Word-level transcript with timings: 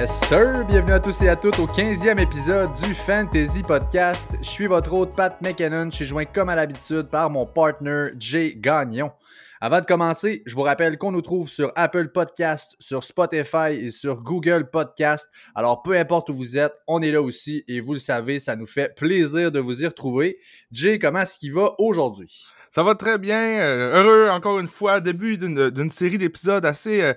Yes, 0.00 0.18
sir! 0.28 0.64
Bienvenue 0.66 0.92
à 0.92 1.00
tous 1.00 1.20
et 1.20 1.28
à 1.28 1.36
toutes 1.36 1.58
au 1.58 1.66
15e 1.66 2.18
épisode 2.18 2.72
du 2.72 2.94
Fantasy 2.94 3.62
Podcast. 3.62 4.34
Je 4.40 4.48
suis 4.48 4.66
votre 4.66 4.90
hôte 4.94 5.14
Pat 5.14 5.38
McKinnon. 5.42 5.90
Je 5.90 5.96
suis 5.96 6.06
joint 6.06 6.24
comme 6.24 6.48
à 6.48 6.54
l'habitude 6.54 7.08
par 7.10 7.28
mon 7.28 7.44
partner 7.44 8.06
Jay 8.18 8.54
Gagnon. 8.56 9.12
Avant 9.60 9.80
de 9.80 9.84
commencer, 9.84 10.42
je 10.46 10.54
vous 10.54 10.62
rappelle 10.62 10.96
qu'on 10.96 11.12
nous 11.12 11.20
trouve 11.20 11.50
sur 11.50 11.70
Apple 11.76 12.08
Podcast, 12.12 12.76
sur 12.80 13.04
Spotify 13.04 13.72
et 13.78 13.90
sur 13.90 14.22
Google 14.22 14.70
Podcast. 14.70 15.28
Alors, 15.54 15.82
peu 15.82 15.98
importe 15.98 16.30
où 16.30 16.34
vous 16.34 16.56
êtes, 16.56 16.72
on 16.86 17.02
est 17.02 17.12
là 17.12 17.20
aussi 17.20 17.62
et 17.68 17.82
vous 17.82 17.92
le 17.92 17.98
savez, 17.98 18.40
ça 18.40 18.56
nous 18.56 18.66
fait 18.66 18.94
plaisir 18.94 19.52
de 19.52 19.60
vous 19.60 19.82
y 19.82 19.86
retrouver. 19.86 20.38
Jay, 20.72 20.98
comment 20.98 21.20
est-ce 21.20 21.38
qu'il 21.38 21.52
va 21.52 21.74
aujourd'hui? 21.78 22.46
Ça 22.70 22.84
va 22.84 22.94
très 22.94 23.18
bien. 23.18 23.60
Euh, 23.60 24.00
heureux, 24.02 24.28
encore 24.30 24.60
une 24.60 24.68
fois, 24.68 25.00
début 25.00 25.36
d'une 25.38 25.90
série 25.90 26.18
d'épisodes 26.18 26.64
assez 26.64 27.02
euh, 27.02 27.14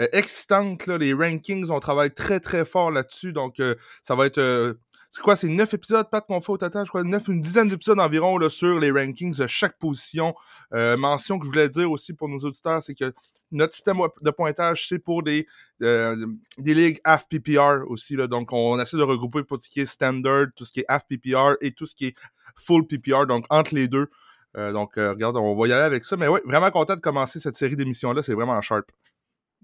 euh, 0.00 0.06
excitante. 0.12 0.86
Les 0.86 1.12
rankings, 1.12 1.68
on 1.68 1.78
travaille 1.78 2.12
très, 2.12 2.40
très 2.40 2.64
fort 2.64 2.90
là-dessus. 2.90 3.34
Donc, 3.34 3.60
ça 4.02 4.14
va 4.14 4.26
être... 4.26 4.78
c'est 5.10 5.20
quoi, 5.20 5.36
c'est 5.36 5.48
neuf 5.48 5.74
épisodes, 5.74 6.08
pas 6.10 6.22
qu'on 6.22 6.40
fait 6.40 6.52
au 6.52 6.56
total, 6.56 6.86
je 6.86 6.88
crois, 6.88 7.04
neuf, 7.04 7.28
une 7.28 7.42
dizaine 7.42 7.68
d'épisodes 7.68 8.00
environ 8.00 8.38
là, 8.38 8.48
sur 8.48 8.78
les 8.78 8.90
rankings 8.90 9.36
de 9.36 9.46
chaque 9.46 9.78
position. 9.78 10.34
mention 10.72 11.38
que 11.38 11.44
je 11.44 11.50
voulais 11.50 11.68
dire 11.68 11.90
aussi 11.90 12.14
pour 12.14 12.28
nos 12.30 12.38
auditeurs, 12.38 12.82
c'est 12.82 12.94
que 12.94 13.12
notre 13.52 13.74
système 13.74 13.98
de 14.22 14.30
pointage, 14.30 14.88
c'est 14.88 14.98
pour 14.98 15.22
des, 15.22 15.46
des 15.80 16.74
ligues 16.74 17.00
half 17.04 17.28
PPR 17.28 17.82
aussi. 17.88 18.16
Là, 18.16 18.26
donc, 18.26 18.54
on 18.54 18.80
essaie 18.80 18.96
de 18.96 19.02
regrouper 19.02 19.42
pour 19.44 19.58
tout 19.58 19.64
ce 19.64 19.70
qui 19.70 19.80
est 19.80 19.86
standard, 19.86 20.46
tout 20.56 20.64
ce 20.64 20.72
qui 20.72 20.80
est 20.80 20.86
half 20.88 21.02
PPR 21.06 21.56
et 21.60 21.72
tout 21.72 21.84
ce 21.84 21.94
qui 21.94 22.06
est 22.06 22.14
full 22.56 22.86
PPR. 22.86 23.26
Donc, 23.26 23.44
entre 23.50 23.74
les 23.74 23.86
deux, 23.86 24.08
euh, 24.56 24.72
donc, 24.72 24.96
euh, 24.98 25.10
regarde, 25.10 25.36
on 25.36 25.54
va 25.54 25.68
y 25.68 25.72
aller 25.72 25.82
avec 25.82 26.04
ça. 26.04 26.16
Mais 26.16 26.28
oui, 26.28 26.40
vraiment 26.44 26.70
content 26.70 26.94
de 26.94 27.00
commencer 27.00 27.40
cette 27.40 27.56
série 27.56 27.76
d'émissions-là. 27.76 28.22
C'est 28.22 28.34
vraiment 28.34 28.60
sharp. 28.60 28.86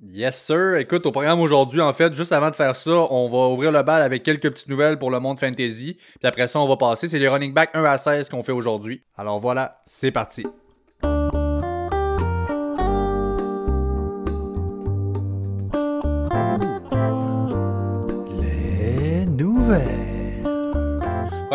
Yes, 0.02 0.42
sir. 0.42 0.76
Écoute, 0.76 1.04
au 1.04 1.12
programme 1.12 1.40
aujourd'hui, 1.40 1.80
en 1.82 1.92
fait, 1.92 2.14
juste 2.14 2.32
avant 2.32 2.50
de 2.50 2.56
faire 2.56 2.74
ça, 2.74 2.90
on 2.90 3.28
va 3.28 3.48
ouvrir 3.48 3.70
le 3.70 3.82
bal 3.82 4.00
avec 4.00 4.22
quelques 4.22 4.50
petites 4.50 4.68
nouvelles 4.68 4.98
pour 4.98 5.10
le 5.10 5.20
monde 5.20 5.38
fantasy. 5.38 5.94
Puis 5.94 6.26
après 6.26 6.48
ça, 6.48 6.58
on 6.58 6.66
va 6.66 6.76
passer. 6.76 7.06
C'est 7.06 7.18
les 7.18 7.28
running 7.28 7.52
back 7.52 7.70
1 7.74 7.84
à 7.84 7.98
16 7.98 8.30
qu'on 8.30 8.42
fait 8.42 8.52
aujourd'hui. 8.52 9.02
Alors 9.16 9.40
voilà, 9.40 9.82
c'est 9.84 10.10
parti. 10.10 10.44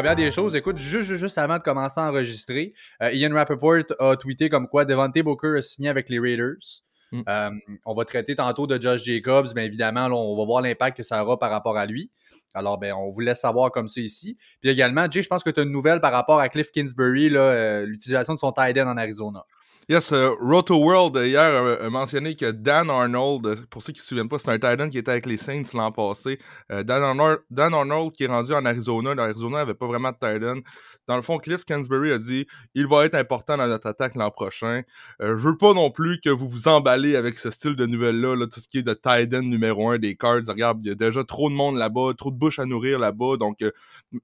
Première 0.06 0.23
des 0.23 0.30
choses, 0.30 0.56
écoute, 0.56 0.78
juste, 0.78 1.16
juste 1.16 1.39
avant 1.39 1.58
de 1.58 1.64
commencer 1.64 2.00
à 2.00 2.08
enregistrer, 2.11 2.75
euh, 3.02 3.11
Ian 3.11 3.34
Rappaport 3.34 3.78
a 3.98 4.16
tweeté 4.16 4.50
comme 4.50 4.67
quoi 4.67 4.86
Devante 4.86 5.17
Booker 5.17 5.56
a 5.58 5.64
signé 5.64 5.89
avec 5.89 6.09
les 6.09 6.20
Raiders. 6.20 6.84
Mm. 7.11 7.22
Euh, 7.28 7.50
on 7.88 7.95
va 7.95 8.06
traiter 8.06 8.36
tantôt 8.36 8.67
de 8.67 8.80
Josh 8.80 9.03
Jacobs, 9.03 9.48
mais 9.56 9.66
évidemment, 9.66 10.06
on 10.11 10.38
va 10.38 10.45
voir 10.45 10.61
l'impact 10.61 10.98
que 10.98 11.02
ça 11.02 11.23
aura 11.23 11.39
par 11.39 11.50
rapport 11.50 11.76
à 11.76 11.88
lui. 11.88 12.11
Alors, 12.53 12.78
ben, 12.78 12.94
on 12.94 13.09
vous 13.09 13.20
laisse 13.22 13.39
savoir 13.39 13.72
comme 13.72 13.88
ça 13.88 14.00
ici. 14.00 14.38
Puis 14.61 14.70
également, 14.70 15.08
Jay, 15.09 15.23
je 15.23 15.28
pense 15.28 15.44
que 15.44 15.50
tu 15.50 15.59
as 15.59 15.64
une 15.64 15.72
nouvelle 15.72 16.02
par 16.02 16.11
rapport 16.11 16.39
à 16.39 16.50
Cliff 16.50 16.70
Kingsbury, 16.70 17.36
euh, 17.36 17.88
l'utilisation 17.88 18.36
de 18.36 18.39
son 18.39 18.52
tight 18.52 18.78
end 18.78 18.88
en 18.88 18.98
Arizona. 18.98 19.44
Yes, 19.88 20.11
Roto 20.11 20.78
World 20.78 21.16
hier 21.17 21.80
a, 21.80 21.89
mentionné 21.91 22.36
que 22.36 22.50
Dan 22.52 22.89
Arnold, 22.89 23.67
pour 23.69 23.83
ceux 23.83 23.94
qui 23.94 24.00
ne 24.00 24.02
se 24.02 24.08
souviennent 24.08 24.27
pas, 24.27 24.39
c'est 24.39 24.50
un 24.50 24.58
Titan 24.58 24.89
qui 24.89 24.97
était 24.97 25.11
avec 25.11 25.27
les 25.27 25.38
Saints 25.38 25.61
l'an 25.75 25.92
passé. 25.92 26.39
Dan, 26.69 27.03
Arnold, 27.03 27.42
Dan, 27.52 27.72
Arnold, 27.72 28.11
qui 28.14 28.23
est 28.23 28.27
rendu 28.27 28.52
en 28.52 28.66
Arizona. 28.66 29.14
L'Arizona 29.14 29.58
n'avait 29.58 29.75
pas 29.75 29.86
vraiment 29.86 30.09
de 30.09 30.16
Titan. 30.16 30.61
Dans 31.08 31.16
le 31.16 31.22
fond, 31.22 31.38
Cliff 31.38 31.66
Kingsbury 31.66 32.11
a 32.11 32.17
dit 32.17 32.47
il 32.73 32.88
va 32.88 33.05
être 33.05 33.14
important 33.14 33.58
dans 33.58 33.67
notre 33.67 33.86
attaque 33.88 34.16
l'an 34.16 34.31
prochain. 34.31 34.81
Euh, 35.22 35.38
je 35.38 35.50
veux 35.50 35.58
pas 35.58 35.73
non 35.73 35.92
plus 35.92 36.20
que 36.20 36.31
vous 36.31 36.49
vous 36.49 36.67
emballez 36.67 37.16
avec 37.16 37.38
ce 37.38 37.52
style 37.52 37.75
de 37.75 37.86
nouvelles-là, 37.86 38.47
tout 38.52 38.59
ce 38.59 38.67
qui 38.67 38.80
est 38.80 38.83
de 38.83 38.94
Titan 38.94 39.44
numéro 39.44 39.89
1 39.92 39.99
des 39.99 40.16
cards. 40.16 40.42
Regarde, 40.47 40.81
il 40.81 40.87
y 40.87 40.92
a 40.92 40.95
déjà 40.95 41.23
trop 41.23 41.49
de 41.49 41.55
monde 41.55 41.77
là-bas, 41.77 42.14
trop 42.17 42.31
de 42.31 42.37
bouches 42.37 42.58
à 42.58 42.65
nourrir 42.65 42.98
là-bas. 42.98 43.37
Donc, 43.37 43.61
euh, 43.61 43.71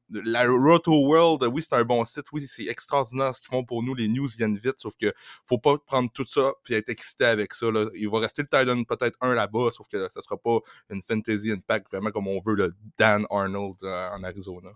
la 0.10 0.44
Roto 0.48 0.92
World, 1.06 1.44
oui, 1.54 1.62
c'est 1.62 1.76
un 1.76 1.84
bon 1.84 2.04
site. 2.06 2.26
Oui, 2.32 2.46
c'est 2.48 2.66
extraordinaire 2.66 3.36
ce 3.36 3.42
qu'ils 3.42 3.50
font 3.50 3.64
pour 3.64 3.84
nous. 3.84 3.94
Les 3.94 4.08
news 4.08 4.28
viennent 4.36 4.58
vite, 4.58 4.76
sauf 4.78 4.94
que 5.00 5.14
faut 5.52 5.58
pas 5.58 5.78
prendre 5.86 6.10
tout 6.14 6.26
ça 6.26 6.54
puis 6.64 6.76
être 6.76 6.90
excité 6.90 7.26
avec 7.26 7.54
ça. 7.54 7.70
Là. 7.70 7.88
Il 7.96 8.10
va 8.10 8.20
rester 8.20 8.42
le 8.42 8.48
Titan 8.48 8.84
peut-être 8.84 9.18
un 9.22 9.34
là-bas, 9.34 9.70
sauf 9.72 9.88
que 9.88 10.10
ça 10.10 10.22
sera 10.22 10.38
pas 10.38 10.60
une 10.90 11.02
Fantasy 11.08 11.52
Impact 11.52 11.88
vraiment 11.92 12.12
comme 12.12 12.28
on 12.28 12.40
veut 12.40 12.56
le 12.56 12.74
Dan 12.98 13.26
Arnold 13.30 13.76
euh, 13.84 14.10
en 14.12 14.24
Arizona. 14.24 14.70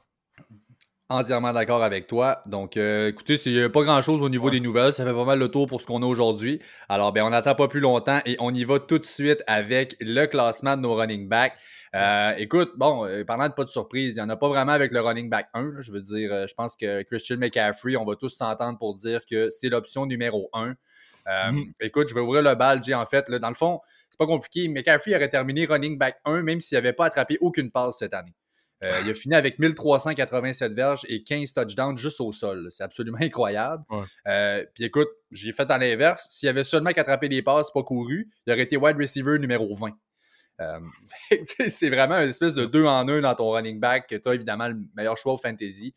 Entièrement 1.08 1.54
d'accord 1.54 1.84
avec 1.84 2.08
toi. 2.08 2.42
Donc, 2.48 2.78
euh, 2.78 3.10
écoutez, 3.10 3.38
c'est 3.38 3.70
pas 3.70 3.84
grand-chose 3.84 4.24
au 4.24 4.30
niveau 4.30 4.50
des 4.50 4.60
nouvelles. 4.60 4.92
Ça 4.92 5.06
fait 5.06 5.14
pas 5.14 5.24
mal 5.24 5.38
le 5.38 5.50
tour 5.50 5.68
pour 5.68 5.80
ce 5.80 5.86
qu'on 5.86 6.02
a 6.02 6.06
aujourd'hui. 6.06 6.60
Alors, 6.90 7.14
ben, 7.14 7.24
on 7.24 7.30
n'attend 7.30 7.54
pas 7.54 7.68
plus 7.68 7.80
longtemps 7.80 8.22
et 8.26 8.36
on 8.40 8.52
y 8.52 8.64
va 8.64 8.80
tout 8.80 8.98
de 8.98 9.06
suite 9.06 9.44
avec 9.46 9.96
le 10.00 10.26
classement 10.26 10.76
de 10.76 10.82
nos 10.82 10.96
running 10.96 11.30
backs. 11.30 11.54
Euh, 11.96 12.36
écoute, 12.38 12.74
bon, 12.76 13.06
euh, 13.06 13.24
parlant 13.24 13.48
de 13.48 13.54
pas 13.54 13.64
de 13.64 13.70
surprise, 13.70 14.16
il 14.16 14.20
n'y 14.20 14.22
en 14.22 14.30
a 14.30 14.36
pas 14.36 14.50
vraiment 14.50 14.74
avec 14.74 14.92
le 14.92 15.00
running 15.00 15.30
back 15.30 15.48
1. 15.54 15.76
je 15.80 15.92
veux 15.92 16.02
dire, 16.02 16.48
je 16.48 16.54
pense 16.54 16.76
que 16.76 17.04
Christian 17.04 17.38
McCaffrey, 17.38 17.96
on 17.96 18.06
va 18.06 18.16
tous 18.16 18.30
s'entendre 18.30 18.78
pour 18.78 18.96
dire 18.96 19.26
que 19.26 19.50
c'est 19.50 19.70
l'option 19.70 20.06
numéro 20.06 20.50
1. 20.54 20.76
Mm-hmm. 21.26 21.72
Écoute, 21.80 22.08
je 22.10 22.14
vais 22.14 22.22
ouvrir 22.22 22.42
le 22.42 22.54
bal, 22.54 22.84
J. 22.84 22.94
En 22.94 23.06
fait, 23.06 23.30
là, 23.30 23.40
dans 23.40 23.50
le 23.50 23.56
fond, 23.56 23.80
c'est 24.10 24.18
pas 24.18 24.28
compliqué. 24.28 24.68
McCaffrey 24.68 25.16
aurait 25.16 25.30
terminé 25.30 25.66
running 25.66 25.98
back 25.98 26.18
1 26.26 26.42
même 26.42 26.60
s'il 26.60 26.78
n'avait 26.78 26.94
pas 26.94 27.06
attrapé 27.06 27.38
aucune 27.42 27.72
passe 27.72 28.00
cette 28.00 28.14
année. 28.14 28.36
Euh, 28.84 29.02
il 29.04 29.10
a 29.10 29.14
fini 29.14 29.36
avec 29.36 29.58
1387 29.58 30.74
verges 30.74 31.06
et 31.08 31.24
15 31.24 31.54
touchdowns 31.54 31.98
juste 31.98 32.20
au 32.20 32.32
sol. 32.32 32.68
C'est 32.70 32.84
absolument 32.84 33.18
incroyable. 33.22 33.84
Euh, 34.28 34.66
puis 34.74 34.84
écoute, 34.84 35.08
j'ai 35.32 35.54
fait 35.54 35.70
en 35.72 35.78
l'inverse. 35.78 36.28
S'il 36.30 36.50
avait 36.50 36.64
seulement 36.64 36.92
qu'attrapé 36.92 37.30
des 37.30 37.42
passes, 37.42 37.72
pas 37.72 37.84
couru, 37.84 38.30
il 38.46 38.54
aurait 38.54 38.64
été 38.64 38.78
wide 38.78 38.98
receiver 38.98 39.40
numéro 39.40 39.74
20. 39.74 39.92
Euh, 40.62 40.80
c'est 41.70 41.90
vraiment 41.90 42.18
une 42.20 42.30
espèce 42.30 42.54
de 42.54 42.66
deux 42.66 42.86
en 42.86 43.08
un 43.08 43.22
dans 43.22 43.36
ton 43.36 43.52
running 43.52 43.80
back 43.80 44.08
que 44.08 44.16
tu 44.16 44.30
as 44.30 44.36
évidemment 44.36 44.68
le 44.68 44.78
meilleur 44.96 45.18
choix 45.18 45.34
au 45.34 45.38
fantasy. 45.38 45.94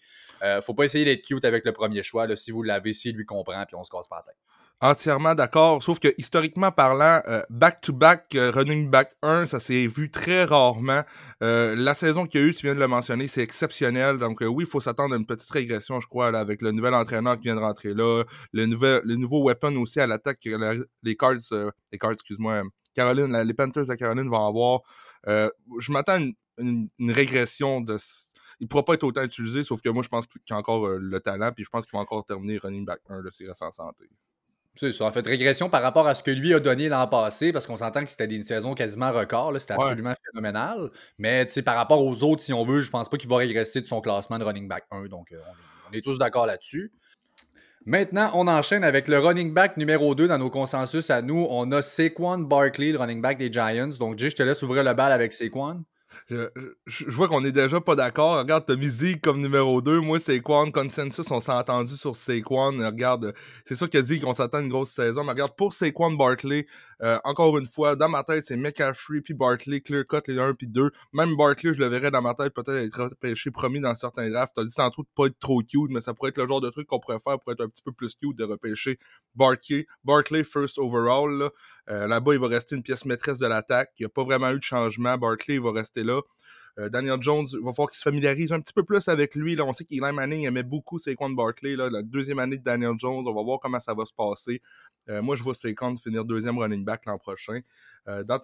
faut 0.62 0.74
pas 0.74 0.84
essayer 0.84 1.04
d'être 1.04 1.22
cute 1.22 1.44
avec 1.44 1.64
le 1.64 1.72
premier 1.72 2.02
choix. 2.02 2.26
Si 2.36 2.50
vous 2.50 2.62
l'avez, 2.62 2.92
s'il 2.92 3.16
lui 3.16 3.24
comprend, 3.24 3.64
puis 3.66 3.76
on 3.76 3.84
se 3.84 3.91
casse 3.91 4.08
pas 4.08 4.16
la 4.16 4.32
tête. 4.32 4.36
Entièrement 4.80 5.34
d'accord, 5.34 5.82
sauf 5.82 5.98
que 5.98 6.14
historiquement 6.19 6.70
parlant, 6.70 7.20
euh, 7.26 7.42
back-to-back 7.50 8.32
euh, 8.36 8.52
running 8.52 8.88
back 8.88 9.10
1, 9.22 9.46
ça 9.46 9.58
s'est 9.58 9.88
vu 9.88 10.08
très 10.08 10.44
rarement. 10.44 11.02
Euh, 11.42 11.75
la 11.75 11.94
saison 11.94 12.26
qu'il 12.26 12.40
y 12.40 12.44
a 12.44 12.46
eu, 12.46 12.54
tu 12.54 12.64
viens 12.64 12.76
de 12.76 12.78
le 12.78 12.86
mentionner, 12.86 13.26
c'est 13.26 13.42
exceptionnel. 13.42 14.19
Donc 14.19 14.38
oui, 14.40 14.62
il 14.62 14.70
faut 14.70 14.80
s'attendre 14.80 15.16
à 15.16 15.19
une 15.19 15.26
petite 15.26 15.50
régression, 15.50 15.98
je 15.98 16.06
crois, 16.06 16.28
avec 16.28 16.62
le 16.62 16.70
nouvel 16.70 16.94
entraîneur 16.94 17.36
qui 17.38 17.44
vient 17.44 17.56
de 17.56 17.60
rentrer 17.60 17.92
là, 17.92 18.22
le, 18.52 18.66
nouvel, 18.66 19.00
le 19.02 19.16
nouveau 19.16 19.42
weapon 19.42 19.75
aussi 19.78 19.98
à 19.98 20.06
l'attaque 20.06 20.38
que 20.38 20.84
les 21.02 21.16
Cards, 21.16 21.75
les 21.90 21.98
Cards, 21.98 22.12
excuse-moi, 22.12 22.62
Caroline, 22.98 23.42
les 23.42 23.54
Panthers 23.54 23.86
de 23.86 23.94
Caroline 23.94 24.28
vont 24.28 24.47
avoir. 24.47 24.81
je 25.26 25.92
m'attends 25.92 26.20
à 26.20 26.60
une, 26.60 26.88
régression 27.00 27.81
de 27.81 27.97
il 28.60 28.64
ne 28.64 28.69
pourra 28.69 28.84
pas 28.84 28.94
être 28.94 29.04
autant 29.04 29.22
utilisé, 29.22 29.62
sauf 29.62 29.81
que 29.81 29.88
moi, 29.88 30.03
je 30.03 30.09
pense 30.09 30.26
qu'il 30.26 30.41
a 30.50 30.56
encore 30.56 30.88
le 30.88 31.20
talent, 31.20 31.53
puis 31.53 31.64
je 31.64 31.70
pense 31.70 31.87
qu'il 31.87 31.97
va 31.97 32.00
encore 32.00 32.25
terminer 32.26 32.58
running 32.58 32.84
back 32.84 33.00
1 33.08 33.22
de 33.22 33.31
ses 33.31 33.48
en 33.48 33.70
santé. 33.70 34.08
C'est 34.78 34.92
ça. 34.92 35.06
En 35.06 35.12
fait, 35.12 35.26
régression 35.26 35.69
par 35.69 35.82
rapport 35.82 36.06
à 36.06 36.14
ce 36.14 36.22
que 36.22 36.31
lui 36.31 36.54
a 36.54 36.60
donné 36.60 36.88
l'an 36.88 37.08
passé, 37.08 37.53
parce 37.53 37.66
qu'on 37.66 37.76
s'entend 37.76 38.04
que 38.04 38.10
c'était 38.10 38.32
une 38.32 38.42
saison 38.42 38.75
quasiment 38.75 39.12
record. 39.12 39.53
C'était 39.60 39.75
absolument 39.75 40.14
phénoménal. 40.26 40.91
Mais 41.19 41.48
par 41.64 41.76
rapport 41.76 42.04
aux 42.04 42.22
autres, 42.22 42.42
si 42.42 42.53
on 42.53 42.64
veut, 42.64 42.81
je 42.81 42.91
pense 42.91 43.08
pas 43.08 43.16
qu'il 43.16 43.28
va 43.28 43.38
régresser 43.38 43.81
de 43.81 43.87
son 43.87 44.00
classement 44.00 44.38
de 44.38 44.44
running 44.44 44.69
back 44.69 44.84
1. 44.92 45.06
Donc, 45.06 45.32
euh, 45.32 45.41
on, 45.91 45.92
est, 45.92 46.00
tous 46.00 46.19
d'accord 46.19 46.47
là-dessus. 46.47 46.92
Maintenant, 47.88 48.31
on 48.34 48.49
enchaîne 48.49 48.84
avec 48.84 49.09
le 49.09 49.19
running 49.19 49.54
back 49.54 49.78
numéro 49.78 50.15
2 50.15 50.28
dans 50.28 50.37
nos 50.37 50.50
consensus 50.50 51.09
à 51.09 51.22
nous. 51.22 51.47
On 51.49 51.72
a 51.72 51.81
Saquon 51.81 52.37
Barkley, 52.41 52.93
le 52.93 52.99
running 52.99 53.22
back 53.22 53.38
des 53.38 53.50
Giants. 53.50 53.88
Donc, 53.99 54.19
Jay, 54.19 54.28
je 54.28 54.37
te 54.37 54.43
laisse 54.43 54.62
ouvrir 54.62 54.84
le 54.84 54.93
bal 54.93 55.10
avec 55.10 55.32
Saquon. 55.32 55.84
Je, 56.30 57.10
vois 57.10 57.26
qu'on 57.26 57.42
est 57.42 57.52
déjà 57.52 57.80
pas 57.80 57.96
d'accord. 57.96 58.38
Regarde, 58.38 58.64
t'as 58.66 58.76
Zeke 58.78 59.22
comme 59.22 59.40
numéro 59.40 59.80
2. 59.80 60.00
Moi, 60.00 60.18
Saquon, 60.18 60.70
consensus, 60.70 61.30
on 61.30 61.40
s'est 61.40 61.52
entendu 61.52 61.96
sur 61.96 62.16
Saquon. 62.16 62.76
Regarde, 62.84 63.32
c'est 63.64 63.75
sûr 63.75 63.88
qu'il 63.88 64.00
a 64.00 64.02
dit 64.02 64.20
qu'on 64.20 64.34
s'attend 64.34 64.60
une 64.60 64.69
grosse 64.69 64.90
saison. 64.90 65.25
Mais 65.25 65.32
regarde, 65.32 65.56
pour 65.56 65.72
Saquon 65.72 66.12
Barkley, 66.12 66.66
euh, 67.02 67.19
encore 67.25 67.56
une 67.56 67.66
fois, 67.66 67.96
dans 67.96 68.10
ma 68.10 68.25
tête, 68.25 68.44
c'est 68.44 68.56
McCaffrey 68.56 69.22
puis 69.22 69.32
Barkley, 69.32 69.80
clear 69.80 70.04
cut 70.06 70.20
les 70.26 70.38
1 70.38 70.52
puis 70.52 70.66
2. 70.66 70.90
Même 71.14 71.34
Barkley, 71.34 71.72
je 71.72 71.80
le 71.80 71.86
verrais 71.86 72.10
dans 72.10 72.22
ma 72.22 72.34
tête 72.34 72.52
peut-être 72.52 72.84
être 72.84 73.04
repêché 73.04 73.50
promis 73.50 73.81
dans 73.81 73.94
certains 73.94 74.28
drafts. 74.28 74.52
T'as 74.54 74.64
dit 74.64 74.74
tantôt 74.74 75.02
de 75.02 75.08
pas 75.16 75.26
être 75.26 75.38
trop 75.38 75.62
cute, 75.62 75.90
mais 75.90 76.02
ça 76.02 76.12
pourrait 76.12 76.31
être 76.31 76.38
le 76.38 76.46
genre 76.46 76.60
de 76.60 76.69
truc 76.69 76.88
qu'on 76.88 77.00
pourrait 77.00 77.20
faire 77.20 77.38
pour 77.38 77.52
être 77.52 77.62
un 77.62 77.69
petit 77.69 77.82
peu 77.82 77.92
plus 77.92 78.14
cute 78.16 78.36
de 78.36 78.44
repêcher 78.44 78.98
Barkley, 79.34 79.86
Barkley 80.04 80.44
first 80.44 80.78
overall. 80.78 81.31
Là. 81.31 81.50
Euh, 81.90 82.06
là-bas, 82.06 82.35
il 82.35 82.40
va 82.40 82.49
rester 82.49 82.76
une 82.76 82.82
pièce 82.82 83.05
maîtresse 83.05 83.38
de 83.38 83.46
l'attaque. 83.46 83.93
Il 83.99 84.02
n'y 84.02 84.06
a 84.06 84.11
pas 84.11 84.25
vraiment 84.25 84.50
eu 84.50 84.58
de 84.58 84.62
changement. 84.62 85.17
Barkley 85.17 85.58
va 85.58 85.73
rester 85.73 86.02
là. 86.02 86.20
Euh, 86.79 86.88
Daniel 86.88 87.20
Jones, 87.20 87.46
il 87.52 87.64
va 87.64 87.73
falloir 87.73 87.90
qu'il 87.90 87.96
se 87.96 88.02
familiarise 88.02 88.52
un 88.52 88.61
petit 88.61 88.73
peu 88.73 88.85
plus 88.85 89.08
avec 89.08 89.35
lui. 89.35 89.61
On 89.61 89.73
sait 89.73 89.85
qu'Eli 89.85 90.00
Manning 90.00 90.46
aimait 90.46 90.62
beaucoup 90.62 90.99
Saquon 90.99 91.31
Barkley. 91.31 91.76
La 91.76 92.02
deuxième 92.02 92.38
année 92.38 92.58
de 92.58 92.62
Daniel 92.62 92.93
Jones, 92.99 93.25
on 93.26 93.35
va 93.35 93.43
voir 93.43 93.58
comment 93.58 93.81
ça 93.81 93.94
va 93.94 94.05
se 94.05 94.12
passer. 94.12 94.61
Euh, 95.08 95.23
moi, 95.23 95.35
je 95.35 95.43
vois 95.43 95.55
Saquon 95.55 95.96
finir 95.96 96.25
deuxième 96.25 96.58
running 96.58 96.85
back 96.85 97.06
l'an 97.06 97.19
prochain. 97.19 97.61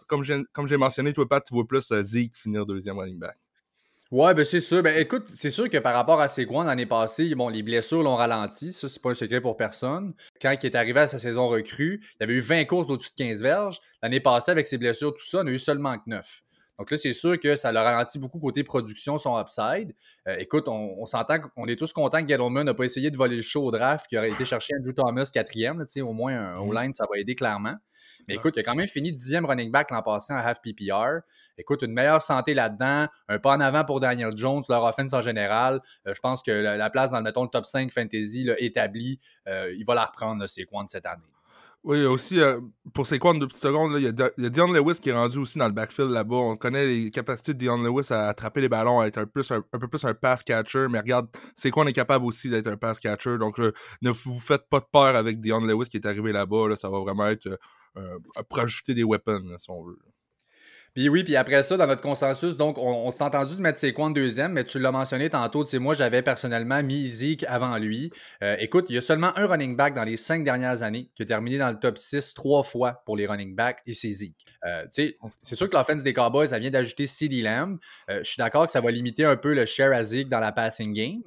comme 0.07 0.23
j'ai 0.23 0.77
mentionné, 0.77 1.13
toi, 1.13 1.29
Pat, 1.29 1.45
tu 1.45 1.55
vois 1.55 1.67
plus 1.67 1.93
Zeke 2.03 2.37
finir 2.37 2.65
deuxième 2.67 2.99
running 2.99 3.19
back. 3.19 3.37
Ouais, 4.11 4.35
ben 4.35 4.45
c'est 4.45 4.61
sûr. 4.61 4.83
Ben 4.83 4.97
écoute, 4.99 5.25
c'est 5.29 5.51
sûr 5.51 5.69
que 5.69 5.79
par 5.79 5.95
rapport 5.95 6.21
à 6.21 6.29
Seguin 6.29 6.65
l'année 6.65 6.87
passée, 6.87 7.35
bon, 7.35 7.49
les 7.49 7.63
blessures 7.63 8.03
l'ont 8.03 8.17
ralenti. 8.17 8.73
Ça, 8.73 8.89
c'est 8.89 9.01
pas 9.01 9.11
un 9.11 9.15
secret 9.15 9.41
pour 9.41 9.57
personne. 9.57 10.15
Quand 10.41 10.55
il 10.63 10.67
est 10.67 10.75
arrivé 10.77 11.01
à 11.01 11.09
sa 11.09 11.19
saison 11.19 11.49
recrue, 11.49 12.05
il 12.21 12.23
avait 12.23 12.35
eu 12.35 12.41
20 12.41 12.67
courses 12.67 12.91
au-dessus 12.91 13.11
de 13.11 13.25
15 13.25 13.43
verges. 13.43 13.81
L'année 14.03 14.21
passée, 14.21 14.51
avec 14.51 14.67
ses 14.67 14.79
blessures, 14.79 15.15
tout 15.15 15.27
ça, 15.27 15.39
on 15.43 15.47
a 15.47 15.51
eu 15.51 15.59
seulement 15.59 15.97
que 15.97 16.05
9. 16.07 16.43
Donc 16.79 16.91
là, 16.91 16.97
c'est 16.97 17.13
sûr 17.13 17.39
que 17.39 17.55
ça 17.57 17.73
le 17.73 17.79
ralentit 17.79 18.19
beaucoup 18.19 18.41
côté 18.41 18.65
production, 18.65 19.17
son 19.17 19.41
upside. 19.41 19.95
Euh, 20.27 20.37
écoute, 20.39 20.69
on, 20.69 21.07
s'entend 21.07 21.41
qu'on 21.41 21.67
est 21.67 21.77
tous 21.77 21.93
contents 21.93 22.21
que 22.21 22.29
Gettleman 22.29 22.65
n'a 22.65 22.75
pas 22.75 22.85
essayé 22.85 23.11
de 23.11 23.17
voler 23.17 23.37
le 23.37 23.43
show 23.43 23.65
au 23.65 23.71
draft, 23.71 24.07
qui 24.09 24.19
aurait 24.19 24.31
été 24.31 24.45
chercher 24.45 24.75
Andrew 24.79 24.93
Thomas 24.93 25.31
quatrième. 25.33 25.85
Au 26.03 26.13
moins, 26.13 26.35
un 26.35 26.59
mm-hmm. 26.59 26.83
line 26.83 26.95
ça 26.95 27.05
va 27.11 27.19
aider 27.19 27.37
clairement. 27.37 27.77
Mais 28.29 28.35
écoute, 28.35 28.55
il 28.57 28.61
a 28.61 28.63
quand 28.63 28.75
même 28.75 28.87
fini 28.87 29.13
dixième 29.13 29.47
running 29.47 29.71
back 29.71 29.91
l'an 29.91 30.03
passé 30.03 30.33
en 30.33 30.37
half 30.37 30.61
PPR. 30.63 31.21
Écoute, 31.57 31.83
une 31.83 31.93
meilleure 31.93 32.23
santé 32.23 32.55
là-dedans, 32.55 33.07
un 33.29 33.39
pas 33.39 33.57
en 33.57 33.61
avant 33.61 33.85
pour 33.85 34.01
Daniel 34.01 34.37
Jones, 34.37 34.63
leur 34.69 34.83
offense 34.83 35.13
en 35.13 35.23
général. 35.23 35.81
Euh, 36.07 36.15
je 36.15 36.21
pense 36.21 36.43
que 36.43 36.51
la, 36.51 36.91
place 36.91 37.11
dans, 37.13 37.23
mettons, 37.23 37.45
le 37.45 37.49
top 37.49 37.67
5 37.67 37.93
fantasy 37.93 38.49
établi, 38.59 39.21
euh, 39.49 39.73
il 39.77 39.85
va 39.85 39.95
la 39.95 40.07
reprendre, 40.07 40.45
quoi 40.71 40.85
cette 40.89 41.07
année. 41.07 41.23
Oui, 41.85 42.03
aussi, 42.07 42.41
euh, 42.41 42.61
pour 42.95 43.07
quoi, 43.21 43.35
deux 43.35 43.47
petites 43.47 43.61
secondes, 43.61 43.93
il 43.99 44.05
y, 44.05 44.07
a 44.07 44.49
Dion 44.49 44.69
Lewis 44.69 44.99
qui 45.01 45.11
est 45.11 45.13
rendu 45.13 45.37
aussi 45.37 45.59
dans 45.59 45.67
le 45.67 45.75
backfield 45.75 46.11
là-bas. 46.11 46.35
On 46.35 46.57
connaît 46.57 46.87
les 46.87 47.11
capacités 47.11 47.53
de 47.53 47.59
Dion 47.59 47.77
Lewis 47.77 48.07
à 48.09 48.29
attraper 48.29 48.63
les 48.63 48.71
ballons, 48.71 49.01
à 49.01 49.07
être 49.07 49.19
un, 49.19 49.27
plus, 49.27 49.51
un, 49.51 49.61
peu 49.61 49.87
plus 49.87 50.03
un 50.07 50.15
pass 50.15 50.43
catcher. 50.43 50.87
Mais 50.89 50.99
regarde, 50.99 51.29
c'est 51.55 51.71
quoi 51.71 51.85
on 51.85 51.87
est 51.87 51.93
capable 51.93 52.25
aussi 52.25 52.49
d'être 52.49 52.69
un 52.69 52.79
pass 52.79 52.99
catcher. 52.99 53.37
Donc, 53.37 53.59
ne 53.59 54.11
vous 54.11 54.41
faites 54.41 54.67
pas 54.71 54.81
de 54.81 54.87
peur 54.91 55.15
avec 55.15 55.41
Dion 55.41 55.61
Lewis 55.61 55.91
qui 55.91 55.99
est 55.99 56.07
arrivé 56.07 56.33
là-bas. 56.33 56.75
ça 56.77 56.89
va 56.89 57.01
vraiment 57.01 57.27
être 57.27 57.59
euh, 57.97 58.19
pour 58.49 58.59
ajouter 58.61 58.95
des 58.95 59.05
weapons, 59.05 59.57
si 59.59 59.71
on 59.71 59.83
veut. 59.85 59.99
Puis 60.95 61.09
oui, 61.09 61.25
puis 61.25 61.35
après 61.35 61.65
ça, 61.65 61.77
dans 61.77 61.89
notre 61.89 62.03
consensus, 62.03 62.57
donc 62.57 62.79
on, 62.79 63.11
s'est 63.11 63.25
entendu 63.25 63.57
de 63.57 63.61
mettre 63.61 63.81
Saquon 63.81 64.11
deuxième, 64.11 64.53
mais 64.53 64.63
tu 64.63 64.79
l'as 64.79 64.93
mentionné 64.93 65.29
tantôt, 65.29 65.65
tu 65.65 65.71
sais, 65.71 65.81
moi 65.81 65.93
j'avais 65.93 66.23
personnellement 66.23 66.85
mis 66.85 67.09
Zeke 67.09 67.45
avant 67.49 67.79
lui. 67.79 68.13
Euh, 68.45 68.55
écoute, 68.61 68.87
il 68.91 68.95
y 68.95 68.99
a 68.99 69.01
seulement 69.01 69.37
un 69.37 69.47
running 69.49 69.77
back 69.77 69.95
dans 69.95 70.05
les 70.05 70.17
cinq 70.17 70.45
dernières 70.45 70.85
années 70.85 71.11
qui 71.17 71.25
a 71.25 71.27
terminé 71.27 71.59
dans 71.59 71.71
le 71.71 71.81
top 71.81 71.99
6 71.99 72.35
trois 72.35 72.63
fois 72.63 73.03
pour 73.07 73.17
les 73.17 73.27
running 73.27 73.57
backs 73.57 73.81
et 73.87 73.93
c'est 73.95 74.13
Zeke. 74.13 74.37
Euh, 74.65 74.85
tu 74.85 74.89
sais, 74.91 75.19
c'est 75.43 75.57
sûr 75.57 75.69
que 75.69 75.75
l'offense 75.75 76.05
des 76.05 76.13
Cowboys, 76.13 76.47
ça 76.47 76.61
vient 76.61 76.71
d'ajouter 76.71 77.09
CeeDee 77.09 77.43
Lamb. 77.43 77.79
je 78.09 78.23
suis 78.23 78.39
d'accord 78.39 78.67
que 78.67 78.73
ça 78.73 78.81
va 78.81 78.93
limiter 78.93 79.25
un 79.25 79.37
peu 79.37 79.53
le 79.53 79.67
share 79.67 79.93
à 79.93 80.05
Zeke 80.05 80.29
dans 80.29 80.41
la 80.41 80.53
passing 80.53 80.93
game. 80.93 81.23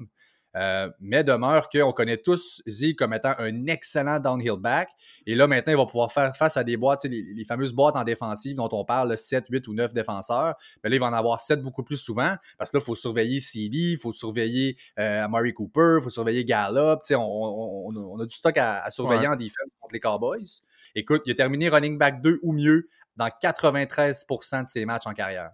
Euh, 0.58 0.90
mais 1.00 1.24
demeure 1.24 1.70
qu'on 1.70 1.92
connaît 1.92 2.18
tous 2.18 2.62
Zeke 2.66 2.98
comme 2.98 3.14
étant 3.14 3.34
un 3.38 3.68
excellent 3.68 4.20
downhill 4.20 4.58
back. 4.58 4.90
Et 5.28 5.36
là, 5.36 5.46
maintenant, 5.46 5.74
il 5.74 5.78
va 5.78 5.86
pouvoir 5.86 6.12
faire 6.12 6.36
face 6.36 6.58
à 6.58 6.64
des 6.64 6.78
boîtes, 6.78 7.06
les, 7.06 7.46
fameuses 7.46 7.74
boîtes 7.74 7.96
en 7.96 8.04
défensive 8.04 8.56
dont 8.56 8.70
on 8.72 8.84
parle, 8.84 9.16
7, 9.16 9.46
8 9.50 9.68
ou 9.68 9.74
9 9.74 9.94
défenseurs. 9.94 10.56
Mais 10.84 10.90
là, 10.90 10.96
il 10.96 11.00
va 11.00 11.08
en 11.08 11.14
avoir 11.14 11.42
7 11.42 11.62
beaucoup 11.62 11.84
plus 11.84 11.98
souvent 11.98 12.36
parce 12.58 12.72
que 12.72 12.78
là, 12.78 12.82
il 12.82 12.86
faut 12.86 12.96
surveiller 12.96 13.40
CD, 13.40 13.78
il 13.78 13.98
faut 13.98 14.14
surveiller 14.14 14.78
euh, 15.00 15.26
Amari 15.26 15.54
Cooper, 15.54 15.98
il 16.00 16.04
faut 16.04 16.10
surveiller 16.10 16.44
Gallup. 16.44 17.02
On, 17.12 17.94
on, 17.94 18.20
a 18.20 18.26
du 18.26 18.36
stock 18.36 18.58
à, 18.58 18.90
surveiller 18.90 19.28
en 19.28 19.36
défense 19.36 19.70
contre 19.80 19.94
les 19.94 20.00
Cowboys. 20.00 20.62
Écoute, 20.96 21.22
il 21.26 21.32
a 21.34 21.36
terminé 21.36 21.70
running 21.70 21.98
back 21.98 22.22
2 22.22 22.40
ou 22.42 22.54
mieux 22.54 22.90
dans 23.16 23.28
93% 23.28 24.64
de 24.64 24.68
ses 24.68 24.86
matchs 24.86 25.06
en 25.06 25.14
carrière. 25.14 25.52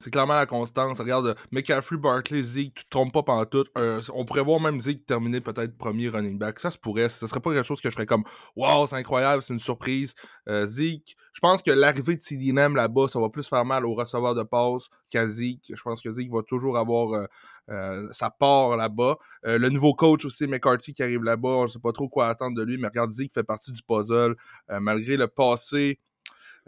C'est 0.00 0.10
clairement 0.10 0.34
la 0.34 0.46
constance. 0.46 0.98
Regarde, 0.98 1.36
McCaffrey, 1.50 1.96
Barkley, 1.96 2.42
Zeke, 2.42 2.74
tu 2.74 2.84
te 2.84 2.90
trompes 2.90 3.12
pas 3.12 3.22
pendant 3.22 3.46
tout. 3.46 3.64
on 4.12 4.24
pourrait 4.24 4.42
voir 4.42 4.60
même 4.60 4.80
Zeke 4.80 5.06
terminer 5.06 5.40
peut-être 5.40 5.78
premier 5.78 6.08
running 6.08 6.36
back. 6.36 6.58
Ça 6.58 6.70
se 6.70 6.78
pourrait. 6.78 7.08
Ce 7.08 7.26
serait 7.26 7.40
pas 7.40 7.54
quelque 7.54 7.66
chose 7.66 7.80
que 7.80 7.88
je 7.88 7.94
ferais 7.94 8.06
comme 8.06 8.24
Wow, 8.56 8.86
c'est 8.86 8.96
incroyable, 8.96 9.42
c'est 9.42 9.52
une 9.52 9.58
surprise. 9.58 10.14
Euh, 10.48 10.66
Zeke, 10.66 11.16
je 11.32 11.40
pense 11.40 11.62
que 11.62 11.70
l'arrivée 11.70 12.16
de 12.16 12.20
CD 12.20 12.52
là-bas, 12.52 13.08
ça 13.08 13.20
va 13.20 13.28
plus 13.30 13.48
faire 13.48 13.64
mal 13.64 13.86
au 13.86 13.94
receveur 13.94 14.34
de 14.34 14.42
passe 14.42 14.88
qu'à 15.08 15.26
Zeke. 15.26 15.72
Je 15.74 15.82
pense 15.82 16.00
que 16.00 16.10
Zeke 16.10 16.30
va 16.30 16.42
toujours 16.42 16.76
avoir 16.76 17.12
euh, 17.14 17.26
euh, 17.70 18.08
sa 18.10 18.30
part 18.30 18.76
là-bas. 18.76 19.16
le 19.44 19.68
nouveau 19.68 19.94
coach 19.94 20.24
aussi, 20.24 20.46
McCarthy, 20.46 20.92
qui 20.92 21.02
arrive 21.02 21.22
là-bas, 21.22 21.48
on 21.48 21.68
sait 21.68 21.78
pas 21.78 21.92
trop 21.92 22.08
quoi 22.08 22.28
attendre 22.28 22.56
de 22.56 22.62
lui, 22.62 22.78
mais 22.78 22.88
regarde, 22.88 23.12
Zeke 23.12 23.32
fait 23.32 23.44
partie 23.44 23.72
du 23.72 23.82
puzzle. 23.82 24.34
malgré 24.68 25.16
le 25.16 25.28
passé 25.28 25.98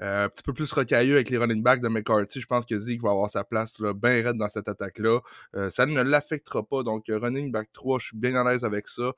euh, 0.03 0.27
un 0.27 0.29
petit 0.29 0.43
peu 0.43 0.53
plus 0.53 0.71
rocailleux 0.73 1.15
avec 1.15 1.31
les 1.31 1.39
running 1.39 1.63
backs 1.63 1.81
de 1.81 1.89
McCarthy. 1.89 2.41
Je 2.41 2.47
pense 2.47 2.67
que 2.67 2.79
Zeke 2.79 3.03
va 3.03 3.11
avoir 3.11 3.31
sa 3.31 3.45
place 3.45 3.81
bien 3.81 4.23
raide 4.23 4.37
dans 4.37 4.49
cette 4.49 4.69
attaque-là. 4.69 5.21
Euh, 5.55 5.71
ça 5.71 5.87
ne 5.87 6.03
l'affectera 6.03 6.63
pas. 6.63 6.83
Donc, 6.83 7.09
euh, 7.09 7.19
running 7.19 7.51
back 7.51 7.71
3, 7.73 7.99
je 7.99 8.07
suis 8.09 8.17
bien 8.17 8.35
à 8.35 8.45
l'aise 8.45 8.65
avec 8.65 8.89
ça. 8.89 9.13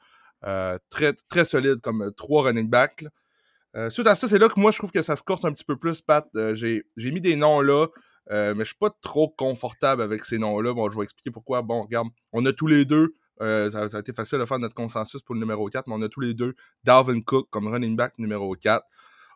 très, 0.91 1.15
très 1.29 1.45
solide 1.45 1.81
comme 1.81 2.13
3 2.17 2.45
running 2.45 2.69
backs. 2.69 3.05
suite 3.91 4.07
à 4.07 4.15
ça, 4.15 4.29
c'est 4.29 4.39
là 4.39 4.49
que 4.49 4.61
moi, 4.61 4.71
je 4.71 4.79
trouve 4.79 4.93
que 4.93 5.03
ça 5.03 5.17
se 5.17 5.23
corse 5.23 5.45
un 5.45 5.53
petit 5.53 5.65
peu 5.65 5.77
plus, 5.77 6.01
Pat. 6.01 6.29
J'ai 6.55 6.85
mis 6.97 7.21
des 7.21 7.35
noms 7.35 7.61
là. 7.61 7.89
mais 8.31 8.61
je 8.61 8.65
suis 8.65 8.77
pas 8.77 8.91
trop 9.03 9.29
confortable 9.29 10.03
avec 10.03 10.25
ces 10.25 10.39
noms-là. 10.39 10.75
Bon, 10.75 10.89
je 10.91 10.97
vais 10.97 11.03
expliquer 11.03 11.33
pourquoi. 11.33 11.63
Bon, 11.63 11.83
regarde, 11.83 12.09
on 12.33 12.47
a 12.47 12.53
tous 12.53 12.69
les 12.69 12.85
deux, 12.85 13.15
ça, 13.41 13.91
ça, 13.91 13.97
a 13.97 14.01
été 14.01 14.13
facile 14.13 14.39
de 14.39 14.45
faire 14.45 14.61
notre 14.61 14.77
consensus 14.77 15.23
pour 15.23 15.35
le 15.35 15.41
numéro 15.41 15.69
4, 15.69 15.89
mais 15.89 15.95
on 15.97 16.03
a 16.03 16.09
tous 16.09 16.21
les 16.21 16.35
deux 16.35 16.55
Dalvin 16.85 17.21
Cook 17.21 17.49
comme 17.51 17.67
running 17.67 17.97
back 17.97 18.17
numéro 18.19 18.55
4. 18.55 18.87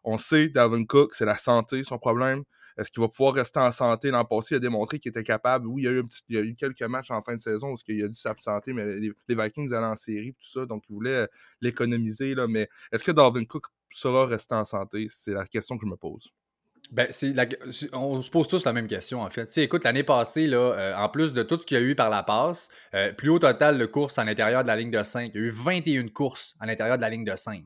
On 0.05 0.19
sait, 0.19 0.49
Dalvin 0.49 0.85
Cook, 0.85 1.15
c'est 1.15 1.25
la 1.25 1.37
santé, 1.37 1.85
son 1.85 1.99
problème. 1.99 2.45
Est-ce 2.79 2.91
qu'il 2.91 3.03
va 3.03 3.09
pouvoir 3.09 3.35
rester 3.35 3.61
en 3.61 3.71
santé? 3.71 4.11
L'an 4.11 4.25
passé, 4.25 4.55
il 4.55 4.57
a 4.57 4.61
démontré 4.61 4.99
qu'il 4.99 5.11
était 5.11 5.23
capable. 5.23 5.67
Oui, 5.67 5.83
il 5.83 6.35
y, 6.35 6.39
a 6.39 6.41
eu 6.41 6.55
quelques 6.55 6.83
matchs 6.83 7.11
en 7.11 7.23
fin 7.23 7.37
de 7.37 7.41
saison 7.41 7.73
où 7.73 7.77
il 7.89 8.05
a 8.05 8.09
dû 8.09 8.15
s'absenter, 8.15 8.73
mais 8.73 8.99
les, 8.99 9.13
Vikings 9.29 9.73
allaient 9.75 9.87
en 9.87 9.97
série, 9.97 10.33
tout 10.33 10.61
ça, 10.61 10.67
donc 10.67 10.85
il 10.89 10.95
voulait 10.95 11.11
euh, 11.11 11.27
l'économiser. 11.61 12.35
Mais 12.49 12.69
est-ce 12.91 13.05
que 13.05 13.13
Dalvin 13.13 13.45
Cook 13.45 13.67
sera 13.91 14.27
resté 14.27 14.55
en 14.55 14.65
santé? 14.65 15.07
C'est 15.09 15.33
la 15.33 15.47
question 15.47 15.77
que 15.77 15.87
je 15.87 15.91
me 15.91 15.97
pose. 15.97 16.33
Ben, 16.91 17.09
on 17.93 18.21
se 18.21 18.31
pose 18.31 18.49
tous 18.49 18.65
la 18.65 18.73
même 18.73 18.87
question, 18.87 19.23
en 19.23 19.31
fait. 19.31 19.57
écoute, 19.59 19.85
l'année 19.85 20.03
passée, 20.03 20.49
euh, 20.53 20.97
en 20.97 21.09
plus 21.09 21.33
de 21.33 21.43
tout 21.43 21.59
ce 21.59 21.65
qu'il 21.65 21.79
y 21.79 21.81
a 21.81 21.83
eu 21.83 21.95
par 21.95 22.11
la 22.11 22.23
passe, 22.23 22.69
euh, 22.95 23.13
plus 23.13 23.31
haut 23.31 23.39
total 23.39 23.79
de 23.79 23.87
courses 23.87 24.19
à 24.19 24.25
l'intérieur 24.25 24.63
de 24.63 24.69
la 24.69 24.77
ligne 24.77 24.91
de 24.91 25.03
5. 25.03 25.31
Il 25.35 25.41
y 25.41 25.45
a 25.45 25.47
eu 25.47 25.51
21 25.51 26.09
courses 26.09 26.55
à 26.61 26.67
l'intérieur 26.67 26.97
de 26.97 27.03
la 27.03 27.09
ligne 27.09 27.25
de 27.25 27.37
5 27.37 27.65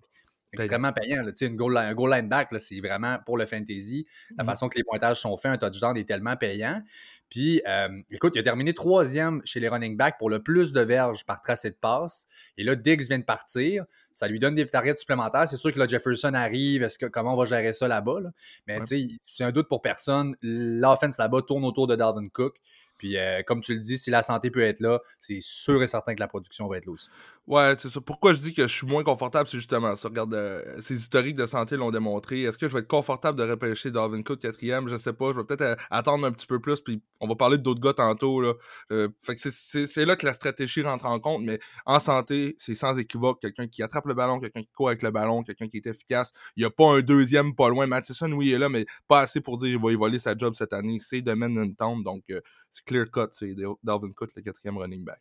extrêmement 0.52 0.92
payant. 0.92 1.24
Une 1.40 1.56
goal, 1.56 1.76
un 1.76 1.94
goal 1.94 2.12
line 2.12 2.28
back, 2.28 2.48
c'est 2.58 2.80
vraiment 2.80 3.18
pour 3.24 3.36
le 3.36 3.46
fantasy. 3.46 4.06
La 4.36 4.44
mmh 4.44 4.46
façon 4.46 4.68
que 4.68 4.76
les 4.76 4.84
pointages 4.84 5.20
sont 5.20 5.36
faits, 5.36 5.52
un 5.52 5.58
touchdown 5.58 5.96
est 5.96 6.08
tellement 6.08 6.36
payant. 6.36 6.82
Puis, 7.28 7.60
euh, 7.66 7.88
écoute, 8.10 8.32
il 8.36 8.38
a 8.38 8.42
terminé 8.44 8.72
troisième 8.72 9.42
chez 9.44 9.58
les 9.58 9.68
running 9.68 9.96
backs 9.96 10.16
pour 10.18 10.30
le 10.30 10.42
plus 10.42 10.72
de 10.72 10.80
verges 10.80 11.24
par 11.24 11.42
tracé 11.42 11.70
de 11.70 11.74
passe. 11.74 12.28
Et 12.56 12.62
là, 12.62 12.76
Diggs 12.76 13.02
vient 13.02 13.18
de 13.18 13.24
partir. 13.24 13.84
Ça 14.12 14.28
lui 14.28 14.38
donne 14.38 14.54
des 14.54 14.66
targets 14.66 14.94
supplémentaires. 14.94 15.48
C'est 15.48 15.56
sûr 15.56 15.72
que 15.72 15.78
là, 15.78 15.88
Jefferson 15.88 16.34
arrive. 16.34 16.84
Est-ce 16.84 16.98
que, 16.98 17.06
comment 17.06 17.34
on 17.34 17.36
va 17.36 17.44
gérer 17.44 17.72
ça 17.72 17.88
là-bas? 17.88 18.20
Mais 18.68 18.78
tu 18.80 18.86
sais, 18.86 19.08
c'est 19.22 19.44
un 19.44 19.50
doute 19.50 19.68
pour 19.68 19.82
personne. 19.82 20.36
L'offense 20.40 21.18
là-bas 21.18 21.42
tourne 21.42 21.64
autour 21.64 21.88
de 21.88 21.96
Dalvin 21.96 22.28
Cook. 22.28 22.56
Puis, 22.98 23.16
euh, 23.16 23.42
comme 23.46 23.60
tu 23.60 23.74
le 23.74 23.80
dis, 23.80 23.98
si 23.98 24.10
la 24.10 24.22
santé 24.22 24.50
peut 24.50 24.62
être 24.62 24.80
là, 24.80 25.00
c'est 25.18 25.40
sûr 25.40 25.82
et 25.82 25.88
certain 25.88 26.14
que 26.14 26.20
la 26.20 26.28
production 26.28 26.66
va 26.68 26.78
être 26.78 26.86
là 26.86 26.92
aussi. 26.92 27.08
Ouais, 27.46 27.74
c'est 27.78 27.90
ça. 27.90 28.00
Pourquoi 28.00 28.32
je 28.32 28.40
dis 28.40 28.54
que 28.54 28.66
je 28.66 28.72
suis 28.72 28.86
moins 28.88 29.04
confortable, 29.04 29.48
c'est 29.48 29.58
justement 29.58 29.94
ça. 29.94 30.08
Regarde, 30.08 30.34
euh, 30.34 30.80
ces 30.80 30.94
historiques 30.94 31.36
de 31.36 31.46
santé 31.46 31.76
l'ont 31.76 31.92
démontré. 31.92 32.42
Est-ce 32.42 32.58
que 32.58 32.68
je 32.68 32.72
vais 32.72 32.80
être 32.80 32.88
confortable 32.88 33.38
de 33.38 33.48
repêcher 33.48 33.92
Darwin 33.92 34.24
Cook 34.24 34.40
quatrième? 34.40 34.88
Je 34.88 34.96
sais 34.96 35.12
pas. 35.12 35.30
Je 35.32 35.36
vais 35.38 35.44
peut-être 35.44 35.62
euh, 35.62 35.76
attendre 35.90 36.26
un 36.26 36.32
petit 36.32 36.46
peu 36.46 36.58
plus, 36.58 36.80
puis 36.80 37.00
on 37.20 37.28
va 37.28 37.36
parler 37.36 37.58
d'autres 37.58 37.80
gars 37.80 37.92
tantôt. 37.92 38.40
Là. 38.40 38.54
fait 38.90 39.36
que 39.36 39.50
c'est 39.50 40.04
là 40.04 40.16
que 40.16 40.26
la 40.26 40.32
stratégie 40.34 40.82
rentre 40.82 41.06
en 41.06 41.20
compte, 41.20 41.42
mais 41.42 41.60
en 41.86 42.00
santé, 42.00 42.56
c'est 42.58 42.74
sans 42.74 42.98
équivoque. 42.98 43.40
Quelqu'un 43.40 43.68
qui 43.68 43.82
attrape 43.82 44.06
le 44.06 44.14
ballon, 44.14 44.40
quelqu'un 44.40 44.62
qui 44.62 44.72
court 44.72 44.88
avec 44.88 45.02
le 45.02 45.12
ballon, 45.12 45.44
quelqu'un 45.44 45.68
qui 45.68 45.76
est 45.76 45.86
efficace. 45.86 46.32
Il 46.56 46.60
n'y 46.60 46.66
a 46.66 46.70
pas 46.70 46.86
un 46.86 47.00
deuxième 47.00 47.54
pas 47.54 47.68
loin. 47.68 47.86
Matheson, 47.86 48.32
oui, 48.32 48.48
il 48.48 48.54
est 48.54 48.58
là, 48.58 48.68
mais 48.68 48.86
pas 49.06 49.20
assez 49.20 49.40
pour 49.40 49.56
dire 49.56 49.68
qu'il 49.68 49.80
va 49.80 49.92
y 49.92 49.94
voler 49.94 50.18
sa 50.18 50.36
job 50.36 50.54
cette 50.56 50.72
année. 50.72 50.98
C'est 50.98 51.22
domaine 51.22 51.54
d'une 51.54 51.76
tombe, 51.76 52.02
donc 52.02 52.24
c'est 52.28 52.42
clear 52.84 53.10
cut, 53.10 53.28
c'est 53.32 53.54
Dalvin 53.82 54.12
Cook, 54.12 54.30
le 54.34 54.42
quatrième 54.42 54.78
running 54.78 55.04
back. 55.04 55.20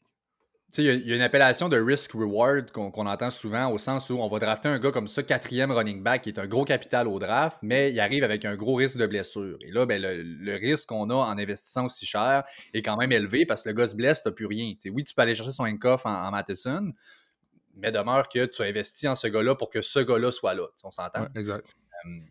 Il 0.78 1.08
y, 1.08 1.14
a 1.14 1.16
une 1.16 1.22
appellation 1.22 1.70
de 1.70 1.80
risk-reward 1.80 2.72
qu'on 2.72 3.06
entend 3.06 3.30
souvent 3.30 3.72
au 3.72 3.78
sens 3.78 4.10
où 4.10 4.16
on 4.16 4.28
va 4.28 4.40
drafter 4.40 4.68
un 4.68 4.78
gars 4.78 4.92
comme 4.92 5.08
ça, 5.08 5.24
quatrième 5.24 5.72
running 5.72 6.04
back, 6.04 6.24
qui 6.24 6.30
est 6.30 6.40
un 6.40 6.48
gros 6.48 6.66
capital 6.66 7.08
au 7.08 7.18
draft, 7.18 7.60
mais 7.62 7.92
il 7.92 8.00
arrive 8.00 8.26
avec 8.26 8.44
un 8.44 8.58
gros 8.58 8.76
risque 8.76 8.98
de 8.98 9.08
blessure. 9.08 9.58
Et 9.62 9.72
là, 9.72 9.86
ben, 9.86 10.02
le, 10.02 10.56
risque 10.56 10.90
qu'on 10.90 11.10
a 11.10 11.16
en 11.16 11.38
investissant 11.38 11.86
aussi 11.86 12.06
cher 12.06 12.44
est 12.74 12.82
quand 12.82 12.98
même 12.98 13.14
élevé 13.14 13.46
parce 13.46 13.62
que 13.62 13.70
le 13.70 13.76
gars 13.76 13.88
se 13.88 13.96
blesse, 13.96 14.22
tu 14.22 14.28
n'as 14.28 14.34
plus 14.34 14.48
rien. 14.48 14.74
oui, 14.92 15.04
tu 15.06 15.14
peux 15.14 15.22
aller 15.22 15.36
chercher 15.36 15.54
son 15.54 15.64
handcuff 15.64 16.06
en, 16.06 16.28
en 16.28 16.32
Matheson, 16.32 16.92
mais 17.78 17.92
demeure 17.92 18.28
que 18.28 18.46
tu 18.46 18.62
as 18.62 18.66
investi 18.66 19.08
en 19.08 19.16
ce 19.16 19.28
gars-là 19.28 19.56
pour 19.56 19.70
que 19.70 19.82
ce 19.82 20.00
gars-là 20.00 20.32
soit 20.32 20.56
là. 20.56 20.68
On 20.84 20.92
s'entend? 20.92 21.28
exact. 21.36 21.66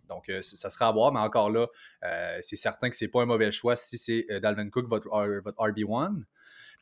Donc, 0.08 0.28
euh, 0.28 0.42
ça 0.42 0.70
sera 0.70 0.88
à 0.88 0.92
voir, 0.92 1.12
mais 1.12 1.20
encore 1.20 1.50
là, 1.50 1.66
euh, 2.04 2.38
c'est 2.42 2.56
certain 2.56 2.90
que 2.90 2.96
ce 2.96 3.04
n'est 3.04 3.10
pas 3.10 3.22
un 3.22 3.26
mauvais 3.26 3.52
choix 3.52 3.76
si 3.76 3.98
c'est 3.98 4.26
euh, 4.30 4.40
Dalvin 4.40 4.68
Cook, 4.70 4.88
votre, 4.88 5.08
RB1. 5.08 6.22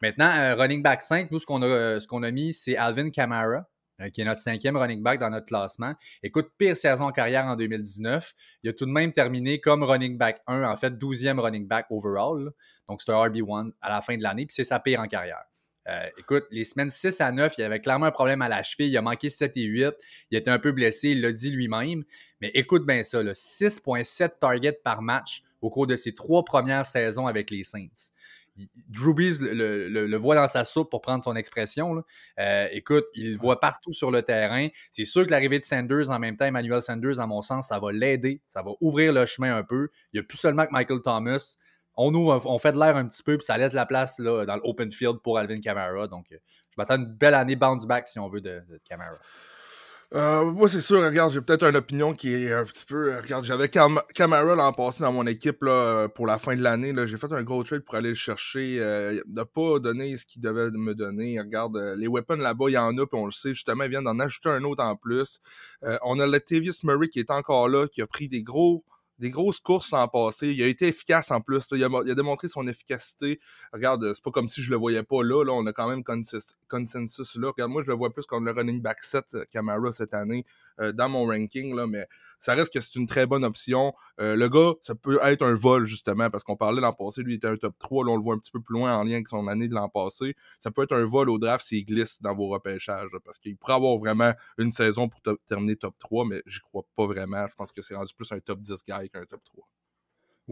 Maintenant, 0.00 0.56
running 0.56 0.82
back 0.82 1.00
5, 1.00 1.30
nous, 1.30 1.38
ce 1.38 1.46
qu'on 1.46 1.62
a, 1.62 2.26
a 2.26 2.30
mis, 2.30 2.52
c'est 2.52 2.76
Alvin 2.76 3.11
Kamara, 3.11 3.68
qui 4.12 4.20
est 4.20 4.25
notre 4.25 4.40
cinquième 4.40 4.76
running 4.76 5.00
back 5.00 5.20
dans 5.20 5.30
notre 5.30 5.46
classement. 5.46 5.94
Écoute, 6.25 6.49
pire 6.58 6.76
saison 6.76 7.04
en 7.04 7.12
carrière 7.12 7.44
en 7.44 7.54
2019. 7.54 8.34
Il 8.64 8.70
a 8.70 8.72
tout 8.72 8.84
de 8.84 8.90
même 8.90 9.12
terminé 9.12 9.61
comme 9.61 9.84
running 9.84 10.18
back 10.18 10.40
1, 10.49 10.64
en 10.64 10.76
fait, 10.76 10.90
12e 10.94 11.38
running 11.38 11.68
back 11.68 11.87
overall. 11.90 12.50
Donc, 12.88 13.00
c'est 13.00 13.12
un 13.12 13.14
RB1 13.14 13.70
à 13.80 13.90
la 13.90 14.00
fin 14.00 14.16
de 14.16 14.22
l'année, 14.25 14.44
puis 14.44 14.54
c'est 14.56 14.64
sa 14.64 14.80
pire 14.80 14.99
en 14.99 15.06
carrière. 15.06 15.44
Euh, 15.89 16.07
écoute, 16.19 16.45
les 16.51 16.65
semaines 16.65 16.91
6 16.91 17.21
à 17.21 17.33
9, 17.33 17.55
il 17.59 17.65
avait 17.65 17.81
clairement 17.81 18.07
un 18.07 18.12
problème 18.12 18.43
à 18.43 18.49
la 18.49 18.62
cheville. 18.62 18.89
Il 18.89 18.97
a 18.97 19.03
manqué 19.03 19.31
7 19.31 19.57
et 19.57 19.62
8. 19.62 19.95
Il 20.31 20.39
était 20.39 20.51
un 20.51 20.59
peu 20.59 20.73
blessé, 20.73 21.11
il 21.11 21.21
l'a 21.21 21.33
dit 21.33 21.51
lui-même. 21.51 22.05
Mais 22.41 22.51
écoute 22.55 22.87
bien 22.87 23.03
ça, 23.03 23.23
6,7 23.23 24.39
targets 24.41 24.73
par 24.73 25.03
match 25.03 25.43
au 25.61 25.71
cours 25.71 25.87
de 25.87 25.97
ses 25.97 26.15
trois 26.15 26.45
premières 26.45 26.87
saisons 26.87 27.27
avec 27.27 27.51
les 27.51 27.65
Saints. 27.65 28.11
Drew 28.89 29.15
Brees 29.15 29.39
le, 29.41 30.17
voit 30.17 30.35
dans 30.35 30.47
sa 30.47 30.65
soupe 30.65 30.91
pour 30.91 31.01
prendre 31.01 31.25
son 31.25 31.35
expression. 31.37 32.05
Euh, 32.39 32.69
écoute, 32.71 33.05
il 33.15 33.33
le 33.33 33.37
voit 33.39 33.61
partout 33.61 33.93
sur 33.93 34.11
le 34.11 34.23
terrain. 34.23 34.69
C'est 34.91 35.07
sûr 35.07 35.25
que 35.25 35.31
l'arrivée 35.31 35.59
de 35.59 35.65
Sanders 35.65 36.11
en 36.11 36.19
même 36.19 36.37
temps, 36.37 36.45
Emmanuel 36.45 36.83
Sanders, 36.83 37.19
à 37.19 37.27
mon 37.27 37.41
sens, 37.41 37.69
ça 37.69 37.79
va 37.79 37.93
l'aider. 37.93 38.43
Ça 38.49 38.62
va 38.62 38.73
ouvrir 38.81 39.12
le 39.12 39.25
chemin 39.25 39.57
un 39.57 39.62
peu. 39.62 39.89
Il 40.12 40.21
n'y 40.21 40.21
a 40.21 40.23
plus 40.23 40.39
seulement 40.39 40.67
que 40.67 40.73
Michael 40.73 41.01
Thomas. 41.03 41.57
On, 41.96 42.14
ouvre, 42.14 42.42
on 42.46 42.58
fait 42.58 42.72
de 42.72 42.78
l'air 42.78 42.96
un 42.96 43.06
petit 43.06 43.22
peu, 43.22 43.37
puis 43.37 43.44
ça 43.44 43.58
laisse 43.58 43.72
la 43.72 43.87
place 43.87 44.18
là, 44.18 44.44
dans 44.44 44.56
l'open 44.56 44.90
field 44.90 45.18
pour 45.22 45.38
Alvin 45.38 45.61
Kamara. 45.61 46.06
Donc, 46.08 46.26
je 46.30 46.37
m'attends 46.78 46.96
une 46.96 47.12
belle 47.12 47.34
année 47.34 47.56
bounce 47.56 47.87
back, 47.87 48.06
si 48.06 48.18
on 48.18 48.28
veut, 48.28 48.40
de, 48.40 48.62
Kamara. 48.88 49.18
Euh, 50.14 50.44
moi, 50.44 50.68
c'est 50.68 50.82
sûr, 50.82 51.02
regarde, 51.02 51.32
j'ai 51.32 51.40
peut-être 51.40 51.64
une 51.64 51.76
opinion 51.76 52.12
qui 52.12 52.34
est 52.34 52.52
un 52.52 52.64
petit 52.64 52.84
peu. 52.84 53.16
Regarde, 53.16 53.46
j'avais 53.46 53.70
Camara 53.70 54.54
l'an 54.54 54.72
passé 54.75 55.02
dans 55.02 55.12
mon 55.12 55.26
équipe 55.26 55.64
pour 56.14 56.26
la 56.26 56.38
fin 56.38 56.54
de 56.54 56.62
l'année. 56.62 56.94
J'ai 57.06 57.16
fait 57.16 57.32
un 57.32 57.42
gros 57.42 57.64
trade 57.64 57.80
pour 57.80 57.94
aller 57.94 58.11
le 58.11 58.14
chercher. 58.14 58.78
Euh, 58.78 59.22
il 59.26 59.44
pas 59.54 59.78
donné 59.78 60.18
ce 60.18 60.26
qu'il 60.26 60.42
devait 60.42 60.70
me 60.70 60.94
donner. 60.94 61.40
Regarde, 61.40 61.76
euh, 61.78 61.96
les 61.96 62.08
weapons 62.08 62.37
là-bas, 62.37 62.66
il 62.68 62.72
y 62.72 62.78
en 62.78 62.96
a, 62.99 63.06
puis 63.06 63.18
on 63.18 63.25
le 63.25 63.32
sait, 63.32 63.54
justement, 63.54 63.84
ils 63.84 63.90
viennent 63.90 64.04
d'en 64.04 64.18
ajouter 64.18 64.50
un 64.50 64.62
autre 64.64 64.84
en 64.84 64.96
plus. 64.96 65.40
on 66.02 66.20
a 66.20 66.26
Latavius 66.26 66.84
Murray 66.84 67.08
qui 67.08 67.18
est 67.18 67.30
encore 67.30 67.68
là, 67.68 67.87
qui 67.88 68.02
a 68.02 68.06
pris 68.06 68.28
des 68.28 68.42
gros 68.42 68.84
des 69.23 69.31
grosses 69.31 69.61
courses 69.61 69.93
l'an 69.93 70.09
passé. 70.09 70.49
Il 70.49 70.61
a 70.64 70.67
été 70.67 70.88
efficace 70.88 71.31
en 71.31 71.41
plus. 71.41 71.64
Il, 71.71 71.85
a, 71.85 72.14
démontré 72.14 72.49
son 72.49 72.67
efficacité. 72.67 73.38
Regarde, 73.73 74.12
c'est 74.14 74.23
pas 74.23 74.33
comme 74.33 74.49
si 74.49 74.62
je 74.62 74.71
le 74.73 74.76
voyais 74.76 75.05
pas 75.05 75.23
là. 75.23 75.45
là 75.45 75.52
on 75.52 75.64
a 75.67 75.73
quand 75.73 75.88
même 75.88 76.02
consensus, 76.02 77.37
là. 77.37 77.50
Regarde, 77.50 77.71
moi, 77.71 77.83
je 77.85 77.88
le 77.88 77.95
vois 77.95 78.11
plus 78.11 78.26
comme 78.26 78.45
le 78.45 78.50
running 78.50 78.83
back 78.83 79.00
7 79.05 79.25
euh, 79.35 79.45
Camara 79.52 79.93
cette 79.93 80.12
année 80.12 80.45
euh, 80.72 80.72
dans 80.79 81.09
mon 81.09 81.26
ranking. 81.26 81.75
Là, 81.75 81.87
mais 81.87 82.07
ça 82.43 82.55
reste 82.55 82.73
que 82.73 82.81
c'est 82.81 82.97
une 82.97 83.07
très 83.07 83.25
bonne 83.25 83.45
option. 83.45 83.95
Euh, 84.21 84.35
le 84.35 84.49
gars, 84.49 84.73
ça 84.83 84.97
peut 84.97 85.21
être 85.23 85.43
un 85.43 85.55
vol, 85.55 85.87
justement, 85.87 86.29
parce 86.29 86.43
qu'on 86.43 86.57
parlait 86.57 86.81
l'an 86.81 86.93
passé, 86.93 87.23
lui, 87.23 87.35
était 87.35 87.47
un 87.47 87.57
top 87.57 87.79
3. 87.79 88.05
Là, 88.05 88.11
on 88.11 88.17
le 88.17 88.23
voit 88.23 88.35
un 88.35 88.38
petit 88.38 88.50
peu 88.50 88.61
plus 88.61 88.75
loin 88.75 88.97
en 88.99 89.05
lien 89.05 89.14
avec 89.14 89.29
son 89.29 89.47
année 89.47 89.69
de 89.69 89.75
l'an 89.75 89.88
passé. 89.88 90.35
Ça 90.59 90.73
peut 90.73 90.83
être 90.83 90.93
un 90.93 91.07
vol 91.07 91.31
au 91.31 91.38
draft 91.38 91.64
s'il 91.64 91.87
glisse 91.87 92.21
dans 92.21 92.35
vos 92.35 92.49
repêchages, 92.49 93.11
parce 93.25 93.38
qu'il 93.38 93.57
pourrait 93.57 93.75
avoir 93.75 93.97
vraiment 93.97 94.33
une 94.59 94.73
saison 94.73 95.09
pour 95.09 95.21
terminer 95.47 95.76
top 95.76 95.95
3, 96.00 96.25
mais 96.25 96.43
j'y 96.47 96.59
crois 96.59 96.83
pas 96.97 97.07
vraiment. 97.07 97.47
Je 97.47 97.55
pense 97.55 97.71
que 97.71 97.81
c'est 97.81 97.95
rendu 97.95 98.12
plus 98.12 98.31
un 98.33 98.41
top 98.41 98.61
10 98.61 98.85
guy 98.88 99.09
qu'un 99.09 99.25
top 99.25 99.43
3. 99.45 99.64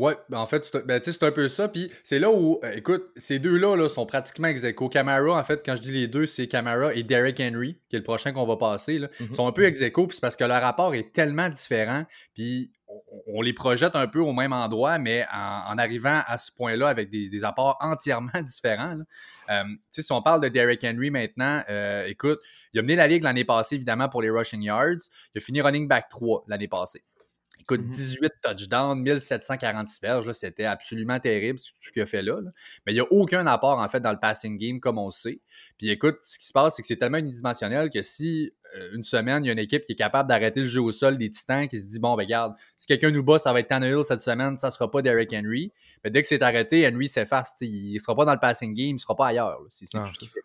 Ouais, 0.00 0.16
ben 0.30 0.38
en 0.38 0.47
fait, 0.47 0.66
ben, 0.87 0.99
c'est 1.02 1.23
un 1.23 1.30
peu 1.30 1.47
ça. 1.49 1.69
Puis 1.69 1.92
c'est 2.02 2.19
là 2.19 2.30
où, 2.30 2.59
euh, 2.64 2.73
écoute, 2.73 3.11
ces 3.16 3.38
deux-là 3.38 3.76
là, 3.76 3.87
sont 3.90 4.07
pratiquement 4.07 4.49
ex 4.49 4.64
aequo. 4.64 4.88
Camara, 4.88 5.38
en 5.38 5.45
fait, 5.45 5.61
quand 5.62 5.76
je 5.76 5.83
dis 5.83 5.92
les 5.92 6.09
deux, 6.09 6.25
c'est 6.25 6.47
Camara 6.47 6.95
et 6.95 7.02
Derrick 7.02 7.38
Henry, 7.38 7.76
qui 7.90 7.97
est 7.97 7.99
le 7.99 8.04
prochain 8.04 8.33
qu'on 8.33 8.47
va 8.47 8.57
passer. 8.57 8.99
Là. 8.99 9.09
Ils 9.21 9.26
mm-hmm. 9.26 9.35
sont 9.35 9.47
un 9.47 9.52
peu 9.52 9.64
ex 9.64 9.78
puis 9.78 10.07
c'est 10.12 10.21
parce 10.23 10.37
que 10.37 10.45
leur 10.45 10.62
rapport 10.62 10.95
est 10.95 11.12
tellement 11.12 11.50
différent. 11.50 12.07
Puis 12.33 12.73
on, 13.26 13.42
les 13.42 13.52
projette 13.52 13.95
un 13.95 14.07
peu 14.07 14.21
au 14.21 14.33
même 14.33 14.54
endroit, 14.54 14.97
mais 14.97 15.26
en, 15.35 15.76
arrivant 15.76 16.23
à 16.26 16.38
ce 16.38 16.50
point-là 16.50 16.88
avec 16.88 17.11
des, 17.11 17.45
apports 17.45 17.76
entièrement 17.83 18.40
différents. 18.42 18.97
Euh, 19.50 19.64
si 19.90 20.12
on 20.12 20.23
parle 20.23 20.40
de 20.40 20.49
Derrick 20.49 20.83
Henry 20.83 21.11
maintenant, 21.11 21.62
euh, 21.69 22.07
écoute, 22.07 22.40
il 22.73 22.80
a 22.80 22.83
mené 22.83 22.97
la 22.97 23.07
ligue 23.07 23.23
l'année 23.23 23.45
passée, 23.45 23.75
évidemment, 23.75 24.09
pour 24.09 24.23
les 24.23 24.30
rushing 24.30 24.62
yards. 24.62 25.11
Il 25.35 25.38
a 25.38 25.40
fini 25.42 25.61
running 25.61 25.87
back 25.87 26.09
3 26.09 26.45
l'année 26.49 26.69
passée. 26.69 27.02
Écoute, 27.61 27.87
18 27.87 28.23
mmh 28.23 28.29
touchdowns, 28.43 29.00
1746 29.00 30.00
verges, 30.00 30.33
c'était 30.33 30.64
absolument 30.64 31.21
terrible 31.21 31.59
ce 31.59 31.71
qu'il 31.93 32.02
a 32.02 32.07
fait 32.07 32.23
là, 32.23 32.40
Mais 32.87 32.93
il 32.93 32.95
n'y 32.95 33.00
a 33.00 33.12
aucun 33.12 33.47
apport, 33.47 33.79
en 33.79 33.88
fait, 33.88 34.00
dans 34.00 34.12
le 34.12 34.19
passing 34.19 34.57
game, 34.59 34.81
comme 34.81 34.99
on 34.99 35.07
le 35.07 35.12
sait. 35.12 35.40
Puis 35.79 35.90
écoute, 35.90 36.19
ce 36.23 36.38
qui 36.38 36.47
se 36.47 36.52
passe, 36.52 36.76
c'est 36.76 36.83
que 36.83 36.88
c'est 36.88 36.97
tellement 36.97 37.19
unidimensionnel 37.19 37.90
que 37.90 38.02
si 38.02 38.52
euh, 38.76 38.95
une 38.95 39.02
semaine, 39.02 39.45
il 39.45 39.49
y 39.49 39.50
a 39.50 39.52
une 39.52 39.59
équipe 39.59 39.85
qui 39.85 39.93
est 39.93 39.97
capable 39.97 40.29
d'arrêter 40.29 40.61
le 40.61 40.67
jeu 40.67 40.81
au 40.81 40.93
sol 40.93 41.19
des 41.19 41.29
Titans, 41.29 41.69
qui 41.69 41.79
se 41.79 41.87
dit, 41.87 42.00
bon, 42.00 42.17
ben 42.17 42.25
regarde, 42.25 42.55
si 42.76 42.87
quelqu'un 42.87 43.11
nous 43.11 43.23
bat, 43.23 43.38
ça 43.38 43.52
va 43.52 43.61
être 43.61 43.69
Tannehill 43.69 44.05
cette 44.05 44.21
semaine, 44.21 44.59
ça 44.59 44.69
ne 44.69 44.73
sera 44.73 44.90
pas 44.90 45.02
Derrick 45.02 45.33
Henry. 45.33 45.73
Mais 46.05 46.11
dès 46.11 46.23
que 46.23 46.29
c'est 46.29 46.43
arrêté, 46.43 46.88
Henry 46.88 47.09
s'efface. 47.09 47.55
Il 47.61 47.95
ne 47.95 47.99
sera 47.99 48.14
pas 48.14 48.25
dans 48.25 48.35
le 48.35 48.40
passing 48.40 48.75
game, 48.75 48.88
il 48.88 48.95
ne 48.95 48.99
sera 48.99 49.14
pas 49.14 49.29
ailleurs. 49.29 49.61
C'est 49.69 49.87
tout 49.87 50.07
ce 50.07 50.19
qu'il 50.19 50.29
fait. 50.29 50.40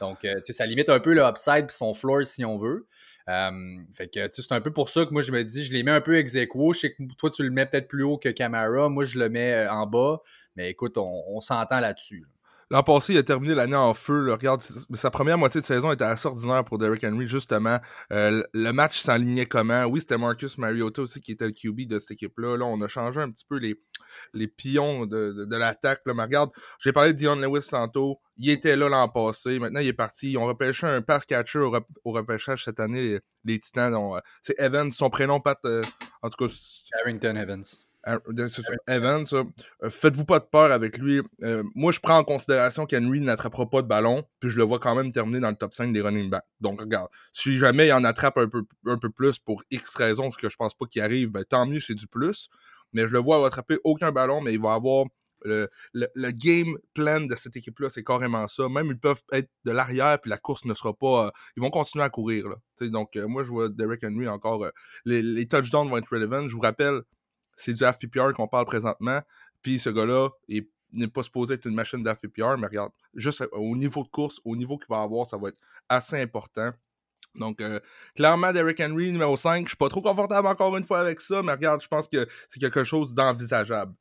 Donc, 0.00 0.24
euh, 0.24 0.40
ça 0.44 0.66
limite 0.66 0.88
un 0.88 0.98
peu 0.98 1.14
le 1.14 1.22
upside 1.22 1.66
et 1.68 1.72
son 1.72 1.94
floor 1.94 2.26
si 2.26 2.44
on 2.44 2.58
veut. 2.58 2.86
Fait 3.26 4.08
que 4.08 4.28
c'est 4.30 4.52
un 4.52 4.60
peu 4.60 4.72
pour 4.72 4.88
ça 4.88 5.04
que 5.06 5.12
moi 5.12 5.22
je 5.22 5.32
me 5.32 5.42
dis, 5.44 5.64
je 5.64 5.72
les 5.72 5.82
mets 5.82 5.90
un 5.90 6.00
peu 6.00 6.16
ex 6.16 6.34
aequo. 6.34 6.72
Je 6.72 6.80
sais 6.80 6.92
que 6.92 7.02
toi 7.18 7.30
tu 7.30 7.42
le 7.42 7.50
mets 7.50 7.66
peut-être 7.66 7.88
plus 7.88 8.02
haut 8.02 8.18
que 8.18 8.28
Camara, 8.28 8.88
moi 8.88 9.04
je 9.04 9.18
le 9.18 9.28
mets 9.28 9.52
euh, 9.52 9.72
en 9.72 9.86
bas, 9.86 10.20
mais 10.56 10.70
écoute, 10.70 10.98
on, 10.98 11.40
s'entend 11.40 11.80
là-dessus. 11.80 12.24
L'an 12.72 12.82
passé, 12.82 13.12
il 13.12 13.18
a 13.18 13.22
terminé 13.22 13.54
l'année 13.54 13.76
en 13.76 13.92
feu. 13.92 14.32
Regarde, 14.32 14.62
sa 14.94 15.10
première 15.10 15.36
moitié 15.36 15.60
de 15.60 15.66
saison 15.66 15.92
était 15.92 16.04
assez 16.04 16.26
ordinaire 16.26 16.64
pour 16.64 16.78
Derrick 16.78 17.04
Henry, 17.04 17.28
justement. 17.28 17.78
Euh, 18.14 18.42
le 18.54 18.72
match 18.72 18.98
s'enlignait 18.98 19.44
comment? 19.44 19.84
Oui, 19.84 20.00
c'était 20.00 20.16
Marcus 20.16 20.56
Mariota 20.56 21.02
aussi 21.02 21.20
qui 21.20 21.32
était 21.32 21.44
le 21.44 21.52
QB 21.52 21.86
de 21.86 21.98
cette 21.98 22.12
équipe-là. 22.12 22.56
Là, 22.56 22.64
on 22.64 22.80
a 22.80 22.88
changé 22.88 23.20
un 23.20 23.30
petit 23.30 23.44
peu 23.46 23.58
les, 23.58 23.78
les 24.32 24.48
pions 24.48 25.04
de, 25.04 25.44
de, 25.44 25.56
l'attaque. 25.58 26.00
Mais 26.06 26.14
regarde, 26.14 26.50
j'ai 26.80 26.94
parlé 26.94 27.12
de 27.12 27.18
Dion 27.18 27.36
Lewis 27.36 27.68
tantôt. 27.68 28.22
Il 28.38 28.48
était 28.48 28.74
là 28.74 28.88
l'an 28.88 29.10
passé. 29.10 29.58
Maintenant, 29.58 29.80
il 29.80 29.88
est 29.88 29.92
parti. 29.92 30.30
Ils 30.30 30.38
ont 30.38 30.46
repêché 30.46 30.86
un 30.86 31.02
pass 31.02 31.26
catcher 31.26 31.58
au, 31.58 31.70
repêchage 32.06 32.64
cette 32.64 32.80
année, 32.80 33.20
les, 33.44 33.60
Titans. 33.60 33.92
Euh, 33.94 34.18
c'est 34.40 34.58
Evans, 34.58 34.90
son 34.90 35.10
prénom, 35.10 35.40
Pat. 35.40 35.58
Euh, 35.66 35.82
en 36.22 36.30
tout 36.30 36.48
cas. 36.48 36.54
Harrington 37.02 37.36
Evans. 37.36 37.64
Evans, 38.88 39.24
euh, 39.32 39.90
faites-vous 39.90 40.24
pas 40.24 40.40
de 40.40 40.44
peur 40.44 40.72
avec 40.72 40.98
lui. 40.98 41.20
moi, 41.74 41.92
je 41.92 42.00
prends 42.00 42.18
en 42.18 42.24
considération 42.24 42.86
qu'Henry 42.86 43.20
n'attrapera 43.20 43.68
pas 43.68 43.82
de 43.82 43.86
ballon, 43.86 44.24
puis 44.40 44.50
je 44.50 44.56
le 44.56 44.64
vois 44.64 44.78
quand 44.78 44.94
même 44.94 45.12
terminer 45.12 45.40
dans 45.40 45.50
le 45.50 45.56
top 45.56 45.74
5 45.74 45.92
des 45.92 46.00
running 46.00 46.30
backs. 46.30 46.44
Donc, 46.60 46.80
regarde, 46.80 47.08
si 47.32 47.58
jamais 47.58 47.88
il 47.88 47.92
en 47.92 48.04
attrape 48.04 48.38
un 48.38 48.48
peu, 48.48 48.64
un 48.86 48.98
peu 48.98 49.10
plus 49.10 49.38
pour 49.38 49.62
X 49.70 49.94
raisons, 49.96 50.30
ce 50.30 50.38
que 50.38 50.48
je 50.48 50.56
pense 50.56 50.74
pas 50.74 50.86
qu'il 50.86 51.02
arrive, 51.02 51.30
ben, 51.30 51.44
tant 51.44 51.66
mieux, 51.66 51.80
c'est 51.80 51.94
du 51.94 52.06
plus 52.06 52.48
mais 52.92 53.08
je 53.08 53.12
le 53.12 53.18
vois 53.18 53.46
attraper 53.46 53.78
aucun 53.84 54.12
ballon, 54.12 54.40
mais 54.40 54.52
il 54.52 54.60
va 54.60 54.74
avoir 54.74 55.06
le, 55.44 56.30
game 56.30 56.78
plan 56.94 57.20
de 57.20 57.34
cette 57.34 57.56
équipe-là, 57.56 57.88
c'est 57.90 58.04
carrément 58.04 58.46
ça. 58.48 58.68
Même 58.68 58.86
ils 58.86 58.98
peuvent 58.98 59.22
être 59.32 59.50
de 59.64 59.72
l'arrière, 59.72 60.20
puis 60.20 60.30
la 60.30 60.38
course 60.38 60.64
ne 60.64 60.74
sera 60.74 60.94
pas. 60.94 61.26
Euh, 61.26 61.30
ils 61.56 61.62
vont 61.62 61.70
continuer 61.70 62.04
à 62.04 62.10
courir. 62.10 62.48
Là. 62.48 62.56
donc, 62.88 63.16
euh, 63.16 63.26
moi, 63.26 63.42
je 63.42 63.50
vois 63.50 63.68
Derek 63.68 64.04
Henry 64.04 64.28
encore. 64.28 64.64
Euh, 64.64 64.70
les, 65.04 65.46
touchdowns 65.46 65.88
vont 65.88 65.96
être 65.96 66.10
relevant. 66.10 66.48
Je 66.48 66.54
vous 66.54 66.60
rappelle, 66.60 67.02
c'est 67.56 67.74
du 67.74 67.84
FPPR 67.84 68.32
qu'on 68.34 68.48
parle 68.48 68.66
présentement. 68.66 69.20
Puis 69.62 69.78
ce 69.78 69.90
gars-là, 69.90 70.30
il 70.48 70.66
n'est 70.92 71.08
pas 71.08 71.22
supposé 71.22 71.54
être 71.54 71.66
une 71.66 71.74
machine 71.74 72.02
d'FPPR, 72.02 72.56
mais 72.58 72.66
regarde, 72.66 72.92
juste 73.14 73.44
au 73.52 73.76
niveau 73.76 74.02
de 74.02 74.08
course, 74.08 74.40
au 74.44 74.56
niveau 74.56 74.76
qu'il 74.78 74.88
va 74.88 75.02
avoir, 75.02 75.26
ça 75.26 75.36
va 75.36 75.48
être 75.48 75.58
assez 75.88 76.20
important. 76.20 76.72
Donc, 77.34 77.60
euh, 77.60 77.80
clairement, 78.14 78.52
Derrick 78.52 78.80
Henry, 78.80 79.10
numéro 79.10 79.36
5, 79.36 79.64
je 79.64 79.70
suis 79.70 79.76
pas 79.76 79.88
trop 79.88 80.02
confortable 80.02 80.46
encore 80.46 80.76
une 80.76 80.84
fois 80.84 81.00
avec 81.00 81.20
ça, 81.20 81.42
mais 81.42 81.52
regarde, 81.52 81.82
je 81.82 81.88
pense 81.88 82.06
que 82.06 82.26
c'est 82.48 82.60
quelque 82.60 82.84
chose 82.84 83.14
d'envisageable. 83.14 83.94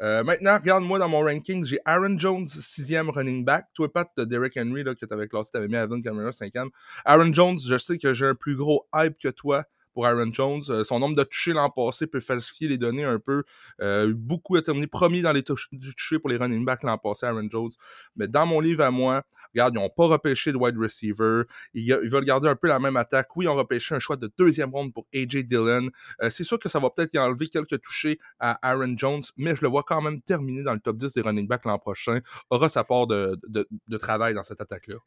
Euh, 0.00 0.22
maintenant, 0.22 0.54
regarde-moi 0.56 0.98
dans 0.98 1.08
mon 1.08 1.20
ranking, 1.20 1.64
j'ai 1.64 1.80
Aaron 1.84 2.16
Jones, 2.18 2.46
sixième 2.46 3.10
running 3.10 3.44
back. 3.44 3.66
Toi, 3.74 3.92
Pat, 3.92 4.08
de 4.16 4.24
Derrick 4.24 4.56
Henry, 4.56 4.84
là, 4.84 4.94
que 4.94 5.04
tu 5.04 5.12
avais 5.12 5.26
classé, 5.26 5.50
tu 5.50 5.58
avais 5.58 5.68
mis 5.68 5.76
Alvin 5.76 6.00
Kamara, 6.00 6.30
cinquième. 6.32 6.70
Aaron 7.04 7.32
Jones, 7.32 7.58
je 7.58 7.76
sais 7.76 7.98
que 7.98 8.14
j'ai 8.14 8.26
un 8.26 8.36
plus 8.36 8.56
gros 8.56 8.86
hype 8.94 9.18
que 9.18 9.28
toi 9.28 9.64
pour 9.98 10.06
Aaron 10.06 10.32
Jones. 10.32 10.62
Euh, 10.68 10.84
son 10.84 11.00
nombre 11.00 11.16
de 11.16 11.24
touchés 11.24 11.52
l'an 11.52 11.70
passé 11.70 12.06
peut 12.06 12.20
falsifier 12.20 12.68
les 12.68 12.78
données 12.78 13.02
un 13.02 13.18
peu. 13.18 13.42
Euh, 13.80 14.14
beaucoup 14.14 14.54
a 14.54 14.62
terminé 14.62 14.86
premier 14.86 15.22
dans 15.22 15.32
les 15.32 15.42
touchés 15.42 16.20
pour 16.20 16.30
les 16.30 16.36
running 16.36 16.64
backs 16.64 16.84
l'an 16.84 16.98
passé, 16.98 17.26
Aaron 17.26 17.48
Jones. 17.50 17.72
Mais 18.14 18.28
dans 18.28 18.46
mon 18.46 18.60
livre 18.60 18.84
à 18.84 18.92
moi, 18.92 19.24
regarde, 19.52 19.74
ils 19.74 19.80
n'ont 19.80 19.90
pas 19.90 20.06
repêché 20.06 20.52
de 20.52 20.56
wide 20.56 20.78
receiver. 20.78 21.42
Ils, 21.74 21.92
veulent 21.92 22.24
garder 22.24 22.48
un 22.48 22.54
peu 22.54 22.68
la 22.68 22.78
même 22.78 22.96
attaque. 22.96 23.34
Oui, 23.34 23.46
ils 23.46 23.48
ont 23.48 23.56
repêché 23.56 23.92
un 23.92 23.98
choix 23.98 24.14
de 24.14 24.30
deuxième 24.38 24.70
ronde 24.70 24.94
pour 24.94 25.08
AJ 25.12 25.38
Dillon. 25.38 25.90
Euh, 26.22 26.30
c'est 26.30 26.44
sûr 26.44 26.60
que 26.60 26.68
ça 26.68 26.78
va 26.78 26.90
peut-être 26.90 27.14
y 27.14 27.18
enlever 27.18 27.48
quelques 27.48 27.80
touchés 27.80 28.20
à 28.38 28.56
Aaron 28.70 28.94
Jones, 28.96 29.22
mais 29.36 29.56
je 29.56 29.62
le 29.62 29.68
vois 29.68 29.82
quand 29.82 30.00
même 30.00 30.22
terminer 30.22 30.62
dans 30.62 30.74
le 30.74 30.80
top 30.80 30.96
10 30.96 31.12
des 31.12 31.22
running 31.22 31.48
backs 31.48 31.64
l'an 31.64 31.80
prochain. 31.80 32.20
Aura 32.50 32.68
sa 32.68 32.84
part 32.84 33.08
de 33.08 33.96
travail 33.98 34.34
dans 34.34 34.44
cette 34.44 34.60
attaque-là. 34.60 34.98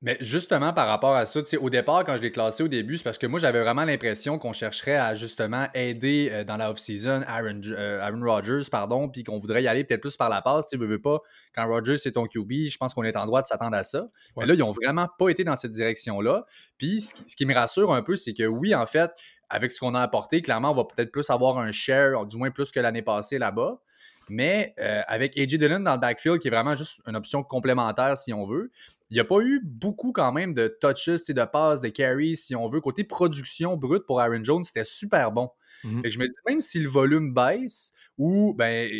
Mais 0.00 0.16
justement, 0.20 0.72
par 0.72 0.86
rapport 0.86 1.16
à 1.16 1.26
ça, 1.26 1.40
au 1.60 1.70
départ, 1.70 2.04
quand 2.04 2.16
je 2.16 2.22
l'ai 2.22 2.30
classé 2.30 2.62
au 2.62 2.68
début, 2.68 2.98
c'est 2.98 3.02
parce 3.02 3.18
que 3.18 3.26
moi, 3.26 3.40
j'avais 3.40 3.60
vraiment 3.60 3.84
l'impression 3.84 4.38
qu'on 4.38 4.52
chercherait 4.52 4.94
à 4.94 5.16
justement 5.16 5.66
aider 5.74 6.30
euh, 6.32 6.44
dans 6.44 6.56
la 6.56 6.70
off-season 6.70 7.22
Aaron, 7.26 7.60
euh, 7.64 8.00
Aaron 8.00 8.22
Rodgers, 8.22 8.62
pardon, 8.70 9.08
puis 9.08 9.24
qu'on 9.24 9.40
voudrait 9.40 9.64
y 9.64 9.66
aller 9.66 9.82
peut-être 9.82 10.00
plus 10.00 10.16
par 10.16 10.28
la 10.28 10.40
passe. 10.40 10.68
Tu 10.68 10.78
ne 10.78 10.86
veux 10.86 11.00
pas, 11.00 11.18
quand 11.52 11.66
Rodgers 11.66 11.98
c'est 11.98 12.12
ton 12.12 12.26
QB, 12.26 12.68
je 12.70 12.76
pense 12.76 12.94
qu'on 12.94 13.02
est 13.02 13.16
en 13.16 13.26
droit 13.26 13.42
de 13.42 13.48
s'attendre 13.48 13.76
à 13.76 13.82
ça. 13.82 14.06
Mais 14.36 14.46
là, 14.46 14.54
ils 14.54 14.60
n'ont 14.60 14.72
vraiment 14.72 15.08
pas 15.18 15.30
été 15.30 15.42
dans 15.42 15.56
cette 15.56 15.72
direction-là. 15.72 16.46
Puis 16.78 17.00
ce 17.00 17.34
qui, 17.34 17.44
me 17.44 17.54
rassure 17.54 17.92
un 17.92 18.02
peu, 18.02 18.14
c'est 18.14 18.34
que 18.34 18.44
oui, 18.44 18.76
en 18.76 18.86
fait, 18.86 19.10
avec 19.50 19.72
ce 19.72 19.80
qu'on 19.80 19.96
a 19.96 20.00
apporté, 20.00 20.42
clairement, 20.42 20.70
on 20.70 20.74
va 20.74 20.84
peut-être 20.84 21.10
plus 21.10 21.28
avoir 21.28 21.58
un 21.58 21.72
share, 21.72 22.24
du 22.26 22.36
moins 22.36 22.52
plus 22.52 22.70
que 22.70 22.78
l'année 22.78 23.02
passée 23.02 23.38
là-bas. 23.38 23.80
Mais 24.28 24.74
euh, 24.78 25.02
avec 25.06 25.36
AJ 25.38 25.58
Dillon 25.58 25.80
dans 25.80 25.94
le 25.94 26.00
backfield, 26.00 26.38
qui 26.38 26.48
est 26.48 26.50
vraiment 26.50 26.76
juste 26.76 27.00
une 27.06 27.16
option 27.16 27.42
complémentaire 27.42 28.16
si 28.16 28.32
on 28.32 28.46
veut, 28.46 28.70
il 29.10 29.14
n'y 29.14 29.20
a 29.20 29.24
pas 29.24 29.40
eu 29.40 29.60
beaucoup 29.64 30.12
quand 30.12 30.32
même 30.32 30.54
de 30.54 30.68
touches, 30.80 31.08
de 31.08 31.44
passes, 31.44 31.80
de 31.80 31.88
carries 31.88 32.36
si 32.36 32.54
on 32.54 32.68
veut. 32.68 32.80
Côté 32.80 33.04
production 33.04 33.76
brute 33.76 34.04
pour 34.06 34.20
Aaron 34.20 34.44
Jones, 34.44 34.64
c'était 34.64 34.84
super 34.84 35.32
bon. 35.32 35.50
Mhm. 35.84 36.02
je 36.10 36.18
me 36.18 36.26
dis, 36.26 36.34
même 36.48 36.60
si 36.60 36.80
le 36.80 36.88
volume 36.88 37.32
baisse, 37.32 37.92
ou, 38.16 38.52
ben, 38.54 38.90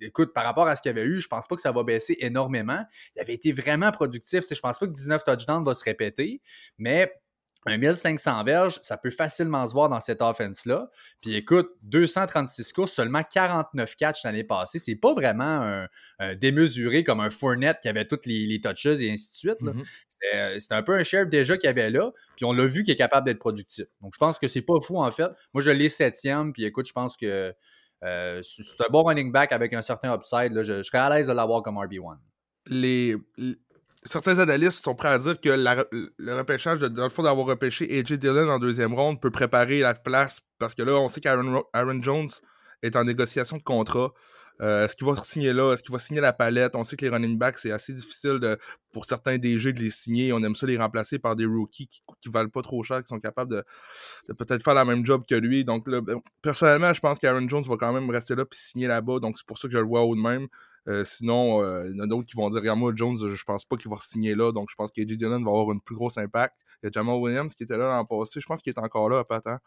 écoute, 0.00 0.32
par 0.34 0.44
rapport 0.44 0.66
à 0.66 0.74
ce 0.74 0.82
qu'il 0.82 0.88
y 0.88 0.94
avait 0.98 1.06
eu, 1.06 1.20
je 1.20 1.28
pense 1.28 1.46
pas 1.46 1.54
que 1.54 1.60
ça 1.60 1.70
va 1.70 1.84
baisser 1.84 2.16
énormément. 2.18 2.84
Il 3.14 3.20
avait 3.20 3.34
été 3.34 3.52
vraiment 3.52 3.92
productif. 3.92 4.44
Je 4.50 4.60
pense 4.60 4.78
pas 4.78 4.86
que 4.86 4.92
19 4.92 5.22
touchdowns 5.22 5.64
va 5.64 5.74
se 5.74 5.84
répéter, 5.84 6.42
mais 6.76 7.12
un 7.66 7.78
1500 7.78 8.44
verges, 8.44 8.80
ça 8.82 8.96
peut 8.96 9.10
facilement 9.10 9.66
se 9.66 9.72
voir 9.72 9.88
dans 9.88 10.00
cette 10.00 10.20
offense-là. 10.20 10.90
Puis 11.20 11.34
écoute, 11.34 11.70
236 11.82 12.72
courses, 12.72 12.92
seulement 12.92 13.22
49 13.22 13.96
catchs 13.96 14.24
l'année 14.24 14.44
passée. 14.44 14.78
C'est 14.78 14.96
pas 14.96 15.14
vraiment 15.14 15.86
un, 16.20 16.34
démesuré 16.34 17.04
comme 17.04 17.20
un 17.20 17.30
Fournette 17.30 17.78
qui 17.80 17.88
avait 17.88 18.06
toutes 18.06 18.26
les, 18.26 18.60
touches 18.60 19.00
et 19.00 19.10
ainsi 19.10 19.32
de 19.32 19.36
suite. 19.36 19.60
Mm-hmm. 19.60 19.84
Euh, 20.34 20.60
c'était 20.60 20.74
un 20.74 20.82
peu 20.82 20.94
un 20.94 21.04
sheriff 21.04 21.28
déjà 21.28 21.56
qu'il 21.56 21.66
y 21.66 21.70
avait 21.70 21.90
là. 21.90 22.12
Puis 22.36 22.44
on 22.44 22.52
l'a 22.52 22.66
vu 22.66 22.82
qu'il 22.82 22.92
est 22.92 22.96
capable 22.96 23.26
d'être 23.26 23.38
productif. 23.38 23.86
Donc 24.00 24.12
je 24.14 24.18
pense 24.18 24.38
que 24.38 24.48
c'est 24.48 24.62
pas 24.62 24.80
fou 24.80 24.98
en 24.98 25.10
fait. 25.10 25.30
Moi, 25.52 25.62
je 25.62 25.70
l'ai 25.70 25.88
septième. 25.88 26.52
Puis 26.52 26.64
écoute, 26.64 26.86
je 26.86 26.92
pense 26.92 27.16
que 27.16 27.54
Euh, 28.04 28.42
c'est 28.42 28.84
un 28.86 28.90
bon 28.90 29.02
running 29.02 29.32
back 29.32 29.52
avec 29.52 29.72
un 29.72 29.82
certain 29.82 30.14
upside. 30.14 30.52
Je, 30.62 30.82
serais 30.82 30.98
à 30.98 31.08
l'aise 31.08 31.26
de 31.26 31.32
l'avoir 31.32 31.62
comme 31.62 31.76
RB1. 31.76 32.18
Les, 32.66 33.16
certains 34.04 34.38
analystes 34.38 34.84
sont 34.84 34.94
prêts 34.94 35.08
à 35.08 35.18
dire 35.18 35.40
que 35.40 35.48
le 35.48 36.36
repêchage, 36.36 36.78
dans 36.80 37.04
le 37.04 37.10
fond 37.10 37.22
d'avoir 37.22 37.46
repêché 37.46 37.98
AJ 37.98 38.14
Dillon 38.14 38.48
en 38.48 38.58
deuxième 38.58 38.94
ronde, 38.94 39.20
peut 39.20 39.30
préparer 39.30 39.80
la 39.80 39.94
place 39.94 40.40
parce 40.58 40.74
que 40.74 40.82
là, 40.82 40.94
on 40.94 41.08
sait 41.08 41.20
qu'Aaron 41.20 41.64
Aaron 41.72 42.02
Jones 42.02 42.28
est 42.82 42.96
en 42.96 43.04
négociation 43.04 43.56
de 43.56 43.62
contrat. 43.62 44.12
Euh, 44.60 44.84
est-ce 44.84 44.94
qu'il 44.94 45.06
va 45.06 45.16
signer 45.16 45.52
là? 45.52 45.72
Est-ce 45.72 45.82
qu'il 45.82 45.92
va 45.92 45.98
signer 45.98 46.20
la 46.20 46.32
palette? 46.32 46.76
On 46.76 46.84
sait 46.84 46.96
que 46.96 47.04
les 47.04 47.10
running 47.10 47.36
backs, 47.36 47.58
c'est 47.58 47.72
assez 47.72 47.92
difficile 47.92 48.38
pour 48.92 49.04
certains 49.04 49.36
DG 49.36 49.72
de 49.72 49.80
les 49.80 49.90
signer. 49.90 50.32
On 50.32 50.42
aime 50.44 50.54
ça 50.54 50.66
les 50.66 50.78
remplacer 50.78 51.18
par 51.18 51.34
des 51.34 51.44
rookies 51.44 51.88
qui, 51.88 52.00
qui 52.20 52.28
valent 52.28 52.50
pas 52.50 52.62
trop 52.62 52.82
cher, 52.84 53.02
qui 53.02 53.08
sont 53.08 53.18
capables 53.18 53.50
de, 53.50 53.64
peut-être 54.34 54.62
faire 54.62 54.74
la 54.74 54.84
même 54.84 55.04
job 55.04 55.24
que 55.28 55.34
lui. 55.34 55.64
Donc, 55.64 55.88
ben, 55.88 56.20
personnellement, 56.40 56.92
je 56.92 57.00
pense 57.00 57.18
qu'Aaron 57.18 57.48
Jones 57.48 57.64
va 57.64 57.76
quand 57.76 57.92
même 57.92 58.08
rester 58.10 58.36
là 58.36 58.44
puis 58.44 58.58
signer 58.58 58.86
là-bas. 58.86 59.18
Donc, 59.18 59.38
c'est 59.38 59.46
pour 59.46 59.58
ça 59.58 59.66
que 59.66 59.74
je 59.74 59.78
le 59.78 59.86
vois 59.86 60.02
haut 60.02 60.14
de 60.14 60.20
même. 60.20 60.46
Euh, 60.86 61.04
sinon, 61.04 61.62
euh, 61.62 61.88
il 61.88 61.96
y 61.96 62.00
en 62.00 62.04
a 62.04 62.06
d'autres 62.06 62.26
qui 62.26 62.36
vont 62.36 62.50
dire 62.50 62.76
moi, 62.76 62.92
Jones, 62.94 63.16
je 63.16 63.44
pense 63.44 63.64
pas 63.64 63.76
qu'il 63.76 63.90
va 63.90 63.96
signer 64.02 64.34
là. 64.34 64.52
Donc, 64.52 64.68
je 64.70 64.74
pense 64.74 64.90
qu'AJ 64.90 65.16
Dillon 65.16 65.30
va 65.42 65.50
avoir 65.50 65.70
un 65.70 65.78
plus 65.78 65.94
gros 65.94 66.16
impact. 66.18 66.54
Il 66.82 66.86
y 66.86 66.88
a 66.88 66.92
Jamal 66.92 67.16
Williams 67.16 67.54
qui 67.54 67.62
était 67.62 67.76
là 67.76 67.88
l'an 67.88 68.04
passé. 68.04 68.40
Je 68.40 68.46
pense 68.46 68.60
qu'il 68.60 68.72
est 68.72 68.78
encore 68.78 69.08
là 69.08 69.20
à 69.20 69.24
Patan. 69.24 69.58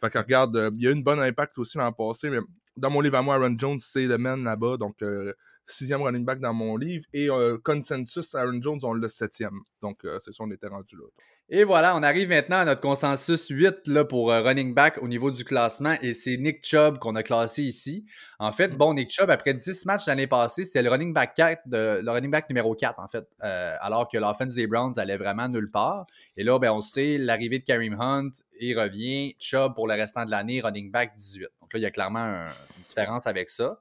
Fait 0.00 0.10
que 0.10 0.18
regarde, 0.18 0.72
il 0.76 0.82
y 0.82 0.86
a 0.86 0.90
eu 0.90 0.94
une 0.94 1.02
bonne 1.02 1.20
impact 1.20 1.58
aussi 1.58 1.78
l'an 1.78 1.92
passé, 1.92 2.30
mais 2.30 2.40
dans 2.76 2.90
mon 2.90 3.00
livre 3.00 3.16
à 3.16 3.22
moi, 3.22 3.36
Aaron 3.36 3.54
Jones, 3.58 3.78
c'est 3.78 4.06
le 4.06 4.18
man 4.18 4.42
là-bas. 4.42 4.76
Donc, 4.76 5.02
euh, 5.02 5.32
sixième 5.66 6.02
running 6.02 6.24
back 6.24 6.40
dans 6.40 6.52
mon 6.52 6.76
livre. 6.76 7.04
Et 7.12 7.30
euh, 7.30 7.58
consensus, 7.62 8.34
Aaron 8.34 8.60
Jones, 8.60 8.80
on 8.82 8.92
le 8.92 9.08
septième. 9.08 9.60
Donc, 9.82 10.04
euh, 10.04 10.18
c'est 10.20 10.32
ça, 10.32 10.44
on 10.44 10.50
était 10.50 10.68
rendu 10.68 10.96
là. 10.96 11.04
Et 11.50 11.62
voilà, 11.64 11.94
on 11.94 12.02
arrive 12.02 12.30
maintenant 12.30 12.56
à 12.56 12.64
notre 12.64 12.80
consensus 12.80 13.48
8 13.48 13.86
là, 13.88 14.06
pour 14.06 14.30
running 14.30 14.72
back 14.72 15.02
au 15.02 15.08
niveau 15.08 15.30
du 15.30 15.44
classement. 15.44 15.94
Et 16.00 16.14
c'est 16.14 16.38
Nick 16.38 16.64
Chubb 16.64 16.98
qu'on 16.98 17.16
a 17.16 17.22
classé 17.22 17.62
ici. 17.62 18.06
En 18.38 18.50
fait, 18.50 18.68
mm. 18.68 18.76
bon, 18.76 18.94
Nick 18.94 19.10
Chubb, 19.10 19.28
après 19.28 19.52
10 19.52 19.84
matchs 19.84 20.06
l'année 20.06 20.26
passée, 20.26 20.64
c'était 20.64 20.82
le 20.82 20.88
running 20.88 21.12
back 21.12 21.34
4, 21.34 21.68
de, 21.68 22.00
le 22.02 22.10
running 22.10 22.30
back 22.30 22.48
numéro 22.48 22.74
4, 22.74 22.98
en 22.98 23.08
fait. 23.08 23.28
alors 23.40 24.08
que 24.08 24.16
l'offense 24.16 24.54
des 24.54 24.66
Browns 24.66 24.98
allait 24.98 25.18
vraiment 25.18 25.46
nulle 25.48 25.70
part. 25.70 26.06
Et 26.38 26.44
là, 26.44 26.58
ben, 26.58 26.72
on 26.72 26.80
sait, 26.80 27.18
l'arrivée 27.18 27.58
de 27.58 27.64
Kareem 27.64 28.00
Hunt, 28.00 28.30
il 28.58 28.78
revient. 28.78 29.36
Chubb, 29.38 29.74
pour 29.74 29.86
le 29.86 29.94
restant 29.94 30.24
de 30.24 30.30
l'année, 30.30 30.62
running 30.62 30.90
back 30.90 31.14
18 31.14 31.46
il 31.78 31.82
y 31.82 31.86
a 31.86 31.90
clairement 31.90 32.24
une 32.24 32.82
différence 32.82 33.26
avec 33.26 33.50
ça. 33.50 33.78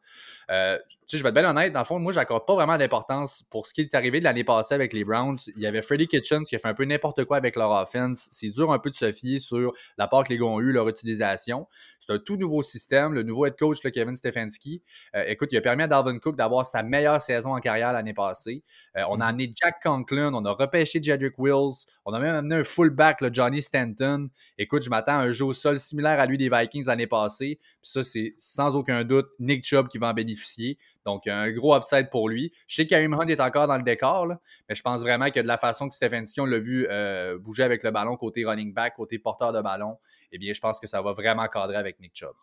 Euh, 0.49 0.77
je 1.17 1.23
vais 1.23 1.29
être 1.29 1.35
bien 1.35 1.49
honnête, 1.49 1.73
dans 1.73 1.79
le 1.79 1.85
fond, 1.85 1.99
moi, 1.99 2.11
j'accorde 2.11 2.45
pas 2.45 2.55
vraiment 2.55 2.77
d'importance 2.77 3.43
pour 3.49 3.67
ce 3.67 3.73
qui 3.73 3.81
est 3.81 3.93
arrivé 3.95 4.19
de 4.19 4.23
l'année 4.23 4.43
passée 4.43 4.73
avec 4.73 4.93
les 4.93 5.03
Browns. 5.03 5.37
Il 5.55 5.61
y 5.61 5.67
avait 5.67 5.81
Freddie 5.81 6.07
Kitchens 6.07 6.43
qui 6.43 6.55
a 6.55 6.59
fait 6.59 6.67
un 6.67 6.73
peu 6.73 6.85
n'importe 6.85 7.25
quoi 7.25 7.37
avec 7.37 7.55
leur 7.55 7.71
offense. 7.71 8.27
C'est 8.31 8.49
dur 8.49 8.71
un 8.71 8.79
peu 8.79 8.89
de 8.89 8.95
se 8.95 9.11
fier 9.11 9.39
sur 9.39 9.73
la 9.97 10.07
part 10.07 10.23
que 10.23 10.29
les 10.29 10.37
gars 10.37 10.45
ont 10.45 10.59
eu, 10.59 10.71
leur 10.71 10.87
utilisation. 10.87 11.67
C'est 11.99 12.13
un 12.13 12.19
tout 12.19 12.35
nouveau 12.35 12.63
système. 12.63 13.13
Le 13.13 13.23
nouveau 13.23 13.45
head 13.45 13.55
coach, 13.57 13.79
Kevin 13.79 14.15
Stefanski, 14.15 14.81
euh, 15.15 15.23
écoute, 15.27 15.49
il 15.51 15.57
a 15.57 15.61
permis 15.61 15.83
à 15.83 15.87
Dalvin 15.87 16.19
Cook 16.19 16.35
d'avoir 16.35 16.65
sa 16.65 16.83
meilleure 16.83 17.21
saison 17.21 17.55
en 17.55 17.59
carrière 17.59 17.93
l'année 17.93 18.13
passée. 18.13 18.63
Euh, 18.97 19.03
on 19.09 19.19
a 19.21 19.25
mm-hmm. 19.25 19.29
amené 19.29 19.53
Jack 19.55 19.81
Conklin, 19.81 20.33
on 20.33 20.43
a 20.45 20.51
repêché 20.51 21.01
Jedrick 21.01 21.37
Wills, 21.37 21.85
on 22.05 22.13
a 22.13 22.19
même 22.19 22.35
amené 22.35 22.55
un 22.55 22.63
fullback, 22.63 23.21
le 23.21 23.31
Johnny 23.31 23.61
Stanton. 23.61 24.29
Écoute, 24.57 24.83
je 24.83 24.89
m'attends 24.89 25.19
à 25.19 25.23
un 25.23 25.31
jeu 25.31 25.45
au 25.45 25.53
sol 25.53 25.79
similaire 25.79 26.19
à 26.19 26.25
lui 26.25 26.37
des 26.37 26.49
Vikings 26.49 26.85
l'année 26.85 27.07
passée. 27.07 27.59
Puis 27.81 27.91
ça, 27.91 28.03
c'est 28.03 28.35
sans 28.37 28.75
aucun 28.75 29.03
doute 29.03 29.27
Nick 29.39 29.65
Chubb 29.65 29.87
qui 29.87 29.97
va 29.97 30.09
en 30.09 30.13
bénéficier. 30.13 30.77
Donc, 31.05 31.27
un 31.27 31.51
gros 31.51 31.75
upside 31.75 32.09
pour 32.09 32.29
lui. 32.29 32.53
Je 32.67 32.75
sais 32.75 32.87
qu'Arim 32.87 33.13
Hunt 33.13 33.27
est 33.27 33.41
encore 33.41 33.67
dans 33.67 33.77
le 33.77 33.83
décor, 33.83 34.27
mais 34.69 34.75
je 34.75 34.81
pense 34.81 35.01
vraiment 35.01 35.29
que 35.29 35.39
de 35.39 35.47
la 35.47 35.57
façon 35.57 35.89
que 35.89 35.95
Stefanski, 35.95 36.39
on 36.41 36.45
l'a 36.45 36.59
vu 36.59 36.87
euh, 36.89 37.37
bouger 37.37 37.63
avec 37.63 37.83
le 37.83 37.91
ballon 37.91 38.15
côté 38.15 38.45
running 38.45 38.73
back, 38.73 38.95
côté 38.95 39.19
porteur 39.19 39.51
de 39.51 39.61
ballon, 39.61 39.97
eh 40.31 40.37
bien, 40.37 40.53
je 40.53 40.61
pense 40.61 40.79
que 40.79 40.87
ça 40.87 41.01
va 41.01 41.13
vraiment 41.13 41.47
cadrer 41.47 41.75
avec 41.75 41.99
Nick 41.99 42.13
Chubb. 42.15 42.33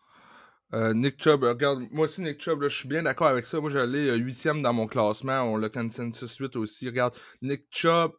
Euh, 0.72 0.94
Nick 0.94 1.20
Chubb, 1.22 1.42
regarde, 1.42 1.86
moi 1.90 2.04
aussi, 2.04 2.20
Nick 2.20 2.40
Chubb, 2.42 2.62
je 2.62 2.68
suis 2.68 2.88
bien 2.88 3.02
d'accord 3.02 3.26
avec 3.26 3.44
ça. 3.46 3.58
Moi, 3.60 3.70
j'allais 3.70 4.08
euh, 4.08 4.16
huitième 4.16 4.62
dans 4.62 4.72
mon 4.72 4.86
classement. 4.86 5.42
On 5.42 5.56
l'a 5.56 5.68
consensus 5.68 6.36
8 6.36 6.54
aussi. 6.56 6.86
Regarde, 6.86 7.14
Nick 7.42 7.64
Chubb, 7.70 8.12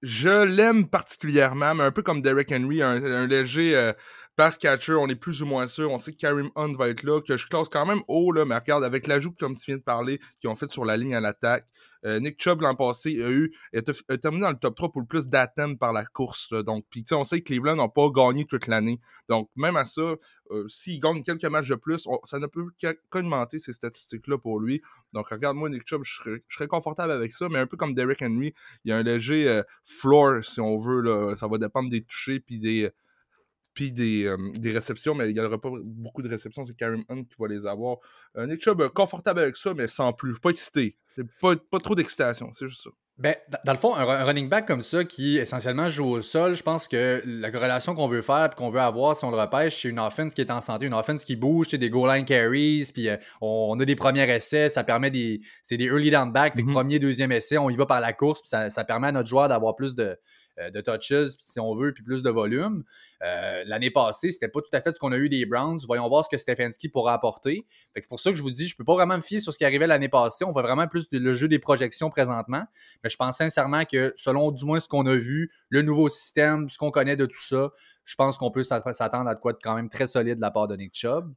je 0.00 0.44
l'aime 0.44 0.88
particulièrement, 0.88 1.74
mais 1.74 1.84
un 1.84 1.90
peu 1.90 2.02
comme 2.02 2.22
Derek 2.22 2.52
Henry, 2.52 2.80
un, 2.80 3.26
léger 3.26 3.92
pass 4.38 4.56
catcher, 4.56 4.94
on 4.94 5.08
est 5.08 5.16
plus 5.16 5.42
ou 5.42 5.46
moins 5.46 5.66
sûr. 5.66 5.90
On 5.90 5.98
sait 5.98 6.12
que 6.12 6.16
Karim 6.16 6.50
Hunt 6.54 6.74
va 6.74 6.88
être 6.90 7.02
là, 7.02 7.20
que 7.20 7.36
je 7.36 7.48
classe 7.48 7.68
quand 7.68 7.84
même 7.84 8.02
haut, 8.06 8.30
là, 8.30 8.44
mais 8.44 8.54
regarde, 8.54 8.84
avec 8.84 9.08
l'ajout, 9.08 9.32
comme 9.32 9.56
tu 9.56 9.64
viens 9.66 9.78
de 9.78 9.82
parler, 9.82 10.20
qu'ils 10.38 10.48
ont 10.48 10.54
fait 10.54 10.70
sur 10.70 10.84
la 10.84 10.96
ligne 10.96 11.16
à 11.16 11.20
l'attaque. 11.20 11.66
Euh, 12.06 12.20
Nick 12.20 12.40
Chubb 12.40 12.60
l'an 12.60 12.76
passé 12.76 13.20
a 13.20 13.30
eu 13.30 13.52
a, 13.74 14.16
terminé 14.16 14.42
dans 14.42 14.52
le 14.52 14.56
top 14.56 14.76
3 14.76 14.92
pour 14.92 15.00
le 15.00 15.08
plus 15.08 15.26
d'attentes 15.26 15.76
par 15.80 15.92
la 15.92 16.04
course. 16.04 16.52
donc, 16.52 16.84
puis 16.88 17.04
on 17.10 17.24
sait 17.24 17.40
que 17.40 17.46
Cleveland 17.46 17.74
n'a 17.74 17.88
pas 17.88 18.10
gagné 18.10 18.44
toute 18.44 18.68
l'année. 18.68 19.00
Donc, 19.28 19.50
même 19.56 19.76
à 19.76 19.84
ça, 19.84 20.14
euh, 20.52 20.68
s'il 20.68 21.00
gagne 21.00 21.24
quelques 21.24 21.44
matchs 21.46 21.70
de 21.70 21.74
plus, 21.74 22.06
ça 22.22 22.38
ne 22.38 22.46
peut 22.46 22.66
qu'augmenter 23.10 23.58
ces 23.58 23.72
statistiques-là 23.72 24.38
pour 24.38 24.60
lui. 24.60 24.80
Donc, 25.14 25.30
regarde-moi, 25.30 25.68
Nick 25.68 25.82
Chubb, 25.84 26.04
je 26.04 26.40
serais, 26.48 26.68
confortable 26.68 27.10
avec 27.10 27.32
ça, 27.32 27.48
mais 27.48 27.58
un 27.58 27.66
peu 27.66 27.76
comme 27.76 27.92
Derrick 27.92 28.22
Henry, 28.22 28.54
il 28.84 28.90
y 28.90 28.92
a 28.92 28.98
un 28.98 29.02
léger 29.02 29.48
euh, 29.48 29.64
floor, 29.84 30.44
si 30.44 30.60
on 30.60 30.78
veut. 30.78 31.00
Là, 31.00 31.34
ça 31.36 31.48
va 31.48 31.58
dépendre 31.58 31.90
des 31.90 32.02
touchés 32.02 32.38
puis 32.38 32.60
des 32.60 32.88
puis 33.78 33.92
des, 33.92 34.28
des, 34.58 34.72
réceptions, 34.72 35.14
mais 35.14 35.30
il 35.30 35.34
n'y 35.34 35.40
aura 35.40 35.56
pas 35.56 35.70
beaucoup 35.84 36.20
de 36.20 36.28
réceptions, 36.28 36.64
c'est 36.64 36.76
Karim 36.76 37.04
Hunt 37.08 37.22
qui 37.22 37.36
va 37.38 37.46
les 37.46 37.64
avoir. 37.64 37.98
Euh, 38.36 38.44
Nick 38.44 38.60
Chubb, 38.60 38.88
confortable 38.88 39.38
avec 39.38 39.54
ça, 39.54 39.72
mais 39.72 39.86
sans 39.86 40.12
plus. 40.12 40.40
Pas 40.40 40.50
excité. 40.50 40.96
Pas, 41.40 41.54
pas 41.54 41.78
trop 41.78 41.94
d'excitation, 41.94 42.50
c'est 42.54 42.66
juste 42.66 42.82
ça. 42.82 42.90
Ben, 43.18 43.36
dans 43.64 43.72
le 43.72 43.78
fond, 43.78 43.94
un, 43.94 44.24
running 44.24 44.48
back 44.48 44.66
comme 44.66 44.82
ça 44.82 45.04
qui 45.04 45.38
essentiellement 45.38 45.88
joue 45.88 46.06
au 46.06 46.22
sol, 46.22 46.56
je 46.56 46.62
pense 46.64 46.88
que 46.88 47.22
la 47.24 47.52
corrélation 47.52 47.94
qu'on 47.94 48.08
veut 48.08 48.22
faire 48.22 48.50
et 48.52 48.56
qu'on 48.56 48.70
veut 48.70 48.80
avoir 48.80 49.16
si 49.16 49.24
on 49.24 49.30
le 49.30 49.36
repêche, 49.36 49.82
c'est 49.82 49.88
une 49.88 50.00
offense 50.00 50.34
qui 50.34 50.40
est 50.40 50.50
en 50.50 50.60
santé, 50.60 50.86
une 50.86 50.94
offense 50.94 51.24
qui 51.24 51.36
bouge, 51.36 51.68
c'est 51.70 51.78
des 51.78 51.90
goal 51.90 52.12
line 52.12 52.24
carries, 52.24 52.90
puis 52.92 53.08
euh, 53.08 53.16
on, 53.40 53.78
a 53.78 53.84
des 53.84 53.96
premiers 53.96 54.28
essais, 54.28 54.68
ça 54.68 54.82
permet 54.82 55.12
des. 55.12 55.40
C'est 55.62 55.76
des 55.76 55.84
early 55.86 56.10
down 56.10 56.32
back, 56.32 56.54
fait 56.54 56.62
mm-hmm. 56.62 56.72
premier, 56.72 56.98
deuxième 56.98 57.30
essai, 57.30 57.58
on 57.58 57.70
y 57.70 57.76
va 57.76 57.86
par 57.86 58.00
la 58.00 58.12
course, 58.12 58.40
puis 58.40 58.48
ça, 58.48 58.70
ça 58.70 58.82
permet 58.82 59.08
à 59.08 59.12
notre 59.12 59.28
joueur 59.28 59.48
d'avoir 59.48 59.76
plus 59.76 59.94
de, 59.94 60.02
euh, 60.02 60.14
de 60.70 60.80
touches, 60.80 61.36
si 61.38 61.60
on 61.60 61.74
veut, 61.74 61.92
puis 61.92 62.02
plus 62.02 62.22
de 62.22 62.30
volume. 62.30 62.84
Euh, 63.24 63.62
l'année 63.66 63.90
passée, 63.90 64.30
c'était 64.30 64.48
pas 64.48 64.60
tout 64.60 64.70
à 64.72 64.80
fait 64.80 64.94
ce 64.94 65.00
qu'on 65.00 65.12
a 65.12 65.16
eu 65.16 65.28
des 65.28 65.46
Browns. 65.46 65.78
Voyons 65.86 66.08
voir 66.08 66.24
ce 66.24 66.28
que 66.28 66.36
Stefanski 66.36 66.88
pourra 66.88 67.14
apporter. 67.14 67.66
C'est 67.94 68.08
pour 68.08 68.20
ça 68.20 68.30
que 68.30 68.36
je 68.36 68.42
vous 68.42 68.50
dis, 68.50 68.68
je 68.68 68.76
peux 68.76 68.84
pas 68.84 68.94
vraiment 68.94 69.16
me 69.16 69.22
fier 69.22 69.40
sur 69.40 69.52
ce 69.52 69.58
qui 69.58 69.64
arrivait 69.64 69.86
l'année 69.86 70.08
passée. 70.08 70.44
On 70.44 70.52
voit 70.52 70.62
vraiment 70.62 70.86
plus 70.86 71.06
le 71.10 71.32
jeu 71.32 71.48
des 71.48 71.58
projections 71.58 72.10
présentement. 72.10 72.64
Mais 73.02 73.10
je 73.10 73.16
pense 73.16 73.36
sincèrement 73.36 73.84
que 73.84 74.12
selon 74.16 74.50
du 74.50 74.64
moins 74.64 74.80
ce 74.80 74.88
qu'on 74.88 75.06
a 75.06 75.14
vu, 75.14 75.50
le 75.68 75.82
nouveau 75.82 76.08
système, 76.08 76.68
ce 76.68 76.78
qu'on 76.78 76.90
connaît 76.90 77.16
de 77.16 77.26
tout 77.26 77.42
ça, 77.42 77.70
je 78.04 78.14
pense 78.14 78.38
qu'on 78.38 78.50
peut 78.50 78.62
s'attendre 78.62 79.28
à 79.28 79.34
de 79.34 79.40
quoi 79.40 79.52
de 79.52 79.58
quand 79.62 79.74
même 79.74 79.88
très 79.88 80.06
solide 80.06 80.36
de 80.36 80.40
la 80.40 80.50
part 80.50 80.68
de 80.68 80.76
Nick 80.76 80.94
Chubb. 80.94 81.32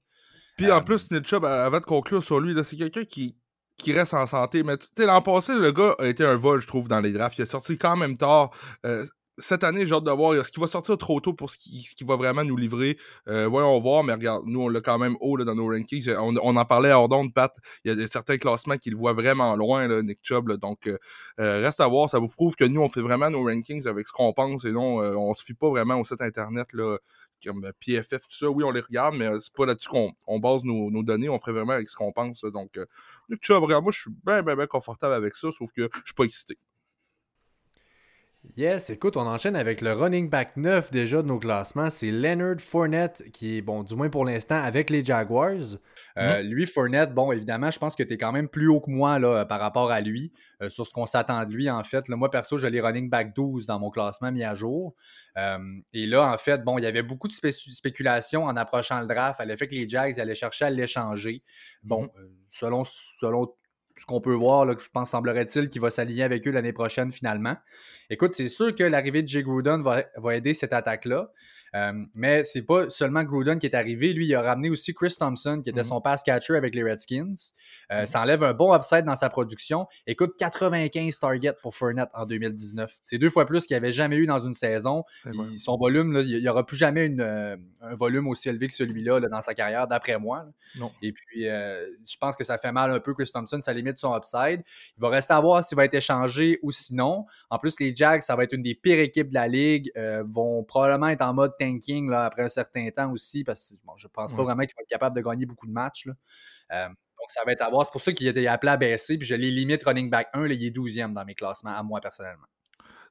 Puis 0.58 0.72
en 0.72 0.78
euh, 0.78 0.82
plus, 0.82 1.10
Nick 1.12 1.28
Chubb, 1.28 1.46
avant 1.46 1.80
de 1.80 1.86
conclure 1.86 2.24
sur 2.24 2.40
lui, 2.40 2.56
c'est 2.64 2.76
quelqu'un 2.76 3.04
qui, 3.04 3.36
qui 3.78 3.94
reste 3.94 4.14
en 4.14 4.28
santé. 4.28 4.64
Mais 4.64 4.78
l'an 4.98 5.22
passé, 5.22 5.54
le 5.54 5.72
gars 5.72 5.96
a 6.00 6.08
été 6.08 6.24
un 6.24 6.36
vol, 6.36 6.62
je 6.62 6.68
trouve, 6.68 6.88
dans 6.88 7.00
les 7.00 7.12
drafts. 7.12 7.38
Il 7.38 7.44
est 7.44 7.46
sorti 7.46 7.78
quand 7.78 7.98
même 7.98 8.18
tard. 8.18 8.52
Euh, 8.86 9.06
cette 9.38 9.64
année, 9.64 9.88
j'ai 9.88 9.96
hâte 9.96 10.04
de 10.04 10.12
voir 10.12 10.46
ce 10.46 10.52
qui 10.52 10.60
va 10.60 10.68
sortir 10.68 10.98
trop 10.98 11.20
tôt 11.20 11.34
pour 11.34 11.50
ce 11.50 11.58
qui, 11.58 11.82
ce 11.82 11.96
qui 11.96 12.04
va 12.04 12.16
vraiment 12.16 12.44
nous 12.44 12.58
livrer? 12.58 12.98
Euh, 13.28 13.48
voyons 13.48 13.80
voir, 13.80 14.04
mais 14.04 14.14
regarde, 14.14 14.44
nous, 14.46 14.62
on 14.62 14.70
l'a 14.70 14.82
quand 14.82 15.00
même 15.00 15.16
haut 15.20 15.36
là, 15.36 15.46
dans 15.46 15.56
nos 15.56 15.68
rankings. 15.68 16.08
On, 16.20 16.36
en 16.36 16.66
parlait 16.66 16.92
à 16.92 17.00
Ordon, 17.00 17.28
Pat. 17.30 17.52
Il 17.84 17.98
y 17.98 18.04
a 18.04 18.08
certains 18.08 18.38
classements 18.38 18.78
qui 18.78 18.92
le 18.92 18.98
voient 18.98 19.14
vraiment 19.14 19.56
loin, 19.56 19.88
là, 19.88 20.04
Nick 20.04 20.20
Chubb. 20.22 20.52
donc, 20.58 20.88
euh, 20.88 20.98
reste 21.38 21.80
à 21.80 21.88
voir. 21.88 22.10
Ça 22.10 22.20
vous 22.20 22.28
prouve 22.28 22.56
que 22.56 22.66
nous, 22.66 22.82
on 22.82 22.90
fait 22.90 23.02
vraiment 23.02 23.32
nos 23.32 23.44
rankings 23.44 23.88
avec 23.88 24.08
ce 24.08 24.14
qu'on 24.14 24.34
pense 24.34 24.64
et 24.66 24.72
non, 24.72 24.98
on 24.98 25.34
se 25.34 25.44
fie 25.44 25.56
pas 25.56 25.70
vraiment 25.70 26.00
au 26.00 26.06
site 26.06 26.22
internet 26.22 26.68
là, 26.74 26.98
comme 27.44 27.64
euh, 27.66 27.72
PFF, 27.80 28.22
tout 28.24 28.36
ça, 28.36 28.50
oui, 28.50 28.64
on 28.64 28.72
les 28.72 28.82
regarde, 28.82 29.16
mais 29.16 29.28
euh, 29.28 29.40
c'est 29.40 29.54
pas 29.54 29.66
là-dessus 29.66 29.90
qu'on 29.90 30.40
base 30.40 30.64
nos, 30.64 31.04
données, 31.04 31.30
on 31.30 31.40
ferait 31.40 31.54
vraiment 31.54 31.74
avec 31.74 31.90
ce 31.90 31.96
qu'on 31.96 32.12
pense. 32.12 32.42
Donc, 32.42 32.80
Luc 33.30 33.44
Chubb, 33.44 33.64
moi, 33.70 33.92
je 33.92 34.00
suis 34.00 34.12
bien, 34.26 34.42
bien, 34.42 34.56
bien 34.56 34.68
confortable 34.68 35.14
avec 35.14 35.36
ça, 35.36 35.50
sauf 35.52 35.72
que 35.72 35.90
je 35.94 36.02
suis 36.06 36.14
pas 36.16 36.24
excité. 36.24 36.58
Yes, 38.58 38.90
écoute, 38.90 39.18
on 39.18 39.28
enchaîne 39.28 39.56
avec 39.56 39.82
le 39.82 39.94
running 39.94 40.28
back 40.28 40.58
9 40.58 40.92
déjà 40.92 41.22
de 41.22 41.28
nos 41.28 41.38
classements. 41.38 41.90
C'est 41.92 42.10
Leonard 42.12 42.60
Fournette, 42.60 43.24
qui 43.32 43.58
est, 43.58 43.62
bon, 43.62 43.84
du 43.84 43.96
moins 43.96 44.10
pour 44.10 44.26
l'instant, 44.26 44.62
avec 44.62 44.90
les 44.90 45.06
Jaguars. 45.06 45.78
Euh, 46.18 46.42
lui, 46.42 46.66
Fournette, 46.66 47.14
bon, 47.14 47.32
évidemment, 47.32 47.70
je 47.70 47.78
pense 47.78 47.96
que 47.96 48.02
tu 48.02 48.14
es 48.14 48.18
quand 48.18 48.32
même 48.32 48.50
plus 48.50 48.68
haut 48.68 48.82
que 48.82 48.90
moi 48.90 49.20
là, 49.20 49.46
par 49.46 49.60
rapport 49.60 49.92
à 49.92 50.02
lui, 50.02 50.34
euh, 50.62 50.70
sur 50.70 50.88
ce 50.88 50.92
qu'on 50.92 51.06
s'attend 51.06 51.46
de 51.46 51.52
lui, 51.54 51.70
en 51.70 51.84
fait. 51.84 52.10
moi, 52.10 52.32
perso, 52.32 52.58
j'ai 52.58 52.70
les 52.72 52.82
running 52.82 53.10
back 53.10 53.34
12 53.36 53.68
dans 53.68 53.80
mon 53.80 53.92
classement 53.92 54.32
mis 54.32 54.44
à 54.44 54.56
jour. 54.56 54.96
Euh, 55.38 55.60
et 55.94 56.08
là, 56.08 56.34
en 56.34 56.38
fait, 56.38 56.64
bon, 56.64 56.80
il 56.80 56.84
y 56.84 56.88
avait 56.88 57.04
beaucoup 57.04 57.28
de 57.28 57.34
spéculations 57.34 58.46
en 58.46 58.58
approchant 58.58 59.00
le 59.02 59.08
draft 59.08 59.40
à 59.40 59.46
l'effet 59.46 59.68
que 59.68 59.76
les 59.76 59.88
Jags 59.88 60.20
allaient 60.20 60.36
chercher 60.36 60.66
à 60.66 60.70
l'échanger. 60.72 61.44
Bon, 61.84 62.06
mm-hmm. 62.06 62.30
selon, 62.50 62.84
selon 62.84 63.54
ce 63.98 64.06
qu'on 64.06 64.22
peut 64.22 64.34
voir, 64.34 64.66
là, 64.66 64.76
je 64.80 64.88
pense, 64.92 65.12
semblerait-il, 65.12 65.70
qu'il 65.70 65.82
va 65.82 65.90
s'aligner 65.90 66.24
avec 66.24 66.48
eux 66.48 66.52
l'année 66.52 66.74
prochaine 66.74 67.12
finalement. 67.12 67.56
Écoute, 68.10 68.34
c'est 68.34 68.50
sûr 68.50 68.76
que 68.76 68.84
l'arrivée 68.84 69.24
de 69.24 69.28
Jay 69.28 69.44
Gruden 69.44 69.82
va, 69.82 70.04
va 70.18 70.36
aider 70.36 70.54
cette 70.54 70.74
attaque-là. 70.74 71.32
Euh, 71.76 71.94
mais 72.14 72.44
c'est 72.44 72.64
pas 72.64 72.90
seulement 72.90 73.24
Gruden 73.24 73.58
qui 73.58 73.66
est 73.66 73.76
arrivé. 73.76 74.14
Lui, 74.14 74.28
il 74.28 74.36
a 74.36 74.42
ramené 74.42 74.70
aussi 74.70 74.94
Chris 74.94 75.16
Thompson, 75.18 75.62
qui 75.64 75.70
était 75.70 75.82
mm-hmm. 75.82 75.86
son 75.86 76.02
pass 76.02 76.24
catcher 76.24 76.56
avec 76.56 76.76
les 76.76 76.84
Redskins. 76.84 77.34
Euh, 77.92 78.04
mm-hmm. 78.04 78.08
Ça 78.08 78.22
enlève 78.22 78.44
un 78.44 78.54
bon 78.54 78.76
upside 78.76 79.06
dans 79.06 79.16
sa 79.16 79.30
production. 79.30 79.88
Écoute, 80.06 80.34
95 80.38 81.20
targets 81.20 81.54
pour 81.62 81.76
Fournette 81.76 82.10
en 82.14 82.26
2019. 82.26 82.98
C'est 83.06 83.18
deux 83.18 83.30
fois 83.30 83.46
plus 83.46 83.66
qu'il 83.66 83.76
avait 83.76 83.92
jamais 83.92 84.18
eu 84.18 84.26
dans 84.26 84.46
une 84.46 84.54
saison. 84.54 85.04
son 85.58 85.78
volume, 85.78 86.22
il 86.26 86.42
n'y 86.42 86.50
aura 86.50 86.66
plus 86.66 86.78
jamais 86.78 87.06
une, 87.06 87.22
euh, 87.22 87.56
un 87.82 87.96
volume 87.96 88.28
aussi 88.28 88.50
élevé 88.50 88.68
que 88.68 88.74
celui-là 88.74 89.20
dans 89.22 89.42
sa 89.42 89.54
carrière, 89.54 89.88
d'après 89.88 90.18
moi. 90.20 90.46
Non. 90.78 90.92
Et 91.02 91.12
puis, 91.12 91.44
je 91.44 92.18
pense 92.20 92.36
que 92.36 92.44
ça 92.44 92.58
fait 92.58 92.72
mal 92.72 92.92
un 92.92 93.00
peu 93.00 93.14
Chris 93.14 93.30
Thompson, 93.34 93.60
ça 93.62 93.74
limite 93.74 93.98
son 93.98 94.16
upside. 94.16 94.62
Il 94.98 95.02
va 95.02 95.10
rester 95.10 95.34
à 95.34 95.40
voir 95.40 95.64
s'il 95.64 95.76
va 95.76 95.86
être 95.86 95.94
échangé 95.94 96.60
ou 96.62 96.72
sinon. 96.72 97.26
En 97.50 97.60
plus, 97.60 97.80
les 97.80 97.96
Jags, 97.96 98.22
ça 98.22 98.36
va 98.36 98.44
être 98.44 98.54
une 98.54 98.64
des 98.64 98.76
pires 98.76 99.00
équipes 99.00 99.30
de 99.30 99.34
la 99.34 99.48
ligue, 99.48 99.92
vont 100.26 100.64
probablement 100.64 101.08
être 101.08 101.22
en 101.22 101.34
mode 101.34 101.54
tanking 101.62 102.10
là, 102.10 102.26
après 102.26 102.44
un 102.44 102.50
certain 102.50 102.90
temps 102.90 103.12
aussi, 103.12 103.44
parce 103.44 103.70
que 103.70 103.76
bon, 103.84 103.94
je 103.98 104.08
pense 104.08 104.34
pas 104.34 104.44
vraiment 104.44 104.64
qu'il 104.64 104.74
va 104.76 104.82
être 104.82 104.90
capable 104.90 105.16
de 105.16 105.22
gagner 105.22 105.46
beaucoup 105.46 105.68
de 105.68 105.72
matchs. 105.72 106.08
Euh, 106.72 106.88
donc, 106.88 107.30
ça 107.30 107.42
va 107.46 107.52
être 107.52 107.62
à 107.62 107.70
voir. 107.70 107.86
C'est 107.86 107.92
pour 107.92 108.02
ça 108.02 108.12
qu'il 108.12 108.28
était 108.28 108.48
appelé 108.48 108.72
à 108.72 108.78
baisser, 108.78 109.18
puis 109.18 109.28
je 109.28 109.36
l'ai 109.36 109.52
limite 109.52 109.84
running 109.84 110.10
back 110.10 110.30
1, 110.34 110.48
là, 110.48 110.54
il 110.54 110.66
est 110.66 110.76
12e 110.76 111.14
dans 111.14 111.24
mes 111.24 111.36
classements, 111.36 111.72
à 111.72 111.84
moi 111.84 112.02
personnellement. 112.02 112.48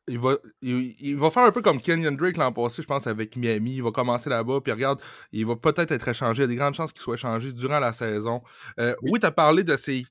Il 0.08 0.18
va, 0.18 0.38
il, 0.62 1.16
va 1.16 1.30
faire 1.30 1.44
un 1.44 1.52
peu 1.52 1.62
comme 1.62 1.80
Kenyon 1.80 2.12
Drake 2.12 2.36
l'an 2.36 2.52
passé, 2.52 2.82
je 2.82 2.86
pense, 2.86 3.06
avec 3.06 3.36
Miami. 3.36 3.76
Il 3.76 3.82
va 3.82 3.92
commencer 3.92 4.28
là-bas, 4.28 4.60
puis 4.60 4.72
regarde, 4.72 5.00
il 5.30 5.46
va 5.46 5.54
peut-être 5.54 5.92
être 5.92 6.08
échangé. 6.08 6.40
Il 6.40 6.44
y 6.44 6.44
a 6.44 6.48
des 6.48 6.56
grandes 6.56 6.74
chances 6.74 6.92
qu'il 6.92 7.02
soit 7.02 7.14
échangé 7.14 7.52
durant 7.52 7.78
la 7.78 7.92
saison. 7.92 8.42
Euh, 8.80 8.94
oui, 9.02 9.20
tu 9.20 9.26
as 9.26 9.30
parlé 9.30 9.62
de 9.62 9.76
ses, 9.76 10.04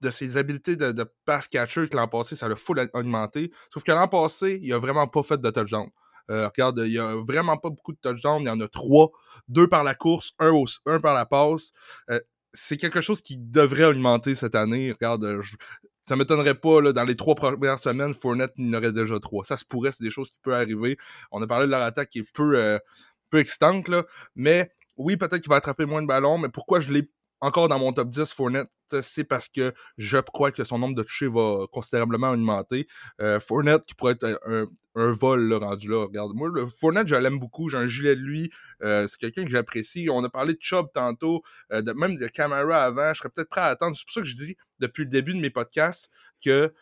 de 0.00 0.10
ses 0.10 0.36
habiletés 0.36 0.74
de, 0.74 0.90
de 0.90 1.04
pass 1.24 1.46
catcher 1.46 1.88
que 1.88 1.96
l'an 1.96 2.08
passé, 2.08 2.34
ça 2.34 2.48
l'a 2.48 2.56
full 2.56 2.90
augmenté. 2.94 3.52
Sauf 3.72 3.84
que 3.84 3.92
l'an 3.92 4.08
passé, 4.08 4.58
il 4.62 4.72
a 4.72 4.78
vraiment 4.78 5.06
pas 5.06 5.22
fait 5.22 5.40
de 5.40 5.50
touchdown. 5.50 5.90
Euh, 6.30 6.48
regarde, 6.48 6.82
il 6.84 6.92
n'y 6.92 6.98
a 6.98 7.16
vraiment 7.16 7.56
pas 7.56 7.70
beaucoup 7.70 7.92
de 7.92 7.98
touchdowns. 7.98 8.42
Il 8.42 8.46
y 8.46 8.50
en 8.50 8.60
a 8.60 8.68
trois. 8.68 9.10
Deux 9.48 9.68
par 9.68 9.84
la 9.84 9.94
course, 9.94 10.32
un, 10.38 10.52
un 10.86 11.00
par 11.00 11.14
la 11.14 11.26
passe. 11.26 11.72
Euh, 12.10 12.20
c'est 12.52 12.76
quelque 12.76 13.00
chose 13.00 13.20
qui 13.20 13.36
devrait 13.36 13.84
augmenter 13.84 14.34
cette 14.34 14.54
année. 14.54 14.92
Regarde, 14.92 15.24
euh, 15.24 15.42
ça 16.08 16.16
m'étonnerait 16.16 16.54
pas, 16.54 16.80
là, 16.80 16.92
dans 16.92 17.04
les 17.04 17.16
trois 17.16 17.34
premières 17.34 17.78
semaines, 17.78 18.14
Fournette 18.14 18.52
il 18.56 18.74
en 18.74 18.78
aurait 18.78 18.92
déjà 18.92 19.18
trois. 19.20 19.44
Ça 19.44 19.56
se 19.56 19.64
pourrait, 19.64 19.92
c'est 19.92 20.04
des 20.04 20.10
choses 20.10 20.30
qui 20.30 20.38
peuvent 20.40 20.54
arriver. 20.54 20.96
On 21.30 21.42
a 21.42 21.46
parlé 21.46 21.66
de 21.66 21.70
leur 21.70 21.82
attaque 21.82 22.10
qui 22.10 22.20
est 22.20 22.32
peu, 22.32 22.78
peu 23.30 23.38
excitante, 23.38 23.88
là. 23.88 24.04
Mais 24.36 24.70
oui, 24.96 25.16
peut-être 25.16 25.38
qu'il 25.38 25.50
va 25.50 25.56
attraper 25.56 25.84
moins 25.84 26.02
de 26.02 26.06
ballons, 26.06 26.38
mais 26.38 26.48
pourquoi 26.48 26.80
je 26.80 26.92
l'ai 26.92 27.10
encore 27.40 27.68
dans 27.68 27.78
mon 27.78 27.92
top 27.92 28.08
10, 28.08 28.32
Fournette, 28.32 28.68
c'est 29.02 29.24
parce 29.24 29.48
que 29.48 29.72
je 29.98 30.18
crois 30.18 30.52
que 30.52 30.64
son 30.64 30.78
nombre 30.78 30.94
de 30.94 31.02
touchés 31.02 31.28
va 31.28 31.66
considérablement 31.70 32.30
augmenter. 32.30 32.86
Euh, 33.20 33.40
Fournette 33.40 33.84
qui 33.86 33.94
pourrait 33.94 34.12
être 34.12 34.40
un, 34.46 34.66
vol 34.94 35.52
rendu 35.52 35.90
là. 35.90 36.04
Regarde, 36.06 36.32
moi, 36.34 36.48
le 36.50 36.66
Fournette, 36.66 37.08
je 37.08 37.14
l'aime 37.14 37.38
beaucoup. 37.38 37.68
J'ai 37.68 37.76
un 37.76 37.86
gilet 37.86 38.16
de 38.16 38.20
lui. 38.22 38.50
Euh, 38.82 39.06
c'est 39.08 39.18
quelqu'un 39.18 39.44
que 39.44 39.50
j'apprécie. 39.50 40.08
On 40.10 40.24
a 40.24 40.30
parlé 40.30 40.54
de 40.54 40.58
Chubb 40.60 40.86
tantôt, 40.94 41.42
euh, 41.72 41.82
même 41.94 42.16
de 42.16 42.26
Camara 42.28 42.84
avant. 42.84 43.12
Je 43.12 43.18
serais 43.18 43.28
peut-être 43.28 43.50
prêt 43.50 43.60
à 43.60 43.66
attendre. 43.66 43.96
C'est 43.96 44.04
pour 44.04 44.14
ça 44.14 44.20
que 44.22 44.26
je 44.26 44.34
dis 44.34 44.56
depuis 44.78 45.04
le 45.04 45.10
début 45.10 45.34
de 45.34 45.40
mes 45.40 45.50
podcasts 45.50 46.08
que 46.42 46.72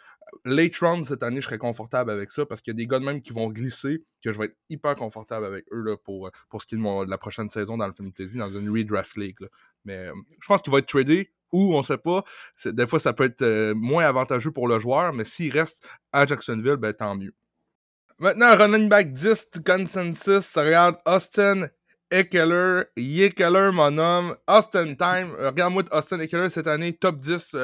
late 0.45 0.77
round 0.79 1.05
cette 1.05 1.23
année, 1.23 1.41
je 1.41 1.47
serais 1.47 1.59
confortable 1.59 2.11
avec 2.11 2.31
ça 2.31 2.47
parce 2.47 2.61
qu'il 2.61 2.73
y 2.73 2.77
a 2.77 2.79
des 2.79 2.87
gars 2.87 2.99
de 2.99 3.05
même 3.05 3.21
qui 3.21 3.33
vont 3.33 3.49
glisser, 3.49 4.05
que 4.23 4.33
je 4.33 4.39
vais 4.39 4.47
être 4.47 4.57
hyper 4.69 4.95
confortable 4.97 5.47
avec 5.47 5.65
eux 5.73 5.83
là, 5.83 5.97
pour, 5.97 6.31
pour 6.49 6.63
ce 6.63 6.67
qui 6.67 6.75
est 6.75 6.79
de, 6.79 7.11
la 7.11 7.19
prochaine 7.19 7.49
saison 7.51 7.77
dans 7.77 7.87
le 7.87 7.93
Fantasy, 7.93 8.37
dans 8.37 8.51
une 8.51 8.71
redraft 8.71 9.17
league. 9.17 9.39
Mais 9.85 10.09
je 10.41 10.47
pense 10.47 10.63
qu'il 10.63 10.73
va 10.73 10.79
être 10.79 10.87
tradé 10.89 11.31
ou 11.53 11.75
on 11.77 11.83
sait 11.83 11.99
pas. 11.99 12.25
Des 12.65 12.87
fois, 12.87 12.99
ça 12.99 13.13
peut 13.13 13.25
être 13.25 13.43
euh, 13.43 13.75
moins 13.75 14.05
avantageux 14.05 14.51
pour 14.51 14.67
le 14.67 14.79
joueur, 14.81 15.13
mais 15.13 15.25
s'il 15.25 15.53
reste 15.53 15.89
à 16.13 16.27
Jacksonville, 16.27 16.77
ben, 16.77 16.93
tant 16.93 17.15
mieux. 17.15 17.33
Maintenant, 18.19 18.57
running 18.57 18.89
back 18.89 19.13
10 19.13 19.51
consensus, 19.65 20.53
regarde 20.57 20.97
Austin 21.07 21.69
Eckler, 22.11 22.85
Eckler, 22.97 23.71
mon 23.73 23.99
homme. 23.99 24.37
Austin 24.47 24.95
Time, 24.95 25.35
regarde-moi 25.39 25.85
Austin 25.91 26.21
Eckler 26.21 26.49
cette 26.49 26.67
année, 26.67 26.93
top 26.93 27.19
10 27.19 27.57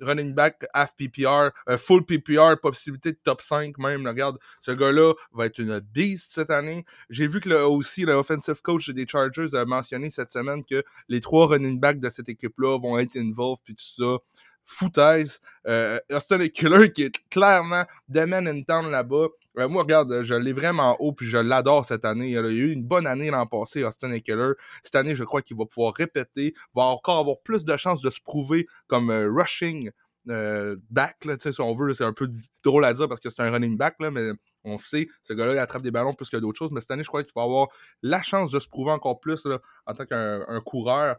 running 0.00 0.34
back 0.34 0.66
half 0.74 0.94
PPR, 0.96 1.50
euh, 1.68 1.78
full 1.78 2.04
PPR, 2.04 2.58
possibilité 2.60 3.12
de 3.12 3.18
top 3.22 3.42
5 3.42 3.78
même. 3.78 4.06
regarde, 4.06 4.38
ce 4.60 4.72
gars-là 4.72 5.14
va 5.32 5.46
être 5.46 5.58
une 5.58 5.80
beast 5.80 6.32
cette 6.32 6.50
année. 6.50 6.84
J'ai 7.10 7.26
vu 7.26 7.40
que 7.40 7.48
aussi 7.64 8.04
le 8.04 8.14
offensive 8.14 8.60
coach 8.62 8.90
des 8.90 9.06
Chargers 9.06 9.54
a 9.54 9.64
mentionné 9.64 10.10
cette 10.10 10.30
semaine 10.30 10.64
que 10.64 10.82
les 11.08 11.20
trois 11.20 11.46
running 11.46 11.78
backs 11.78 12.00
de 12.00 12.10
cette 12.10 12.28
équipe-là 12.28 12.78
vont 12.78 12.98
être 12.98 13.16
involved 13.16 13.60
puis 13.64 13.74
tout 13.74 13.84
ça. 13.84 14.18
Foutaise. 14.68 15.40
Euh, 15.66 15.98
Austin 16.12 16.46
Killer 16.48 16.92
qui 16.92 17.04
est 17.04 17.28
clairement 17.30 17.84
the 18.12 18.18
man 18.18 18.64
town 18.66 18.90
là-bas. 18.90 19.28
Euh, 19.58 19.68
moi, 19.68 19.82
regarde, 19.82 20.22
je 20.22 20.34
l'ai 20.34 20.52
vraiment 20.52 20.96
haut, 21.00 21.12
puis 21.12 21.26
je 21.26 21.38
l'adore 21.38 21.86
cette 21.86 22.04
année. 22.04 22.30
Il 22.30 22.38
a 22.38 22.48
eu 22.48 22.70
une 22.70 22.84
bonne 22.84 23.06
année 23.06 23.30
l'an 23.30 23.46
passé, 23.46 23.82
Austin 23.82 24.12
Eckler. 24.12 24.52
Cette 24.82 24.94
année, 24.94 25.16
je 25.16 25.24
crois 25.24 25.42
qu'il 25.42 25.56
va 25.56 25.64
pouvoir 25.64 25.94
répéter, 25.94 26.54
va 26.74 26.82
encore 26.82 27.18
avoir 27.18 27.40
plus 27.42 27.64
de 27.64 27.76
chances 27.76 28.02
de 28.02 28.10
se 28.10 28.20
prouver 28.20 28.66
comme 28.86 29.10
euh, 29.10 29.30
rushing 29.30 29.90
euh, 30.28 30.76
back, 30.90 31.24
là, 31.24 31.36
si 31.38 31.60
on 31.60 31.74
veut. 31.74 31.94
C'est 31.94 32.04
un 32.04 32.12
peu 32.12 32.30
drôle 32.62 32.84
à 32.84 32.92
dire 32.92 33.08
parce 33.08 33.20
que 33.20 33.30
c'est 33.30 33.42
un 33.42 33.50
running 33.50 33.76
back, 33.78 33.96
là, 34.00 34.10
mais 34.10 34.32
on 34.64 34.76
sait, 34.76 35.08
ce 35.22 35.32
gars-là, 35.32 35.54
il 35.54 35.58
attrape 35.58 35.82
des 35.82 35.90
ballons 35.90 36.12
plus 36.12 36.28
que 36.28 36.36
d'autres 36.36 36.58
choses. 36.58 36.70
Mais 36.70 36.80
cette 36.80 36.90
année, 36.90 37.02
je 37.02 37.08
crois 37.08 37.24
qu'il 37.24 37.32
va 37.34 37.42
avoir 37.42 37.68
la 38.02 38.20
chance 38.20 38.50
de 38.50 38.60
se 38.60 38.68
prouver 38.68 38.92
encore 38.92 39.18
plus 39.18 39.46
là, 39.46 39.58
en 39.86 39.94
tant 39.94 40.04
qu'un 40.04 40.60
coureur. 40.64 41.16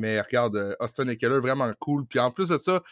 Mais 0.00 0.20
regarde, 0.20 0.76
Austin 0.80 1.08
Eckler, 1.08 1.38
vraiment 1.40 1.72
cool. 1.78 2.06
Puis 2.06 2.18
en 2.18 2.30
plus 2.30 2.48
de 2.48 2.58
ça, 2.58 2.82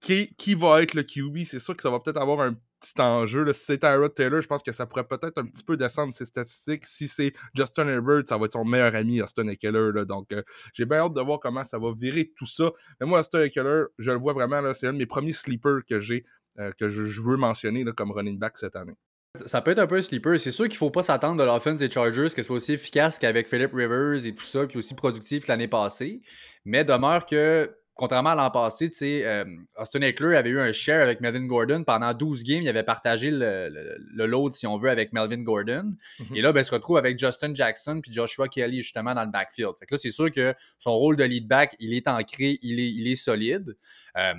qui, 0.00 0.34
qui 0.36 0.54
va 0.54 0.82
être 0.82 0.94
le 0.94 1.02
QB, 1.02 1.44
c'est 1.46 1.58
sûr 1.58 1.76
que 1.76 1.82
ça 1.82 1.90
va 1.90 2.00
peut-être 2.00 2.20
avoir 2.20 2.40
un 2.40 2.54
petit 2.80 3.00
enjeu. 3.00 3.50
Si 3.52 3.64
c'est 3.64 3.78
Tyrod 3.78 4.12
Taylor, 4.14 4.40
je 4.40 4.46
pense 4.46 4.62
que 4.62 4.72
ça 4.72 4.86
pourrait 4.86 5.06
peut-être 5.06 5.38
un 5.38 5.46
petit 5.46 5.62
peu 5.62 5.76
descendre 5.76 6.12
ses 6.12 6.24
statistiques. 6.24 6.86
Si 6.86 7.08
c'est 7.08 7.32
Justin 7.54 7.88
Herbert, 7.88 8.22
ça 8.26 8.36
va 8.36 8.46
être 8.46 8.52
son 8.52 8.64
meilleur 8.64 8.94
ami, 8.94 9.22
Austin 9.22 9.48
Eckler. 9.48 9.92
Là. 9.92 10.04
Donc, 10.04 10.32
euh, 10.32 10.42
j'ai 10.72 10.84
bien 10.84 10.98
hâte 10.98 11.14
de 11.14 11.20
voir 11.20 11.40
comment 11.40 11.64
ça 11.64 11.78
va 11.78 11.92
virer 11.96 12.32
tout 12.36 12.46
ça. 12.46 12.70
Mais 13.00 13.06
moi, 13.06 13.20
Austin 13.20 13.42
Eckler, 13.42 13.84
je 13.98 14.10
le 14.10 14.18
vois 14.18 14.32
vraiment, 14.32 14.60
c'est 14.74 14.88
un 14.88 14.92
de 14.92 14.98
mes 14.98 15.06
premiers 15.06 15.32
sleepers 15.32 15.84
que 15.88 15.98
j'ai, 15.98 16.24
euh, 16.58 16.72
que 16.72 16.88
je, 16.88 17.22
veux 17.22 17.36
mentionner 17.36 17.84
là, 17.84 17.92
comme 17.92 18.12
running 18.12 18.38
back 18.38 18.58
cette 18.58 18.76
année. 18.76 18.96
Ça 19.46 19.60
peut 19.60 19.72
être 19.72 19.80
un 19.80 19.86
peu 19.86 20.00
sleeper. 20.00 20.38
C'est 20.38 20.52
sûr 20.52 20.68
qu'il 20.68 20.76
faut 20.76 20.90
pas 20.90 21.02
s'attendre 21.02 21.36
de 21.36 21.44
l'offense 21.44 21.78
des 21.78 21.90
Chargers 21.90 22.28
que 22.28 22.36
ce 22.36 22.42
soit 22.44 22.56
aussi 22.56 22.72
efficace 22.72 23.18
qu'avec 23.18 23.48
Philip 23.48 23.72
Rivers 23.72 24.24
et 24.26 24.34
tout 24.34 24.44
ça, 24.44 24.66
puis 24.66 24.78
aussi 24.78 24.94
productif 24.94 25.48
l'année 25.48 25.68
passée. 25.68 26.22
Mais 26.64 26.84
demeure 26.84 27.26
que 27.26 27.74
contrairement 27.94 28.30
à 28.30 28.34
l'an 28.34 28.50
passé, 28.50 28.90
tu 28.90 28.98
sais, 28.98 29.24
euh, 29.24 29.44
Austin 29.76 30.00
Eckler 30.02 30.36
avait 30.36 30.50
eu 30.50 30.60
un 30.60 30.72
share 30.72 31.02
avec 31.02 31.20
Melvin 31.20 31.46
Gordon. 31.46 31.84
Pendant 31.84 32.12
12 32.12 32.42
games, 32.42 32.62
il 32.62 32.68
avait 32.68 32.82
partagé 32.82 33.30
le, 33.30 33.68
le, 33.70 34.26
load, 34.26 34.52
si 34.52 34.66
on 34.66 34.78
veut, 34.78 34.90
avec 34.90 35.12
Melvin 35.12 35.42
Gordon. 35.42 35.94
Mhm. 36.18 36.36
Et 36.36 36.42
là, 36.42 36.52
ben, 36.52 36.60
il 36.60 36.64
se 36.64 36.72
retrouve 36.72 36.96
avec 36.96 37.18
Justin 37.18 37.54
Jackson 37.54 38.00
puis 38.02 38.12
Joshua 38.12 38.48
Kelly, 38.48 38.82
justement, 38.82 39.14
dans 39.14 39.24
le 39.24 39.30
backfield. 39.30 39.72
Fait 39.78 39.86
que 39.86 39.94
là, 39.94 39.98
c'est 39.98 40.10
sûr 40.10 40.30
que 40.30 40.54
son 40.78 40.92
rôle 40.92 41.16
de 41.16 41.24
lead 41.24 41.46
back, 41.46 41.76
il 41.78 41.94
est 41.94 42.08
ancré, 42.08 42.58
il 42.62 42.80
est, 42.80 42.90
il 42.90 43.06
est 43.08 43.16
solide. 43.16 43.76
Euh, 44.16 44.34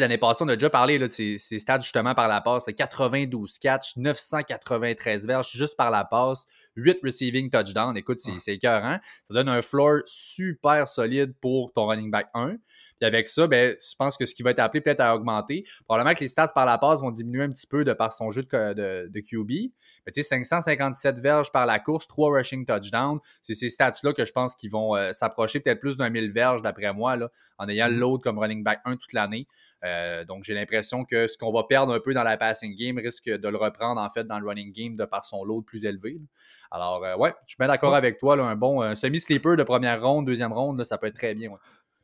L'année 0.00 0.18
passée, 0.18 0.42
on 0.44 0.48
a 0.48 0.56
déjà 0.56 0.70
parlé 0.70 0.98
là, 0.98 1.06
de 1.06 1.12
ces, 1.12 1.36
stats 1.36 1.80
justement 1.80 2.14
par 2.14 2.28
la 2.28 2.40
passe. 2.40 2.64
92 2.64 3.58
catch, 3.58 3.96
993 3.96 5.26
verges 5.26 5.50
juste 5.50 5.76
par 5.76 5.90
la 5.90 6.04
passe, 6.04 6.46
8 6.76 7.00
receiving 7.04 7.50
touchdowns. 7.50 7.96
Écoute, 7.96 8.18
c'est 8.18 8.54
écœurant. 8.54 8.98
Ça 9.28 9.34
donne 9.34 9.48
un 9.48 9.60
floor 9.60 10.00
super 10.06 10.88
solide 10.88 11.34
pour 11.40 11.72
ton 11.72 11.86
running 11.86 12.10
back 12.10 12.28
1. 12.34 12.56
Puis 13.02 13.08
avec 13.08 13.26
ça, 13.26 13.48
ben, 13.48 13.74
je 13.80 13.96
pense 13.98 14.16
que 14.16 14.26
ce 14.26 14.32
qui 14.32 14.44
va 14.44 14.52
être 14.52 14.60
appelé 14.60 14.80
peut-être 14.80 15.00
à 15.00 15.16
augmenter. 15.16 15.64
Probablement 15.86 16.14
que 16.14 16.20
les 16.20 16.28
stats 16.28 16.52
par 16.54 16.64
la 16.66 16.78
passe 16.78 17.00
vont 17.00 17.10
diminuer 17.10 17.42
un 17.42 17.50
petit 17.50 17.66
peu 17.66 17.84
de 17.84 17.92
par 17.92 18.12
son 18.12 18.30
jeu 18.30 18.44
de, 18.44 18.74
de, 18.74 19.08
de 19.08 19.20
QB. 19.20 19.72
Mais 20.06 20.12
tu 20.12 20.22
sais, 20.22 20.28
557 20.28 21.18
verges 21.18 21.50
par 21.50 21.66
la 21.66 21.80
course, 21.80 22.06
3 22.06 22.36
rushing 22.36 22.64
touchdowns. 22.64 23.18
C'est 23.40 23.56
ces 23.56 23.70
stats-là 23.70 24.12
que 24.12 24.24
je 24.24 24.30
pense 24.30 24.54
qu'ils 24.54 24.70
vont 24.70 24.94
euh, 24.94 25.12
s'approcher 25.12 25.58
peut-être 25.58 25.80
plus 25.80 25.96
d'un 25.96 26.10
1000 26.10 26.30
verges 26.30 26.62
d'après 26.62 26.92
moi, 26.92 27.16
là, 27.16 27.28
en 27.58 27.68
ayant 27.68 27.88
mm-hmm. 27.88 27.96
l'autre 27.96 28.22
comme 28.22 28.38
running 28.38 28.62
back 28.62 28.78
1 28.84 28.94
toute 28.94 29.12
l'année. 29.14 29.48
Euh, 29.84 30.24
donc, 30.24 30.44
j'ai 30.44 30.54
l'impression 30.54 31.04
que 31.04 31.26
ce 31.26 31.36
qu'on 31.36 31.52
va 31.52 31.64
perdre 31.64 31.92
un 31.92 31.98
peu 31.98 32.14
dans 32.14 32.22
la 32.22 32.36
passing 32.36 32.76
game 32.76 32.98
risque 32.98 33.28
de 33.28 33.48
le 33.48 33.56
reprendre 33.56 34.00
en 34.00 34.08
fait 34.10 34.28
dans 34.28 34.38
le 34.38 34.46
running 34.46 34.72
game 34.72 34.94
de 34.94 35.04
par 35.04 35.24
son 35.24 35.42
load 35.42 35.64
plus 35.64 35.84
élevé. 35.84 36.20
Alors, 36.70 37.04
euh, 37.04 37.16
ouais, 37.16 37.34
je 37.46 37.54
suis 37.54 37.56
bien 37.58 37.66
d'accord 37.66 37.96
avec 37.96 38.18
toi. 38.18 38.40
un 38.40 38.54
bon 38.54 38.94
semi-sleeper 38.94 39.56
de 39.56 39.64
première 39.64 40.00
ronde, 40.00 40.24
deuxième 40.24 40.52
ronde, 40.52 40.84
ça 40.84 40.98
peut 40.98 41.08
être 41.08 41.16
très 41.16 41.34
bien. 41.34 41.50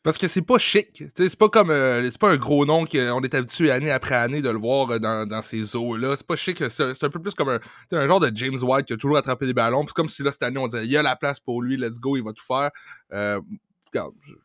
Parce 0.08 0.16
que 0.16 0.26
c'est 0.26 0.40
pas 0.40 0.56
chic. 0.56 1.04
C'est 1.14 1.36
pas 1.36 1.50
comme. 1.50 1.68
Euh, 1.68 2.02
c'est 2.10 2.16
pas 2.16 2.30
un 2.30 2.38
gros 2.38 2.64
nom 2.64 2.86
qu'on 2.86 3.22
est 3.22 3.34
habitué 3.34 3.70
année 3.70 3.90
après 3.90 4.14
année 4.14 4.40
de 4.40 4.48
le 4.48 4.56
voir 4.56 4.90
euh, 4.90 4.98
dans, 4.98 5.42
ces 5.42 5.76
eaux-là. 5.76 6.16
C'est 6.16 6.26
pas 6.26 6.34
chic. 6.34 6.64
C'est 6.70 7.04
un 7.04 7.10
peu 7.10 7.20
plus 7.20 7.34
comme 7.34 7.50
un, 7.50 7.60
un 7.92 8.06
genre 8.06 8.18
de 8.18 8.34
James 8.34 8.56
White 8.58 8.86
qui 8.86 8.94
a 8.94 8.96
toujours 8.96 9.18
attrapé 9.18 9.44
des 9.44 9.52
ballons. 9.52 9.84
C'est 9.86 9.92
comme 9.92 10.08
si 10.08 10.22
là, 10.22 10.32
cette 10.32 10.44
année, 10.44 10.56
on 10.56 10.66
disait 10.66 10.86
il 10.86 10.90
y 10.90 10.96
a 10.96 11.02
la 11.02 11.14
place 11.14 11.40
pour 11.40 11.60
lui, 11.60 11.76
let's 11.76 12.00
go, 12.00 12.16
il 12.16 12.24
va 12.24 12.32
tout 12.32 12.42
faire. 12.42 12.70
Euh, 13.12 13.38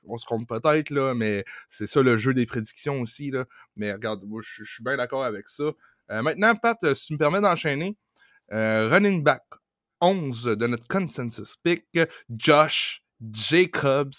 on 0.06 0.17
se 0.17 0.26
compte 0.26 0.49
peut-être, 0.49 0.89
là, 0.89 1.13
mais 1.13 1.45
c'est 1.69 1.88
ça 1.88 2.02
le 2.02 2.17
jeu 2.17 2.34
des 2.34 2.45
prédictions 2.45 2.99
aussi. 2.99 3.32
Là. 3.32 3.45
Mais 3.78 3.93
regarde, 3.93 4.21
moi, 4.26 4.41
je 4.43 4.65
suis 4.65 4.84
bien 4.84 4.97
d'accord 4.97 5.23
avec 5.23 5.47
ça. 5.47 5.71
maintenant, 6.10 6.56
Pat, 6.56 6.93
si 6.93 7.06
tu 7.06 7.13
me 7.13 7.17
permets 7.17 7.39
d'enchaîner, 7.39 7.95
running 8.52 9.23
back 9.23 9.43
11 10.02 10.43
de 10.43 10.67
notre 10.67 10.89
consensus 10.89 11.56
pick, 11.63 11.86
Josh 12.30 13.02
Jacobs 13.32 14.12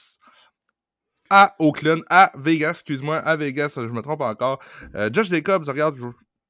à 1.30 1.54
Oakland, 1.58 2.02
à 2.10 2.32
Vegas, 2.37 2.70
excuse-moi, 2.70 3.16
à 3.18 3.37
Vegas, 3.37 3.74
je 3.76 3.80
me 3.80 4.02
trompe 4.02 4.20
encore. 4.20 4.60
Euh, 4.94 5.10
Josh 5.12 5.28
Jacobs, 5.28 5.64
regarde, 5.66 5.98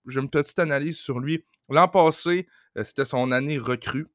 j'ai 0.07 0.21
une 0.21 0.31
petite 0.31 0.59
analyse 0.59 0.99
sur 0.99 1.21
lui. 1.21 1.45
L'an 1.69 1.89
passé, 1.89 2.47
euh, 2.77 2.85
c'était 2.85 3.05
son 3.05 3.31
année 3.33 3.59
recrue. 3.59 4.09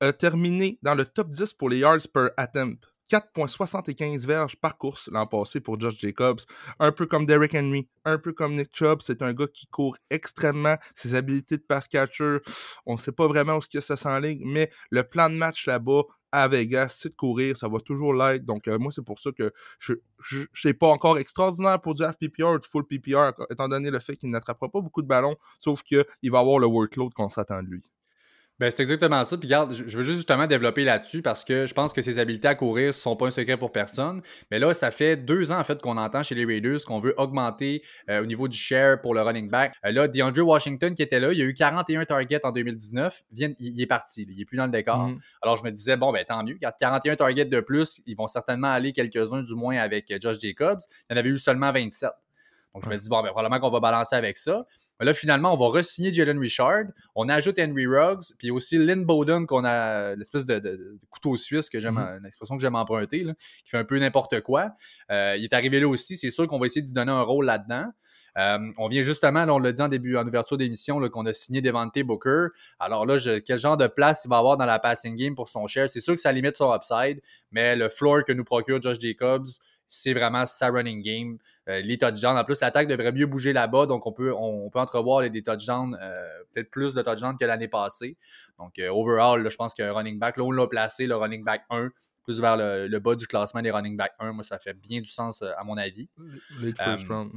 a 0.00 0.12
terminé 0.12 0.78
dans 0.82 0.94
le 0.94 1.04
top 1.04 1.30
10 1.30 1.54
pour 1.54 1.68
les 1.68 1.78
yards 1.78 2.08
per 2.12 2.28
attempt. 2.36 2.93
4,75 3.10 4.26
verges 4.26 4.56
par 4.56 4.78
course 4.78 5.08
l'an 5.12 5.26
passé 5.26 5.60
pour 5.60 5.78
Josh 5.78 5.98
Jacobs. 5.98 6.40
Un 6.78 6.92
peu 6.92 7.06
comme 7.06 7.26
Derrick 7.26 7.54
Henry, 7.54 7.88
un 8.04 8.18
peu 8.18 8.32
comme 8.32 8.54
Nick 8.54 8.70
Chubb. 8.72 9.02
C'est 9.02 9.22
un 9.22 9.32
gars 9.32 9.46
qui 9.46 9.66
court 9.66 9.96
extrêmement. 10.10 10.76
Ses 10.94 11.14
habilités 11.14 11.56
de 11.56 11.62
pass 11.62 11.88
catcher, 11.88 12.38
on 12.86 12.94
ne 12.94 12.98
sait 12.98 13.12
pas 13.12 13.28
vraiment 13.28 13.56
où 13.56 13.60
ce 13.60 13.92
a 13.92 13.96
ça 13.96 14.20
ligne, 14.20 14.42
mais 14.44 14.70
le 14.90 15.04
plan 15.04 15.28
de 15.28 15.34
match 15.34 15.66
là-bas 15.66 16.02
à 16.32 16.48
Vegas, 16.48 16.96
c'est 17.00 17.10
de 17.10 17.14
courir, 17.14 17.56
ça 17.56 17.68
va 17.68 17.78
toujours 17.78 18.12
l'être. 18.12 18.44
Donc, 18.44 18.66
euh, 18.66 18.76
moi, 18.76 18.90
c'est 18.90 19.04
pour 19.04 19.20
ça 19.20 19.30
que 19.30 19.52
je 19.78 19.94
ne 20.32 20.46
sais 20.52 20.74
pas 20.74 20.88
encore 20.88 21.16
extraordinaire 21.16 21.80
pour 21.80 21.94
du 21.94 22.02
half 22.02 22.16
PPR 22.18 22.56
full 22.68 22.84
PPR, 22.84 23.30
étant 23.50 23.68
donné 23.68 23.88
le 23.88 24.00
fait 24.00 24.16
qu'il 24.16 24.30
n'attrapera 24.30 24.68
pas 24.68 24.80
beaucoup 24.80 25.02
de 25.02 25.06
ballons, 25.06 25.36
sauf 25.60 25.82
qu'il 25.84 26.04
va 26.24 26.40
avoir 26.40 26.58
le 26.58 26.66
workload 26.66 27.14
qu'on 27.14 27.30
s'attend 27.30 27.62
de 27.62 27.68
lui. 27.68 27.88
Ben, 28.64 28.72
c'est 28.74 28.80
exactement 28.80 29.22
ça. 29.26 29.36
Puis 29.36 29.46
regarde, 29.46 29.74
je 29.74 29.94
veux 29.94 30.02
juste 30.02 30.16
justement 30.16 30.46
développer 30.46 30.84
là-dessus 30.84 31.20
parce 31.20 31.44
que 31.44 31.66
je 31.66 31.74
pense 31.74 31.92
que 31.92 32.00
ses 32.00 32.18
habiletés 32.18 32.48
à 32.48 32.54
courir 32.54 32.86
ne 32.86 32.92
sont 32.92 33.14
pas 33.14 33.26
un 33.26 33.30
secret 33.30 33.58
pour 33.58 33.72
personne. 33.72 34.22
Mais 34.50 34.58
là, 34.58 34.72
ça 34.72 34.90
fait 34.90 35.18
deux 35.18 35.52
ans 35.52 35.58
en 35.58 35.64
fait 35.64 35.82
qu'on 35.82 35.98
entend 35.98 36.22
chez 36.22 36.34
les 36.34 36.46
Raiders 36.46 36.82
qu'on 36.86 36.98
veut 36.98 37.12
augmenter 37.18 37.82
euh, 38.08 38.22
au 38.22 38.24
niveau 38.24 38.48
du 38.48 38.56
share 38.56 39.02
pour 39.02 39.12
le 39.12 39.20
running 39.20 39.50
back. 39.50 39.74
Euh, 39.84 39.92
là, 39.92 40.08
DeAndre 40.08 40.46
Washington 40.46 40.94
qui 40.94 41.02
était 41.02 41.20
là, 41.20 41.34
il 41.34 41.42
a 41.42 41.44
eu 41.44 41.52
41 41.52 42.06
targets 42.06 42.40
en 42.42 42.52
2019. 42.52 43.24
il, 43.36 43.82
est 43.82 43.86
parti, 43.86 44.26
il 44.26 44.40
est 44.40 44.46
plus 44.46 44.56
dans 44.56 44.64
le 44.64 44.72
décor. 44.72 45.10
Mm-hmm. 45.10 45.18
Alors 45.42 45.58
je 45.58 45.64
me 45.64 45.70
disais, 45.70 45.98
bon, 45.98 46.10
ben 46.10 46.24
tant 46.26 46.42
mieux. 46.42 46.56
41 46.80 47.16
targets 47.16 47.44
de 47.44 47.60
plus, 47.60 48.00
ils 48.06 48.16
vont 48.16 48.28
certainement 48.28 48.68
aller 48.68 48.94
quelques-uns 48.94 49.42
du 49.42 49.54
moins 49.54 49.76
avec 49.76 50.10
euh, 50.10 50.16
Josh 50.18 50.40
Jacobs. 50.40 50.80
Il 51.10 51.12
y 51.12 51.16
en 51.16 51.20
avait 51.20 51.28
eu 51.28 51.38
seulement 51.38 51.70
27. 51.70 52.08
Donc, 52.74 52.84
je 52.84 52.90
me 52.90 52.96
dis, 52.96 53.08
bon, 53.08 53.22
ben, 53.22 53.30
probablement 53.30 53.60
qu'on 53.60 53.70
va 53.70 53.80
balancer 53.80 54.16
avec 54.16 54.36
ça. 54.36 54.66
Mais 54.98 55.06
là, 55.06 55.14
finalement, 55.14 55.54
on 55.54 55.56
va 55.56 55.78
re-signer 55.78 56.12
Jalen 56.12 56.38
Richard. 56.38 56.84
On 57.14 57.28
ajoute 57.28 57.58
Henry 57.58 57.86
Ruggs, 57.86 58.34
puis 58.38 58.50
aussi 58.50 58.78
Lynn 58.78 59.04
Bowden, 59.04 59.46
qu'on 59.46 59.64
a 59.64 60.16
l'espèce 60.16 60.44
de, 60.44 60.98
couteau 61.10 61.36
suisse 61.36 61.70
que 61.70 61.78
j'aime, 61.78 61.98
mm-hmm. 61.98 62.18
une 62.18 62.26
expression 62.26 62.56
que 62.56 62.62
j'aime 62.62 62.74
emprunter, 62.74 63.22
là, 63.22 63.34
qui 63.64 63.70
fait 63.70 63.78
un 63.78 63.84
peu 63.84 63.98
n'importe 63.98 64.40
quoi. 64.40 64.72
Euh, 65.12 65.36
il 65.38 65.44
est 65.44 65.52
arrivé 65.52 65.78
là 65.78 65.88
aussi. 65.88 66.16
C'est 66.16 66.30
sûr 66.30 66.48
qu'on 66.48 66.58
va 66.58 66.66
essayer 66.66 66.82
de 66.82 66.86
lui 66.88 66.94
donner 66.94 67.12
un 67.12 67.22
rôle 67.22 67.46
là-dedans. 67.46 67.92
Euh, 68.36 68.58
on 68.78 68.88
vient 68.88 69.02
justement, 69.02 69.44
là, 69.44 69.54
on 69.54 69.58
l'a 69.58 69.72
dit 69.72 69.82
en 69.82 69.88
début, 69.88 70.16
en 70.16 70.26
ouverture 70.26 70.56
d'émission, 70.56 71.00
qu'on 71.08 71.26
a 71.26 71.32
signé 71.32 71.62
Devante 71.62 71.98
Booker. 72.00 72.48
Alors 72.78 73.06
là, 73.06 73.18
quel 73.44 73.58
genre 73.58 73.76
de 73.76 73.86
place 73.86 74.22
il 74.24 74.28
va 74.28 74.38
avoir 74.38 74.56
dans 74.56 74.66
la 74.66 74.78
passing 74.78 75.14
game 75.14 75.34
pour 75.34 75.48
son 75.48 75.66
share? 75.66 75.88
C'est 75.88 76.00
sûr 76.00 76.14
que 76.14 76.20
ça 76.20 76.32
limite 76.32 76.56
son 76.56 76.74
upside, 76.74 77.20
mais 77.52 77.76
le 77.76 77.88
floor 77.88 78.24
que 78.24 78.32
nous 78.32 78.44
procure 78.44 78.80
Josh 78.80 78.98
Jacobs, 78.98 79.46
c'est 79.88 80.14
vraiment 80.14 80.46
sa 80.46 80.68
running 80.68 81.02
game. 81.02 81.38
Euh, 81.68 81.80
les 81.80 81.96
touchdowns. 81.96 82.36
En 82.36 82.44
plus, 82.44 82.60
l'attaque 82.60 82.88
devrait 82.88 83.12
mieux 83.12 83.26
bouger 83.26 83.52
là-bas, 83.52 83.86
donc 83.86 84.06
on 84.06 84.12
peut, 84.12 84.34
on, 84.34 84.68
peut 84.68 84.78
entrevoir 84.78 85.22
les, 85.22 85.30
des 85.30 85.42
touchdowns, 85.42 85.96
euh, 86.00 86.28
peut-être 86.52 86.70
plus 86.70 86.94
de 86.94 87.02
touchdowns 87.02 87.36
que 87.38 87.44
l'année 87.44 87.68
passée. 87.68 88.16
Donc, 88.58 88.78
euh, 88.78 88.88
overall, 88.90 89.48
je 89.48 89.56
pense 89.56 89.72
qu'il 89.74 89.84
y 89.84 89.88
a 89.88 89.90
un 89.90 89.94
running 89.94 90.18
back. 90.18 90.36
Là, 90.36 90.44
on 90.44 90.50
l'a 90.50 90.66
placé, 90.66 91.06
le 91.06 91.16
running 91.16 91.42
back 91.42 91.64
1, 91.70 91.88
plus 92.22 92.40
vers 92.40 92.56
le, 92.56 92.98
bas 92.98 93.14
du 93.14 93.26
classement 93.26 93.62
des 93.62 93.70
running 93.70 93.96
back 93.96 94.12
1. 94.18 94.32
Moi, 94.32 94.44
ça 94.44 94.58
fait 94.58 94.74
bien 94.74 95.00
du 95.00 95.08
sens 95.08 95.42
à 95.42 95.64
mon 95.64 95.76
avis. 95.76 96.08
first 96.76 97.08
round. 97.08 97.32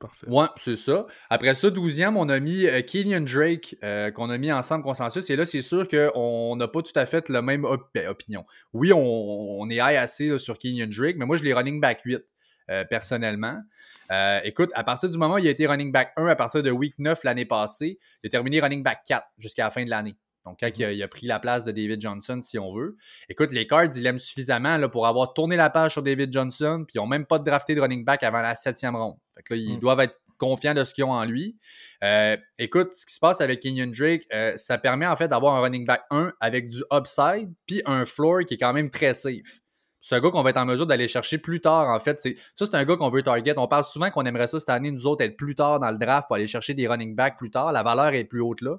C'est 0.00 0.06
parfait. 0.06 0.26
Ouais, 0.28 0.46
c'est 0.56 0.76
ça. 0.76 1.06
Après 1.28 1.54
ça, 1.54 1.68
12e, 1.68 2.14
on 2.16 2.28
a 2.28 2.38
mis 2.40 2.66
Kenyon 2.86 3.20
Drake, 3.20 3.76
qu'on 4.14 4.30
a 4.30 4.38
mis 4.38 4.52
ensemble 4.52 4.84
consensus. 4.84 5.28
Et 5.30 5.36
là, 5.36 5.44
c'est 5.44 5.62
sûr 5.62 5.88
qu'on 5.88 6.54
n'a 6.56 6.68
pas 6.68 6.82
tout 6.82 6.92
à 6.94 7.04
fait 7.04 7.28
la 7.28 7.42
même 7.42 7.66
ben, 7.94 8.08
opinion. 8.08 8.44
Oui, 8.72 8.92
on, 8.94 9.68
est 9.70 9.76
high 9.76 9.96
assez 9.96 10.38
sur 10.38 10.56
Kenyon 10.56 10.88
Drake, 10.88 11.16
mais 11.18 11.26
moi, 11.26 11.36
je 11.36 11.42
l'ai 11.42 11.52
running 11.52 11.80
back 11.80 12.02
8. 12.04 12.22
Euh, 12.70 12.84
personnellement. 12.84 13.62
Euh, 14.10 14.40
écoute, 14.44 14.70
à 14.74 14.84
partir 14.84 15.08
du 15.08 15.16
moment 15.16 15.36
où 15.36 15.38
il 15.38 15.48
a 15.48 15.50
été 15.50 15.66
running 15.66 15.90
back 15.90 16.12
1 16.16 16.26
à 16.26 16.36
partir 16.36 16.62
de 16.62 16.70
week 16.70 16.98
9 16.98 17.24
l'année 17.24 17.46
passée, 17.46 17.98
il 18.22 18.26
a 18.26 18.30
terminé 18.30 18.60
running 18.60 18.82
back 18.82 19.00
4 19.06 19.26
jusqu'à 19.38 19.64
la 19.64 19.70
fin 19.70 19.82
de 19.86 19.88
l'année. 19.88 20.18
Donc, 20.48 20.58
quand 20.60 20.70
il, 20.78 21.02
a, 21.02 21.08
pris 21.08 21.26
la 21.26 21.38
place 21.38 21.64
de 21.64 21.72
David 21.72 22.00
Johnson, 22.00 22.40
si 22.42 22.58
on 22.58 22.74
veut. 22.74 22.96
Écoute, 23.28 23.50
les 23.52 23.66
Cards, 23.66 23.90
ils 23.94 24.02
l'aiment 24.02 24.18
suffisamment 24.18 24.76
là, 24.76 24.88
pour 24.88 25.06
avoir 25.06 25.34
tourné 25.34 25.56
la 25.56 25.70
page 25.70 25.92
sur 25.92 26.02
David 26.02 26.32
Johnson, 26.32 26.84
puis 26.86 26.94
ils 26.96 26.98
n'ont 26.98 27.06
même 27.06 27.26
pas 27.26 27.38
drafté 27.38 27.74
de 27.74 27.80
running 27.80 28.04
back 28.04 28.22
avant 28.22 28.40
la 28.40 28.54
septième 28.54 28.96
ronde. 28.96 29.16
Fait 29.36 29.42
que 29.42 29.54
là, 29.54 29.60
ils 29.60 29.76
mm. 29.76 29.80
doivent 29.80 30.00
être 30.00 30.18
confiants 30.38 30.74
de 30.74 30.84
ce 30.84 30.94
qu'ils 30.94 31.04
ont 31.04 31.12
en 31.12 31.24
lui. 31.24 31.56
Euh, 32.04 32.36
écoute, 32.58 32.92
ce 32.94 33.04
qui 33.04 33.12
se 33.12 33.18
passe 33.18 33.40
avec 33.40 33.60
Kenyon 33.60 33.90
Drake, 33.90 34.22
ça 34.56 34.78
permet 34.78 35.06
en 35.06 35.16
fait 35.16 35.28
d'avoir 35.28 35.56
un 35.56 35.60
running 35.62 35.84
back 35.84 36.02
1 36.10 36.32
avec 36.40 36.68
du 36.68 36.82
upside, 36.92 37.52
puis 37.66 37.82
un 37.86 38.04
floor 38.04 38.44
qui 38.46 38.54
est 38.54 38.58
quand 38.58 38.72
même 38.72 38.90
très 38.90 39.14
safe 39.14 39.60
c'est 40.08 40.14
un 40.14 40.20
gars 40.20 40.30
qu'on 40.30 40.42
va 40.42 40.50
être 40.50 40.58
en 40.58 40.64
mesure 40.64 40.86
d'aller 40.86 41.08
chercher 41.08 41.38
plus 41.38 41.60
tard, 41.60 41.88
en 41.88 42.00
fait. 42.00 42.18
Ça, 42.20 42.30
c'est 42.66 42.74
un 42.74 42.84
gars 42.84 42.96
qu'on 42.96 43.10
veut 43.10 43.22
target. 43.22 43.54
On 43.58 43.68
parle 43.68 43.84
souvent 43.84 44.10
qu'on 44.10 44.24
aimerait 44.24 44.46
ça 44.46 44.58
cette 44.58 44.70
année, 44.70 44.90
nous 44.90 45.06
autres, 45.06 45.22
être 45.22 45.36
plus 45.36 45.54
tard 45.54 45.80
dans 45.80 45.90
le 45.90 45.98
draft 45.98 46.28
pour 46.28 46.36
aller 46.36 46.46
chercher 46.46 46.74
des 46.74 46.88
running 46.88 47.14
backs 47.14 47.36
plus 47.36 47.50
tard. 47.50 47.72
La 47.72 47.82
valeur 47.82 48.14
est 48.14 48.24
plus 48.24 48.40
haute 48.40 48.62
là. 48.62 48.78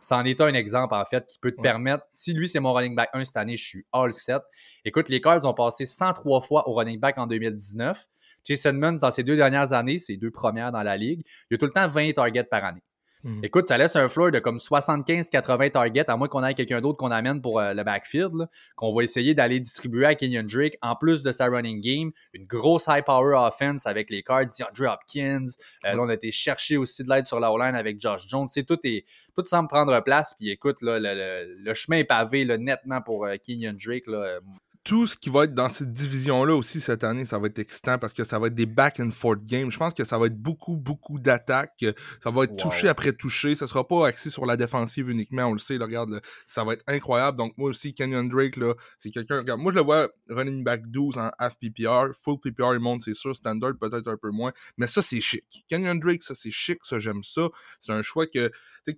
C'en 0.00 0.24
est 0.24 0.40
un 0.40 0.54
exemple, 0.54 0.94
en 0.94 1.04
fait, 1.04 1.26
qui 1.26 1.38
peut 1.38 1.52
te 1.52 1.60
permettre. 1.60 2.04
Si 2.10 2.32
lui, 2.32 2.48
c'est 2.48 2.60
mon 2.60 2.72
running 2.72 2.94
back 2.94 3.10
1 3.12 3.24
cette 3.24 3.36
année, 3.36 3.56
je 3.56 3.66
suis 3.66 3.86
all 3.92 4.12
set. 4.12 4.42
Écoute, 4.84 5.08
les 5.08 5.20
Cards 5.20 5.44
ont 5.44 5.54
passé 5.54 5.86
103 5.86 6.40
fois 6.40 6.68
au 6.68 6.74
running 6.74 6.98
back 6.98 7.18
en 7.18 7.26
2019. 7.26 8.06
Jason 8.44 8.72
Munns, 8.72 8.98
dans 8.98 9.10
ses 9.10 9.22
deux 9.22 9.36
dernières 9.36 9.72
années, 9.72 9.98
ses 9.98 10.16
deux 10.16 10.30
premières 10.30 10.72
dans 10.72 10.82
la 10.82 10.96
ligue, 10.96 11.22
il 11.50 11.54
a 11.54 11.58
tout 11.58 11.66
le 11.66 11.72
temps 11.72 11.86
20 11.86 12.12
targets 12.12 12.44
par 12.44 12.64
année. 12.64 12.82
Hmm. 13.22 13.40
Écoute, 13.42 13.68
ça 13.68 13.76
laisse 13.76 13.96
un 13.96 14.08
floor 14.08 14.30
de 14.30 14.38
comme 14.38 14.56
75-80 14.56 15.72
targets, 15.72 16.08
à 16.08 16.16
moins 16.16 16.28
qu'on 16.28 16.42
ait 16.42 16.54
quelqu'un 16.54 16.80
d'autre 16.80 16.96
qu'on 16.96 17.10
amène 17.10 17.42
pour 17.42 17.60
euh, 17.60 17.74
le 17.74 17.84
backfield, 17.84 18.48
qu'on 18.76 18.94
va 18.94 19.02
essayer 19.02 19.34
d'aller 19.34 19.60
distribuer 19.60 20.06
à 20.06 20.14
Kenyon 20.14 20.44
Drake, 20.44 20.78
en 20.80 20.96
plus 20.96 21.22
de 21.22 21.30
sa 21.30 21.46
running 21.46 21.80
game, 21.80 22.12
une 22.32 22.46
grosse 22.46 22.86
high 22.88 23.04
power 23.04 23.36
offense 23.36 23.86
avec 23.86 24.08
les 24.08 24.22
cards, 24.22 24.46
DeAndre 24.46 24.92
Hopkins. 24.92 25.46
Euh, 25.84 25.94
là, 25.94 25.98
on 26.00 26.08
a 26.08 26.14
été 26.14 26.30
chercher 26.30 26.78
aussi 26.78 27.04
de 27.04 27.10
l'aide 27.10 27.26
sur 27.26 27.40
la 27.40 27.52
O-line 27.52 27.74
avec 27.74 28.00
Josh 28.00 28.26
Jones. 28.26 28.48
C'est 28.48 28.64
tout, 28.64 28.78
est, 28.84 29.04
tout 29.36 29.44
semble 29.44 29.68
prendre 29.68 30.00
place. 30.02 30.34
Puis 30.38 30.50
écoute, 30.50 30.80
là, 30.80 30.98
le, 31.00 31.74
chemin 31.74 31.98
est 31.98 32.04
pavé 32.04 32.46
nettement 32.58 33.02
pour 33.02 33.26
euh, 33.26 33.36
Kenyon 33.36 33.74
Drake. 33.78 34.06
Là, 34.06 34.40
tout 34.82 35.06
ce 35.06 35.16
qui 35.16 35.28
va 35.28 35.44
être 35.44 35.54
dans 35.54 35.68
cette 35.68 35.92
division-là 35.92 36.54
aussi 36.54 36.80
cette 36.80 37.04
année, 37.04 37.24
ça 37.24 37.38
va 37.38 37.48
être 37.48 37.58
excitant 37.58 37.98
parce 37.98 38.14
que 38.14 38.24
ça 38.24 38.38
va 38.38 38.46
être 38.46 38.54
des 38.54 38.66
back 38.66 38.98
and 38.98 39.10
forth 39.10 39.44
games. 39.44 39.70
Je 39.70 39.76
pense 39.76 39.92
que 39.92 40.04
ça 40.04 40.16
va 40.16 40.26
être 40.26 40.36
beaucoup, 40.36 40.76
beaucoup 40.76 41.18
d'attaques. 41.18 41.84
Ça 42.22 42.30
va 42.30 42.44
être 42.44 42.56
touché 42.56 42.88
après 42.88 43.12
touché. 43.12 43.54
Ça 43.54 43.66
sera 43.66 43.86
pas 43.86 44.06
axé 44.06 44.30
sur 44.30 44.46
la 44.46 44.56
défensive 44.56 45.10
uniquement. 45.10 45.44
On 45.44 45.52
le 45.52 45.58
sait, 45.58 45.76
regarde, 45.76 46.22
ça 46.46 46.64
va 46.64 46.72
être 46.74 46.84
incroyable. 46.86 47.36
Donc, 47.36 47.52
moi 47.58 47.68
aussi, 47.68 47.92
Kenyon 47.92 48.24
Drake, 48.24 48.56
là, 48.56 48.74
c'est 48.98 49.10
quelqu'un. 49.10 49.38
Regarde, 49.38 49.60
moi, 49.60 49.70
je 49.72 49.76
le 49.76 49.84
vois 49.84 50.08
running 50.28 50.64
back 50.64 50.86
12 50.86 51.18
en 51.18 51.30
half 51.38 51.58
PPR. 51.58 52.14
Full 52.22 52.40
PPR, 52.40 52.74
il 52.74 52.80
monte, 52.80 53.02
c'est 53.02 53.14
sûr. 53.14 53.36
Standard, 53.36 53.72
peut-être 53.78 54.08
un 54.08 54.16
peu 54.16 54.30
moins. 54.30 54.52
Mais 54.78 54.86
ça, 54.86 55.02
c'est 55.02 55.20
chic. 55.20 55.64
Kenyon 55.68 55.96
Drake, 55.96 56.22
ça, 56.22 56.34
c'est 56.34 56.50
chic. 56.50 56.78
Ça, 56.84 56.98
j'aime 56.98 57.22
ça. 57.22 57.48
C'est 57.80 57.92
un 57.92 58.02
choix 58.02 58.26
que, 58.26 58.50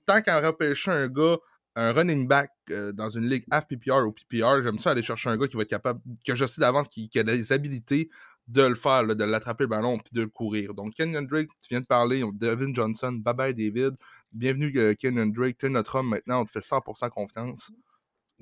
tant 0.06 0.22
qu'en 0.22 0.40
repêcher 0.40 0.92
un 0.92 1.08
gars 1.08 1.38
un 1.76 1.92
running 1.92 2.26
back 2.28 2.50
euh, 2.70 2.92
dans 2.92 3.10
une 3.10 3.28
ligue 3.28 3.44
FPPR 3.52 4.06
ou 4.06 4.12
PPR, 4.12 4.62
j'aime 4.62 4.78
ça 4.78 4.90
aller 4.90 5.02
chercher 5.02 5.30
un 5.30 5.36
gars 5.36 5.48
qui 5.48 5.56
va 5.56 5.62
être 5.62 5.70
capable, 5.70 6.00
que 6.26 6.34
je 6.34 6.46
sais 6.46 6.60
d'avance, 6.60 6.88
qui, 6.88 7.08
a 7.18 7.22
les 7.22 7.52
habilités 7.52 8.10
de 8.48 8.62
le 8.62 8.74
faire, 8.74 9.06
de 9.06 9.24
l'attraper 9.24 9.64
le 9.64 9.68
ballon 9.68 9.98
puis 9.98 10.12
de 10.12 10.22
le 10.22 10.28
courir. 10.28 10.74
Donc, 10.74 10.94
Kenyon 10.94 11.22
Drake, 11.22 11.48
tu 11.60 11.68
viens 11.70 11.80
de 11.80 11.86
parler, 11.86 12.22
Devin 12.34 12.74
Johnson, 12.74 13.12
bye 13.12 13.34
bye 13.34 13.54
David, 13.54 13.94
bienvenue 14.32 14.72
euh, 14.76 14.94
Kenyon 14.94 15.28
Drake, 15.28 15.58
tu 15.58 15.66
es 15.66 15.68
notre 15.68 15.96
homme 15.96 16.08
maintenant, 16.08 16.42
on 16.42 16.44
te 16.44 16.50
fait 16.50 16.60
100% 16.60 17.08
confiance. 17.10 17.70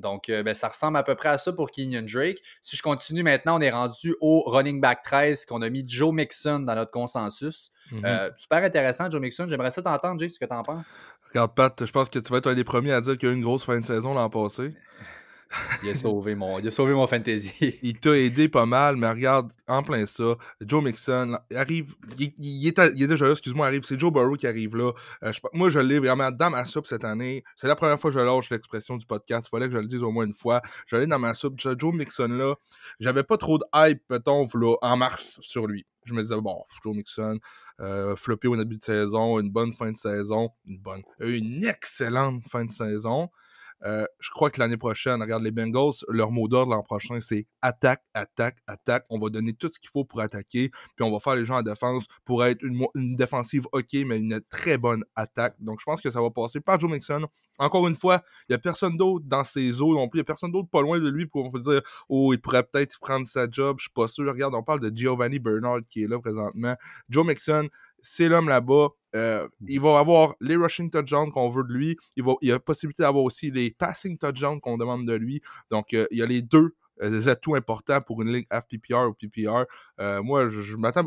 Donc, 0.01 0.29
euh, 0.29 0.43
ben, 0.43 0.55
ça 0.55 0.69
ressemble 0.69 0.97
à 0.97 1.03
peu 1.03 1.15
près 1.15 1.29
à 1.29 1.39
ça 1.39 1.53
pour 1.53 1.71
Kenyon 1.71 2.07
Drake. 2.11 2.39
Si 2.61 2.77
je 2.77 2.83
continue 2.83 3.23
maintenant, 3.23 3.59
on 3.59 3.61
est 3.61 3.71
rendu 3.71 4.17
au 4.21 4.41
running 4.41 4.81
back 4.81 5.03
13 5.05 5.47
qu'on 5.47 5.63
a 5.63 5.71
mis 5.71 5.85
Joe 5.87 6.13
Mixon 6.13 6.61
dans 6.61 6.75
notre 6.75 6.91
consensus. 6.91 7.71
Mm-hmm. 7.93 8.33
super 8.37 8.63
intéressant, 8.65 9.11
Joe 9.11 9.21
Mixon. 9.21 9.47
J'aimerais 9.49 9.71
ça 9.71 9.83
t'entendre, 9.83 10.21
Jake, 10.21 10.33
ce 10.33 10.39
que 10.39 10.45
tu 10.45 10.53
en 10.53 10.63
penses. 10.63 11.01
Regarde, 11.29 11.55
Pat, 11.55 11.85
je 11.85 11.91
pense 11.93 12.09
que 12.09 12.19
tu 12.19 12.31
vas 12.33 12.39
être 12.39 12.51
un 12.51 12.55
des 12.55 12.65
premiers 12.65 12.93
à 12.93 13.01
dire 13.01 13.17
qu'il 13.17 13.29
y 13.29 13.31
a 13.31 13.35
eu 13.35 13.37
une 13.37 13.45
grosse 13.45 13.65
fin 13.65 13.79
de 13.79 13.85
saison 13.85 14.15
l'an 14.15 14.29
passé. 14.31 14.75
Il 15.83 15.91
a 15.91 15.95
sauvé 15.95 16.35
mon, 16.35 16.59
il 16.59 16.69
a 16.69 16.71
sauvé 16.71 16.93
mon 16.93 17.07
fantasy. 17.07 17.53
il 17.83 17.99
t'a 17.99 18.17
aidé 18.17 18.49
pas 18.49 18.67
mal, 18.67 18.97
mais 18.97 19.09
regarde, 19.09 19.53
en 19.67 19.83
plein 19.83 20.07
ça, 20.07 20.37
Joe 20.61 20.83
Mixon 20.83 21.39
arrive, 21.55 21.95
il, 22.19 22.67
est, 22.67 23.07
déjà 23.07 23.27
là, 23.27 23.33
excuse-moi, 23.33 23.67
arrive, 23.67 23.83
c'est 23.85 23.99
Joe 23.99 24.13
Burrow 24.13 24.37
qui 24.37 24.47
arrive 24.47 24.77
là. 24.77 24.93
Euh, 25.25 25.33
moi, 25.53 25.69
je 25.69 25.81
l'ai 25.81 25.99
vraiment 25.99 26.31
dans 26.31 26.51
ma 26.51 26.65
soupe 26.65 26.87
cette 26.87 27.05
année. 27.05 27.43
C'est 27.57 27.67
la 27.67 27.77
première 27.77 28.01
fois 28.01 28.11
que 28.13 28.19
je 28.19 28.25
lâche 28.25 28.51
l'expression 28.51 28.97
du 28.97 29.07
podcast. 29.07 29.47
Il 29.49 29.51
fallait 29.51 29.69
que 29.69 29.75
je 29.75 29.81
le 29.81 29.87
dise 29.87 30.03
au 30.03 30.11
moins 30.13 30.25
une 30.25 30.35
fois. 30.35 30.63
Je 30.87 30.97
l'ai 30.97 31.07
dans 31.07 31.19
ma 31.19 31.35
soupe. 31.35 31.59
Joe 31.59 31.95
Mixon 31.95 32.29
là, 32.29 32.55
j'avais 33.01 33.25
pas 33.25 33.37
trop 33.37 33.59
de 33.59 33.65
hype, 33.75 34.07
peut-on, 34.07 34.49
en 34.83 34.97
mars 34.97 35.39
sur 35.43 35.67
lui. 35.67 35.85
Je 36.05 36.15
me 36.15 36.23
disais, 36.23 36.41
bon, 36.41 36.65
Joe 36.83 36.95
Mixon, 36.95 37.39
euh, 37.81 38.15
au 38.45 38.57
début 38.57 38.77
de 38.77 38.83
saison, 38.83 39.39
une 39.39 39.51
bonne 39.51 39.73
fin 39.73 39.91
de 39.91 39.99
saison, 39.99 40.51
une 40.67 40.79
bonne, 40.79 41.03
une 41.19 41.65
excellente 41.65 42.43
fin 42.49 42.65
de 42.65 42.73
saison. 42.73 43.31
Euh, 43.85 44.07
je 44.19 44.31
crois 44.31 44.51
que 44.51 44.61
l'année 44.61 44.77
prochaine, 44.77 45.21
regarde 45.21 45.43
les 45.43 45.51
Bengals, 45.51 46.05
leur 46.09 46.31
mot 46.31 46.49
d'ordre 46.49 46.73
l'an 46.73 46.83
prochain, 46.83 47.19
c'est 47.21 47.47
attaque, 47.63 48.03
attaque, 48.15 48.59
attaque. 48.67 49.05
On 49.11 49.19
va 49.19 49.31
donner 49.31 49.55
tout 49.55 49.69
ce 49.73 49.79
qu'il 49.79 49.91
faut 49.91 50.05
pour 50.05 50.21
attaquer, 50.21 50.71
puis 50.97 51.05
on 51.05 51.11
va 51.11 51.21
faire 51.21 51.35
les 51.35 51.45
gens 51.45 51.59
en 51.59 51.63
défense 51.63 52.07
pour 52.25 52.45
être 52.45 52.63
une, 52.63 52.87
défensive 53.17 53.67
OK, 53.73 53.93
mais 54.07 54.19
une 54.19 54.41
très 54.51 54.79
bonne 54.79 55.05
attaque. 55.17 55.55
Donc 55.61 55.81
je 55.81 55.85
pense 55.85 56.01
que 56.01 56.11
ça 56.11 56.21
va 56.21 56.31
passer 56.31 56.61
par 56.61 56.79
Joe 56.79 56.91
Mixon. 56.91 57.27
Encore 57.59 57.87
une 57.89 57.97
fois, 57.97 58.23
il 58.49 58.53
n'y 58.53 58.57
a 58.57 58.59
personne 58.59 58.97
d'autre 58.97 59.25
dans 59.27 59.45
ses 59.45 59.81
eaux 59.83 59.95
non 59.95 60.09
plus. 60.09 60.19
Il 60.19 60.23
n'y 60.23 60.25
a 60.25 60.25
personne 60.25 60.53
d'autre 60.53 60.69
pas 60.71 60.81
loin 60.81 60.99
de 60.99 61.09
lui 61.09 61.27
pour 61.27 61.59
dire 61.61 61.83
Oh, 62.09 62.33
il 62.33 62.41
pourrait 62.41 62.65
peut-être 62.65 62.99
prendre 63.01 63.27
sa 63.27 63.49
job. 63.51 63.77
Je 63.79 63.85
suis 63.85 63.93
pas 63.93 64.09
sûr. 64.09 64.27
Regarde, 64.31 64.55
on 64.55 64.63
parle 64.63 64.81
de 64.81 64.95
Giovanni 64.95 65.39
Bernard 65.39 65.81
qui 65.87 66.03
est 66.05 66.07
là 66.07 66.19
présentement. 66.19 66.75
Joe 67.09 67.27
Mixon, 67.27 67.69
c'est 68.03 68.29
l'homme 68.29 68.49
là-bas. 68.49 68.89
Euh, 69.15 69.49
il 69.67 69.81
va 69.81 69.99
avoir 69.99 70.35
les 70.41 70.57
rushing 70.57 70.91
touchdowns 70.91 71.31
qu'on 71.31 71.51
veut 71.51 71.65
de 71.65 71.73
lui. 71.73 71.97
Il, 72.17 72.25
va, 72.25 72.35
il 72.43 72.53
a 72.53 72.59
possibilité 72.59 73.03
d'avoir 73.03 73.25
aussi 73.25 73.51
les 73.51 73.71
passing 73.71 74.19
touchdowns 74.19 74.61
qu'on 74.61 74.79
demande 74.79 75.07
de 75.07 75.15
lui. 75.15 75.43
Donc, 75.71 75.93
il 75.93 76.07
y 76.11 76.23
a 76.23 76.27
les 76.27 76.43
deux 76.43 76.75
atouts 77.27 77.55
importants 77.55 78.01
pour 78.01 78.23
une 78.23 78.33
ligue 78.33 78.47
FPPR 78.53 79.09
ou 79.09 79.15
PPR. 79.15 79.65
moi, 80.23 80.49
je 80.49 80.77
m'attends 80.77 81.07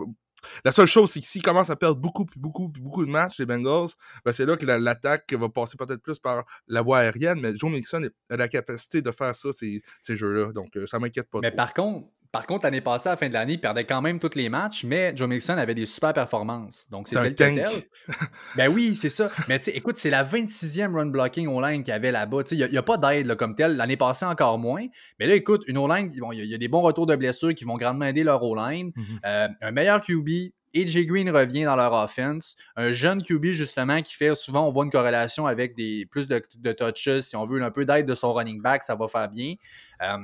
la 0.64 0.72
seule 0.72 0.88
chose, 0.88 1.12
c'est 1.12 1.20
que 1.22 1.26
s'ils 1.26 1.42
commencent 1.42 1.70
à 1.70 1.76
perdre 1.76 2.00
beaucoup, 2.00 2.26
beaucoup, 2.36 2.68
beaucoup 2.68 3.06
de 3.06 3.12
matchs, 3.12 3.40
les 3.40 3.46
Bengals, 3.46 3.90
ben 4.26 4.32
c'est 4.32 4.46
là 4.46 4.58
que 4.58 4.66
l'attaque 4.66 5.32
va 5.34 5.50
passer 5.50 5.78
peut-être 5.78 6.02
plus 6.02 6.20
par 6.20 6.46
la 6.68 6.82
voie 6.82 7.00
aérienne, 7.00 7.40
mais 7.40 7.56
Joe 7.56 7.72
Mixon 7.72 8.10
a 8.30 8.38
la 8.38 8.48
capacité 8.48 9.02
de 9.02 9.12
faire 9.12 9.36
ça, 9.36 9.52
ces, 9.52 9.82
ces 10.02 10.18
jeux-là. 10.18 10.52
Donc, 10.54 10.76
euh, 10.76 10.86
ça 10.86 11.00
m'inquiète 11.00 11.30
pas. 11.30 11.40
Mais 11.42 11.52
par 11.52 11.74
contre, 11.74 12.08
par 12.34 12.48
contre, 12.48 12.66
l'année 12.66 12.82
passée, 12.82 13.10
à 13.10 13.12
la 13.12 13.18
fin 13.18 13.28
de 13.28 13.34
l'année, 13.34 13.54
il 13.54 13.62
perdait 13.62 13.86
quand 13.86 14.02
même 14.02 14.18
tous 14.18 14.34
les 14.34 14.50
matchs, 14.50 14.86
mais 14.86 15.16
Joe 15.16 15.30
Mixon 15.30 15.54
avait 15.54 15.76
des 15.76 15.86
super 15.86 16.16
performances. 16.16 16.88
Donc, 16.90 17.08
c'était 17.08 17.30
le 17.30 17.36
tel. 17.36 17.64
ben 18.58 18.70
oui, 18.70 18.96
c'est 18.96 19.12
ça. 19.12 19.30
Mais 19.48 19.60
tu 19.60 19.66
sais, 19.66 19.72
écoute, 19.78 19.98
c'est 19.98 20.10
la 20.10 20.24
26e 20.24 20.96
run 20.96 21.06
blocking 21.06 21.48
online 21.48 21.84
qu'il 21.84 21.92
y 21.92 21.96
avait 21.96 22.12
là-bas. 22.12 22.42
Il 22.50 22.68
n'y 22.72 22.78
a, 22.78 22.82
pas 22.82 22.98
d'aide 22.98 23.36
comme 23.36 23.56
tel. 23.56 23.78
L'année 23.78 23.98
passée, 23.98 24.26
encore 24.26 24.58
moins. 24.58 24.84
Mais 25.20 25.28
là, 25.28 25.36
écoute, 25.36 25.62
une 25.68 25.78
O-line, 25.78 26.12
il 26.12 26.46
y, 26.46 26.56
a 26.56 26.58
des 26.58 26.68
bons 26.68 26.82
retours 26.82 27.06
de 27.06 27.16
blessures 27.16 27.54
qui 27.54 27.66
vont 27.66 27.78
grandement 27.78 28.06
aider 28.06 28.24
leur 28.24 28.42
O-line. 28.42 28.90
Mm-hmm. 28.90 29.20
Euh, 29.28 29.48
un 29.62 29.72
meilleur 29.72 30.02
QB, 30.02 30.28
AJ 30.76 31.06
Green 31.06 31.30
revient 31.30 31.66
dans 31.66 31.76
leur 31.76 31.94
offense. 31.94 32.58
Un 32.76 32.94
jeune 32.94 33.22
QB, 33.22 33.52
justement, 33.52 34.02
qui 34.02 34.16
fait 34.16 34.34
souvent, 34.34 34.68
on 34.68 34.72
voit 34.72 34.86
une 34.86 34.92
corrélation 34.92 35.46
avec 35.46 35.76
des 35.76 36.08
plus 36.08 36.28
de, 36.28 36.44
de 36.58 36.72
touches. 36.72 37.20
Si 37.20 37.36
on 37.36 37.46
veut 37.46 37.62
un 37.62 37.70
peu 37.70 37.86
d'aide 37.86 38.08
de 38.08 38.16
son 38.16 38.34
running 38.34 38.60
back, 38.60 38.82
ça 38.82 38.96
va 38.96 39.08
faire 39.08 39.30
bien. 39.30 39.54
Euh, 40.02 40.18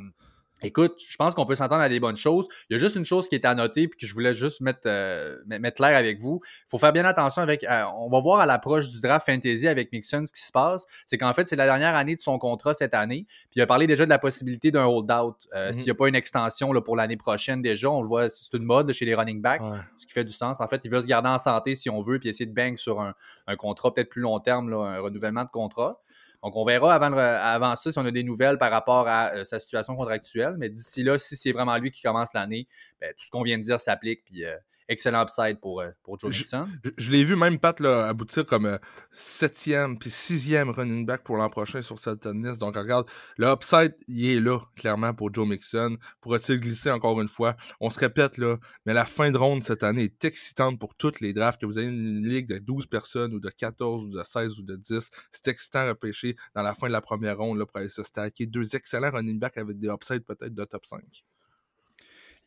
Écoute, 0.62 1.02
je 1.08 1.15
pense 1.15 1.36
qu'on 1.36 1.45
peut 1.45 1.56
s'entendre 1.56 1.82
à 1.82 1.89
des 1.89 2.00
bonnes 2.00 2.15
choses. 2.15 2.48
Il 2.69 2.74
y 2.74 2.76
a 2.76 2.80
juste 2.80 2.95
une 2.95 3.06
chose 3.06 3.30
qui 3.30 3.36
est 3.36 3.45
à 3.45 3.56
noter 3.56 3.88
puis 3.88 4.00
que 4.00 4.06
je 4.06 4.13
voulais 4.13 4.36
juste 4.36 4.62
mettre, 4.62 4.82
euh, 4.86 5.38
mettre 5.48 5.78
clair 5.78 5.95
avec 5.95 6.19
vous. 6.19 6.41
Il 6.43 6.69
faut 6.69 6.78
faire 6.78 6.91
bien 6.91 7.06
attention 7.06 7.41
avec. 7.41 7.63
Euh, 7.63 7.84
on 7.98 8.10
va 8.10 8.19
voir 8.19 8.39
à 8.39 8.45
l'approche 8.45 8.89
du 8.89 9.00
draft 9.00 9.26
fantasy 9.26 9.67
avec 9.67 9.91
Mixon 9.91 10.26
ce 10.26 10.34
qui 10.34 10.41
se 10.41 10.52
passe. 10.52 10.86
C'est 11.06 11.17
qu'en 11.17 11.34
fait, 11.34 11.48
c'est 11.48 11.56
la 11.56 11.65
dernière 11.65 11.95
année 11.95 12.15
de 12.15 12.22
son 12.22 12.38
contrat 12.38 12.74
cette 12.74 12.93
année. 12.93 13.26
Puis 13.28 13.58
il 13.58 13.62
a 13.62 13.67
parlé 13.67 13.88
déjà 13.88 14.06
de 14.06 14.10
la 14.10 14.19
possibilité 14.19 14.72
d'un 14.72 14.86
hold-out. 14.86 15.36
Euh, 15.54 15.69
mm-hmm. 15.69 15.74
S'il 15.74 15.86
n'y 15.86 15.91
a 15.91 15.95
pas 15.95 16.08
une 16.08 16.15
extension 16.15 16.74
là, 16.74 16.82
pour 16.82 16.95
l'année 16.95 17.17
prochaine 17.17 17.62
déjà, 17.62 17.89
on 17.89 18.02
le 18.02 18.08
voit, 18.08 18.30
c'est 18.30 18.54
une 18.54 18.63
mode 18.63 18.91
chez 18.91 19.06
les 19.06 19.15
running 19.15 19.41
backs, 19.41 19.62
ce 19.98 20.06
qui 20.06 20.13
fait 20.13 20.26
du 20.26 20.34
sens. 20.34 20.60
En 20.60 20.67
fait, 20.67 20.82
il 20.84 20.91
veut 20.91 21.02
se 21.02 21.08
garder 21.08 21.30
en 21.30 21.39
santé 21.39 21.76
si 21.76 21.89
on 21.89 22.02
veut, 22.02 22.19
puis 22.19 22.30
essayer 22.30 22.45
de 22.45 22.54
bang 22.54 22.76
sur 22.76 23.00
un, 23.00 23.13
un 23.48 23.56
contrat 23.56 23.93
peut-être 23.93 24.10
plus 24.10 24.22
long 24.22 24.39
terme, 24.39 24.69
là, 24.69 24.78
un 24.78 25.00
renouvellement 25.00 25.43
de 25.43 25.50
contrat. 25.50 26.02
Donc, 26.43 26.56
on 26.56 26.63
verra 26.63 26.93
avant, 26.93 27.12
avant 27.17 27.75
ça 27.75 27.91
si 27.91 27.97
on 27.99 28.06
a 28.06 28.12
des 28.12 28.23
nouvelles 28.23 28.58
par 28.58 28.71
rapport 28.71 29.08
à 29.08 29.34
euh, 29.34 29.43
sa 29.43 29.60
situation 29.60 29.95
contractuelle. 29.95 30.56
Mais 30.58 30.69
d'ici 30.69 31.04
là, 31.04 31.17
si 31.17 31.36
c'est 31.36 31.52
vraiment 31.52 31.78
lui 31.78 31.91
qui 31.91 32.02
commence 32.02 32.34
l'année, 32.34 32.67
ben, 33.02 33.13
tout 33.17 33.25
ce 33.25 33.32
qu'on 33.32 33.43
vient 33.43 33.58
de 33.58 33.63
dire 33.63 33.80
s'applique. 33.80 34.23
Puis 34.23 34.45
euh, 34.45 34.56
excellent 34.89 35.23
upside 35.23 35.60
pour, 35.62 35.82
euh, 35.82 35.91
pour 36.04 36.19
Joe 36.19 36.32
Mixon. 36.32 36.67
Je, 36.97 37.12
l'ai 37.12 37.23
vu 37.23 37.36
même 37.36 37.60
Pat 37.60 37.80
là, 37.80 38.08
aboutir 38.08 38.45
comme 38.45 38.65
euh, 38.65 38.78
septième 39.13 39.97
puis 39.97 40.10
sixième 40.10 40.69
running 40.71 41.06
back 41.06 41.23
pour 41.23 41.38
l'an 41.38 41.49
prochain 41.49 41.82
sur 41.82 41.97
Sultan 41.97 42.34
Donc 42.34 42.75
regarde, 42.75 43.08
le 43.38 43.47
upside, 43.47 43.95
il 44.08 44.25
est 44.25 44.39
là, 44.39 44.60
clairement, 44.75 45.13
pour 45.13 45.34
Joe 45.34 45.47
Mixon. 45.47 45.97
Pourrait-il 46.21 46.60
glisser 46.60 46.91
encore 46.91 47.21
une 47.21 47.30
fois? 47.30 47.56
On 47.80 47.89
se 47.89 47.99
répète 47.99 48.38
là, 48.38 48.58
mais 48.86 48.93
la 48.93 49.06
fin 49.06 49.32
de 49.32 49.38
ronde 49.38 49.63
cette 49.63 49.84
année 49.84 50.04
est 50.04 50.25
excitante 50.25 50.80
pour 50.80 50.95
toutes 50.95 51.21
les 51.21 51.34
drafts. 51.34 51.62
Que 51.62 51.65
vous 51.65 51.80
ayez 51.80 51.88
une 51.88 52.28
ligue 52.28 52.47
de 52.47 52.58
12 52.58 52.88
personnes 52.88 53.34
ou 53.34 53.39
de 53.39 53.49
14 53.49 54.06
ou 54.06 54.10
de 54.10 54.23
16 54.23 54.60
ou 54.60 54.63
de 54.63 54.75
10, 54.75 55.10
c'est 55.32 55.47
excitant 55.47 55.80
à 55.80 55.89
repêcher 55.89 56.36
dans 56.56 56.63
la 56.63 56.73
fin 56.73 56.88
de 56.88 56.93
la 56.93 57.02
première 57.02 57.38
ronde 57.38 57.60
là, 57.60 57.65
pour 57.65 57.78
aller 57.78 57.89
se 57.89 58.04
stacker. 58.04 58.47
Deux 58.47 58.75
excellents 58.75 59.12
running 59.12 59.39
backs 59.39 59.58
avec 59.58 59.78
des 59.78 59.88
upsides 59.88 60.25
peut-être 60.25 60.54
de 60.54 60.65
top 60.65 60.86
5. 60.86 60.99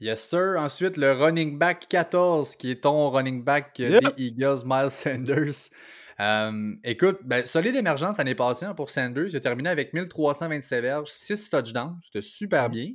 Yes, 0.03 0.21
sir. 0.21 0.57
Ensuite, 0.59 0.97
le 0.97 1.12
running 1.12 1.59
back 1.59 1.87
14, 1.88 2.57
qui 2.57 2.73
est 2.73 2.83
ton 2.83 3.09
running 3.09 3.45
back 3.45 3.77
des 3.77 4.01
Eagles, 4.17 4.65
Miles 4.67 4.91
Sanders. 4.91 5.71
Euh, 6.19 6.75
écoute, 6.83 7.19
ben, 7.23 7.47
solide 7.47 7.77
émergence 7.77 8.19
l'année 8.19 8.35
passée 8.35 8.67
hein, 8.67 8.75
pour 8.75 8.91
Sanders. 8.91 9.29
Il 9.29 9.37
a 9.37 9.41
terminé 9.41 9.69
avec 9.69 9.95
1327 9.95 10.83
verges, 10.83 11.09
6 11.09 11.51
touchdowns. 11.51 12.01
C'était 12.03 12.21
super 12.21 12.69
mm. 12.69 12.73
bien. 12.73 12.91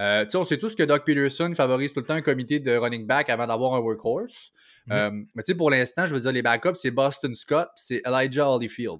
Euh, 0.00 0.26
on 0.34 0.42
sait 0.42 0.58
tous 0.58 0.74
que 0.74 0.82
Doug 0.82 1.02
Peterson 1.06 1.52
favorise 1.54 1.92
tout 1.92 2.00
le 2.00 2.06
temps 2.06 2.14
un 2.14 2.22
comité 2.22 2.58
de 2.58 2.76
running 2.76 3.06
back 3.06 3.30
avant 3.30 3.46
d'avoir 3.46 3.74
un 3.74 3.78
workhorse. 3.78 4.50
Mm. 4.88 4.92
Euh, 4.92 5.10
mais 5.36 5.54
pour 5.54 5.70
l'instant, 5.70 6.06
je 6.06 6.14
veux 6.16 6.20
dire, 6.20 6.32
les 6.32 6.42
backups, 6.42 6.74
c'est 6.74 6.90
Boston 6.90 7.36
Scott, 7.36 7.68
c'est 7.76 8.02
Elijah 8.04 8.50
Holyfield. 8.50 8.98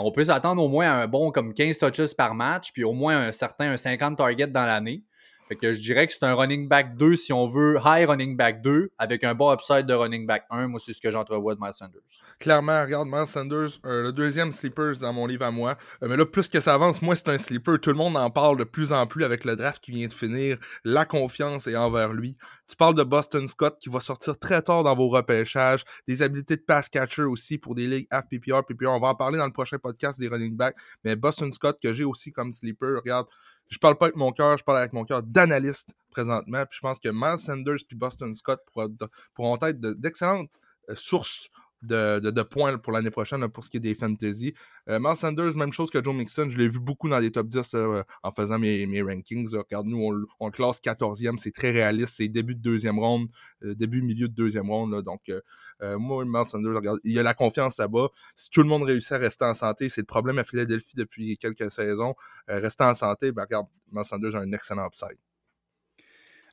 On 0.00 0.12
peut 0.12 0.24
s'attendre 0.24 0.62
au 0.62 0.68
moins 0.68 0.88
à 0.88 1.02
un 1.02 1.06
bon 1.06 1.30
comme 1.30 1.52
15 1.52 1.76
touches 1.76 2.14
par 2.16 2.34
match, 2.34 2.72
puis 2.72 2.84
au 2.84 2.94
moins 2.94 3.18
un 3.18 3.32
certain 3.32 3.72
un 3.72 3.76
50 3.76 4.16
targets 4.16 4.46
dans 4.46 4.64
l'année. 4.64 5.02
Fait 5.48 5.56
que 5.56 5.72
je 5.72 5.80
dirais 5.80 6.06
que 6.06 6.12
c'est 6.12 6.24
un 6.24 6.34
running 6.34 6.68
back 6.68 6.96
2 6.96 7.16
si 7.16 7.32
on 7.32 7.48
veut 7.48 7.76
high 7.82 8.06
running 8.06 8.36
back 8.36 8.60
2 8.60 8.90
avec 8.98 9.24
un 9.24 9.34
bon 9.34 9.50
upside 9.52 9.86
de 9.86 9.94
running 9.94 10.26
back 10.26 10.44
1. 10.50 10.68
Moi, 10.68 10.78
c'est 10.84 10.92
ce 10.92 11.00
que 11.00 11.10
j'entrevois 11.10 11.54
de 11.54 11.60
Miles 11.60 11.72
Sanders. 11.72 12.02
Clairement, 12.38 12.82
regarde, 12.82 13.08
Miles 13.08 13.26
Sanders, 13.26 13.80
euh, 13.86 14.02
le 14.02 14.12
deuxième 14.12 14.52
sleeper 14.52 14.96
dans 15.00 15.12
mon 15.12 15.26
livre 15.26 15.46
à 15.46 15.50
moi. 15.50 15.78
Euh, 16.02 16.08
mais 16.08 16.16
là, 16.16 16.26
plus 16.26 16.48
que 16.48 16.60
ça 16.60 16.74
avance, 16.74 17.00
moi, 17.00 17.16
c'est 17.16 17.28
un 17.28 17.38
sleeper. 17.38 17.80
Tout 17.80 17.90
le 17.90 17.96
monde 17.96 18.16
en 18.16 18.30
parle 18.30 18.58
de 18.58 18.64
plus 18.64 18.92
en 18.92 19.06
plus 19.06 19.24
avec 19.24 19.44
le 19.44 19.56
draft 19.56 19.82
qui 19.82 19.90
vient 19.90 20.06
de 20.06 20.12
finir. 20.12 20.58
La 20.84 21.06
confiance 21.06 21.66
est 21.66 21.76
envers 21.76 22.12
lui. 22.12 22.36
Tu 22.68 22.76
parles 22.76 22.94
de 22.94 23.02
Boston 23.02 23.46
Scott 23.46 23.78
qui 23.80 23.88
va 23.88 24.00
sortir 24.00 24.38
très 24.38 24.60
tard 24.60 24.82
dans 24.82 24.94
vos 24.94 25.08
repêchages. 25.08 25.82
Des 26.06 26.20
habiletés 26.20 26.56
de 26.56 26.62
pass 26.62 26.90
catcher 26.90 27.22
aussi 27.22 27.56
pour 27.56 27.74
des 27.74 27.86
ligues 27.86 28.08
FPPR, 28.12 28.64
PPR. 28.66 28.88
On 28.88 29.00
va 29.00 29.08
en 29.08 29.14
parler 29.14 29.38
dans 29.38 29.46
le 29.46 29.52
prochain 29.52 29.78
podcast 29.78 30.20
des 30.20 30.28
running 30.28 30.54
backs. 30.54 30.76
Mais 31.04 31.16
Boston 31.16 31.50
Scott 31.50 31.78
que 31.82 31.94
j'ai 31.94 32.04
aussi 32.04 32.30
comme 32.32 32.52
sleeper, 32.52 32.96
regarde 32.96 33.26
je 33.68 33.78
parle 33.78 33.96
pas 33.96 34.06
avec 34.06 34.16
mon 34.16 34.32
cœur, 34.32 34.56
je 34.56 34.64
parle 34.64 34.78
avec 34.78 34.92
mon 34.92 35.04
cœur 35.04 35.22
d'analyste 35.22 35.90
présentement. 36.10 36.64
Puis 36.66 36.76
je 36.76 36.80
pense 36.80 36.98
que 36.98 37.08
Miles 37.12 37.38
Sanders 37.38 37.84
puis 37.86 37.96
Boston 37.96 38.32
Scott 38.34 38.60
pourront, 39.34 39.58
être 39.62 39.80
d'excellentes 39.80 40.50
euh, 40.88 40.94
sources 40.96 41.48
de, 41.82 42.42
points 42.42 42.78
pour 42.78 42.92
l'année 42.92 43.10
prochaine 43.10 43.46
pour 43.48 43.64
ce 43.64 43.70
qui 43.70 43.76
est 43.76 43.80
des 43.80 43.94
fantasy. 43.94 44.54
Euh, 44.88 45.14
Sanders, 45.14 45.56
même 45.56 45.72
chose 45.72 45.90
que 45.90 46.02
Joe 46.02 46.14
Mixon, 46.14 46.48
je 46.48 46.58
l'ai 46.58 46.68
vu 46.68 46.78
beaucoup 46.78 47.08
dans 47.08 47.18
les 47.18 47.30
top 47.30 47.48
10 47.48 47.74
euh, 47.74 48.02
en 48.22 48.32
faisant 48.32 48.58
mes, 48.58 49.02
rankings. 49.02 49.54
Regarde, 49.54 49.86
nous, 49.86 50.02
on, 50.02 50.46
on, 50.46 50.50
classe 50.50 50.80
14e, 50.80 51.38
c'est 51.38 51.52
très 51.52 51.70
réaliste, 51.70 52.14
c'est 52.16 52.28
début 52.28 52.54
de 52.54 52.60
deuxième 52.60 52.98
ronde, 52.98 53.28
début, 53.62 54.02
milieu 54.02 54.28
de 54.28 54.34
deuxième 54.34 54.70
ronde. 54.70 55.02
donc, 55.02 55.30
moi, 55.80 56.24
Miles 56.24 56.46
Sanders, 56.46 56.74
regarde, 56.74 56.98
il 57.04 57.12
y 57.12 57.18
a 57.18 57.22
la 57.22 57.34
confiance 57.34 57.78
là-bas. 57.78 58.08
Si 58.34 58.50
tout 58.50 58.62
le 58.62 58.68
monde 58.68 58.82
réussit 58.82 59.12
à 59.12 59.18
rester 59.18 59.44
en 59.44 59.54
santé, 59.54 59.88
c'est 59.88 60.00
le 60.00 60.06
problème 60.06 60.38
à 60.38 60.44
Philadelphie 60.44 60.96
depuis 60.96 61.36
quelques 61.36 61.70
saisons. 61.70 62.14
rester 62.48 62.84
en 62.84 62.94
santé, 62.94 63.30
ben, 63.32 63.42
regarde, 63.42 63.66
Miles 63.92 64.04
Sanders 64.04 64.34
a 64.34 64.40
un 64.40 64.52
excellent 64.52 64.86
upside. 64.86 65.18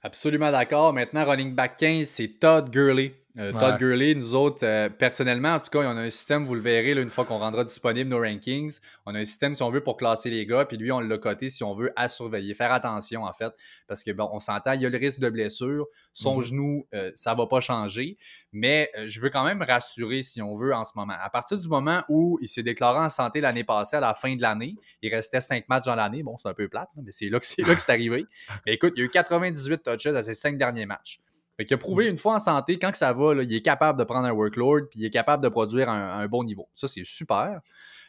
Absolument 0.03 0.51
d'accord. 0.51 0.93
Maintenant, 0.93 1.25
running 1.25 1.55
back 1.55 1.77
15, 1.77 2.07
c'est 2.07 2.39
Todd 2.39 2.69
Gurley. 2.69 3.24
Euh, 3.37 3.51
Todd 3.51 3.77
Gurley, 3.79 4.15
nous 4.15 4.33
autres, 4.33 4.65
euh, 4.65 4.87
personnellement, 4.87 5.55
en 5.55 5.59
tout 5.59 5.69
cas, 5.69 5.79
on 5.79 5.97
a 5.97 6.01
un 6.01 6.09
système, 6.09 6.45
vous 6.45 6.55
le 6.55 6.61
verrez 6.61 6.91
une 6.93 7.09
fois 7.09 7.25
qu'on 7.25 7.39
rendra 7.39 7.65
disponible 7.65 8.09
nos 8.09 8.19
rankings. 8.19 8.79
On 9.05 9.13
a 9.13 9.19
un 9.19 9.25
système, 9.25 9.55
si 9.55 9.63
on 9.63 9.69
veut, 9.71 9.83
pour 9.83 9.97
classer 9.97 10.29
les 10.29 10.45
gars, 10.45 10.63
puis 10.63 10.77
lui, 10.77 10.91
on 10.91 11.01
l'a 11.01 11.17
coté 11.17 11.49
si 11.49 11.63
on 11.63 11.75
veut 11.75 11.91
à 11.97 12.07
surveiller. 12.07 12.53
Faire 12.53 12.71
attention, 12.71 13.23
en 13.23 13.33
fait, 13.33 13.53
parce 13.87 14.03
que 14.03 14.11
bon, 14.11 14.29
on 14.31 14.39
s'entend, 14.39 14.71
il 14.71 14.81
y 14.81 14.85
a 14.85 14.89
le 14.89 14.97
risque 14.97 15.19
de 15.19 15.29
blessure. 15.29 15.85
Son 16.13 16.39
mm-hmm. 16.39 16.43
genou, 16.43 16.87
euh, 16.93 17.11
ça 17.15 17.33
ne 17.33 17.37
va 17.37 17.47
pas 17.47 17.59
changer. 17.59 18.17
Mais 18.53 18.89
je 19.05 19.19
veux 19.19 19.29
quand 19.29 19.43
même 19.43 19.61
rassurer, 19.61 20.23
si 20.23 20.41
on 20.41 20.55
veut, 20.55 20.73
en 20.73 20.85
ce 20.85 20.93
moment. 20.95 21.15
À 21.21 21.29
partir 21.29 21.57
du 21.57 21.67
moment 21.67 22.03
où 22.07 22.39
il 22.41 22.47
s'est 22.47 22.63
déclaré 22.63 22.99
en 22.99 23.09
santé 23.09 23.41
l'année 23.41 23.65
passée, 23.65 23.97
à 23.97 24.01
la 24.01 24.13
fin 24.13 24.33
de 24.35 24.41
l'année, 24.41 24.75
il 25.01 25.13
restait 25.13 25.41
cinq 25.41 25.67
matchs 25.67 25.85
dans 25.85 25.95
l'année. 25.95 26.23
Bon, 26.23 26.37
c'est 26.41 26.47
un 26.47 26.53
peu 26.53 26.69
plate, 26.69 26.89
mais 26.95 27.11
c'est 27.11 27.27
là 27.27 27.39
que 27.39 27.45
c'est 27.45 27.89
arrivé. 27.89 28.25
Mais 28.65 28.73
écoute, 28.73 28.93
il 28.95 28.99
y 28.99 29.01
a 29.01 29.05
eu 29.05 29.09
98 29.09 29.83
touches 29.83 30.05
à 30.05 30.23
ses 30.23 30.33
cinq 30.33 30.57
derniers 30.57 30.85
matchs. 30.85 31.19
Fait 31.57 31.65
qu'il 31.65 31.75
a 31.75 31.77
prouvé 31.77 32.09
une 32.09 32.17
fois 32.17 32.35
en 32.35 32.39
santé, 32.39 32.77
quand 32.77 32.91
que 32.91 32.97
ça 32.97 33.13
va, 33.13 33.33
il 33.33 33.53
est 33.53 33.61
capable 33.61 33.97
de 33.97 34.03
prendre 34.03 34.27
un 34.27 34.31
workload 34.31 34.89
puis 34.89 34.99
il 34.99 35.05
est 35.05 35.11
capable 35.11 35.43
de 35.43 35.49
produire 35.49 35.89
un, 35.89 36.19
un 36.19 36.27
bon 36.27 36.43
niveau. 36.43 36.67
Ça, 36.73 36.87
c'est 36.87 37.05
super. 37.05 37.61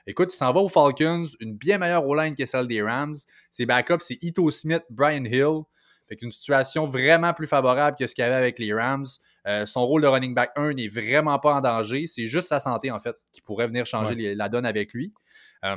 Écoute, 0.09 0.33
il 0.33 0.37
s'en 0.37 0.53
va 0.53 0.61
aux 0.61 0.69
Falcons, 0.69 1.27
une 1.41 1.57
bien 1.57 1.79
meilleure 1.79 2.07
O-line 2.07 2.37
que 2.37 2.47
celle 2.47 2.69
des 2.69 2.81
Rams. 2.81 3.17
Ses 3.51 3.67
backups, 3.67 4.03
c'est 4.03 4.19
Ito 4.23 4.51
Smith, 4.51 4.85
Brian 4.89 5.25
Hill. 5.25 5.63
Fait 6.09 6.17
qu'une 6.17 6.31
situation 6.31 6.87
vraiment 6.87 7.35
plus 7.35 7.49
favorable 7.49 7.97
que 7.99 8.07
ce 8.07 8.15
qu'il 8.15 8.23
y 8.23 8.25
avait 8.25 8.37
avec 8.37 8.61
les 8.61 8.73
Rams. 8.73 9.07
Euh, 9.49 9.67
son 9.67 9.85
rôle 9.85 10.03
de 10.03 10.07
running 10.07 10.35
back 10.35 10.53
1 10.55 10.75
n'est 10.75 10.87
vraiment 10.87 11.39
pas 11.41 11.55
en 11.55 11.61
danger. 11.61 12.07
C'est 12.07 12.27
juste 12.27 12.47
sa 12.47 12.61
santé, 12.61 12.93
en 12.93 13.01
fait, 13.01 13.17
qui 13.33 13.41
pourrait 13.41 13.67
venir 13.67 13.87
changer 13.87 14.37
la 14.37 14.49
donne 14.49 14.67
avec 14.67 14.93
lui. 14.93 15.13
Euh, 15.65 15.77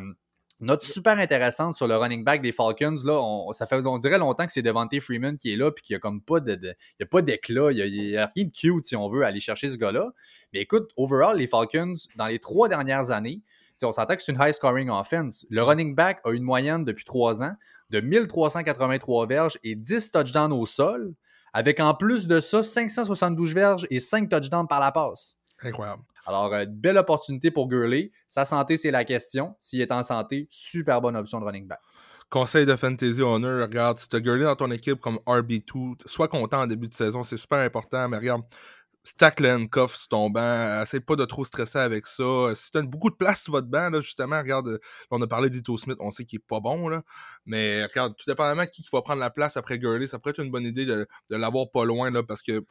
Note 0.61 0.83
super 0.83 1.17
intéressante 1.17 1.77
sur 1.77 1.87
le 1.87 1.95
running 1.95 2.25
back 2.25 2.41
des 2.41 2.51
Falcons, 2.51 2.97
là, 3.05 3.13
on, 3.21 3.53
ça 3.53 3.65
fait, 3.65 3.81
dirait 4.01 4.17
longtemps 4.17 4.45
que 4.45 4.51
c'est 4.51 4.61
Devante 4.61 4.99
Freeman 4.99 5.37
qui 5.37 5.53
est 5.53 5.55
là, 5.55 5.71
puis 5.71 5.81
qu'il 5.81 5.93
n'y 5.93 5.97
a 5.97 5.99
comme 5.99 6.21
pas 6.21 6.41
de, 6.41 6.75
pas 7.09 7.21
d'éclat, 7.21 7.71
il 7.71 7.91
n'y 7.91 8.17
a, 8.17 8.29
rien 8.35 8.45
de 8.45 8.51
cute 8.51 8.85
si 8.85 8.95
on 8.97 9.07
veut 9.07 9.23
aller 9.23 9.39
chercher 9.39 9.69
ce 9.69 9.77
gars-là. 9.77 10.11
Mais 10.53 10.59
écoute, 10.59 10.91
overall, 10.97 11.37
les 11.37 11.47
Falcons, 11.47 11.93
dans 12.17 12.27
les 12.27 12.39
trois 12.39 12.67
dernières 12.67 13.11
années, 13.11 13.41
on 13.83 13.93
s'entend 13.93 14.15
que 14.15 14.21
c'est 14.21 14.33
une 14.33 14.41
high 14.41 14.51
scoring 14.51 14.89
offense. 14.89 15.45
Le 15.49 15.63
running 15.63 15.95
back 15.95 16.19
a 16.25 16.31
une 16.31 16.43
moyenne 16.43 16.83
depuis 16.83 17.05
trois 17.05 17.41
ans 17.41 17.53
de 17.89 18.01
1383 18.01 19.27
verges 19.27 19.59
et 19.63 19.75
10 19.75 20.11
touchdowns 20.11 20.51
au 20.51 20.65
sol, 20.65 21.13
avec 21.53 21.79
en 21.79 21.93
plus 21.93 22.27
de 22.27 22.39
ça 22.39 22.63
572 22.63 23.53
verges 23.53 23.87
et 23.89 23.99
5 23.99 24.29
touchdowns 24.29 24.67
par 24.67 24.79
la 24.79 24.91
passe. 24.91 25.37
Incroyable. 25.61 26.03
Alors, 26.29 26.53
euh, 26.53 26.65
belle 26.69 26.99
opportunité 26.99 27.49
pour 27.49 27.67
Gurley. 27.67 28.11
Sa 28.27 28.45
santé, 28.45 28.77
c'est 28.77 28.91
la 28.91 29.03
question. 29.03 29.55
S'il 29.59 29.81
est 29.81 29.91
en 29.91 30.03
santé, 30.03 30.47
super 30.51 31.01
bonne 31.01 31.15
option 31.15 31.39
de 31.39 31.45
running 31.45 31.67
back. 31.67 31.79
Conseil 32.29 32.67
de 32.67 32.75
Fantasy 32.75 33.19
Owner, 33.23 33.63
regarde, 33.63 33.97
si 33.97 34.07
tu 34.07 34.15
as 34.15 34.19
Gurley 34.19 34.43
dans 34.43 34.55
ton 34.55 34.69
équipe 34.69 34.99
comme 35.01 35.15
RB2, 35.25 35.95
sois 36.05 36.27
content 36.27 36.61
en 36.61 36.67
début 36.67 36.87
de 36.87 36.93
saison, 36.93 37.23
c'est 37.23 37.37
super 37.37 37.57
important, 37.57 38.07
mais 38.07 38.17
regarde, 38.17 38.43
stack 39.09 39.39
le 39.39 39.51
handcuff 39.51 39.95
sur 39.95 40.09
ton 40.09 40.29
banc. 40.29 40.81
Essaye 40.83 40.99
pas 40.99 41.15
de 41.15 41.25
trop 41.25 41.43
stresser 41.43 41.79
avec 41.79 42.05
ça. 42.05 42.53
Si 42.55 42.71
tu 42.71 42.77
as 42.77 42.81
beaucoup 42.83 43.09
de 43.09 43.15
place 43.15 43.41
sur 43.43 43.53
votre 43.53 43.67
banc, 43.67 43.89
là, 43.89 44.01
justement, 44.01 44.37
regarde, 44.37 44.79
on 45.09 45.21
a 45.21 45.27
parlé 45.27 45.49
d'Ito 45.49 45.77
Smith, 45.77 45.97
on 45.99 46.11
sait 46.11 46.25
qu'il 46.25 46.37
est 46.37 46.47
pas 46.47 46.59
bon, 46.59 46.87
là. 46.87 47.03
Mais 47.45 47.83
regarde, 47.85 48.15
tout 48.15 48.25
dépendamment 48.27 48.65
qui 48.65 48.85
va 48.93 49.01
prendre 49.01 49.19
la 49.19 49.31
place 49.31 49.57
après 49.57 49.79
Gurley, 49.79 50.07
ça 50.07 50.19
pourrait 50.19 50.31
être 50.31 50.43
une 50.43 50.51
bonne 50.51 50.65
idée 50.65 50.85
de, 50.85 51.07
de 51.29 51.35
l'avoir 51.35 51.71
pas 51.71 51.85
loin, 51.85 52.11
là, 52.11 52.21
parce 52.21 52.43
que 52.43 52.63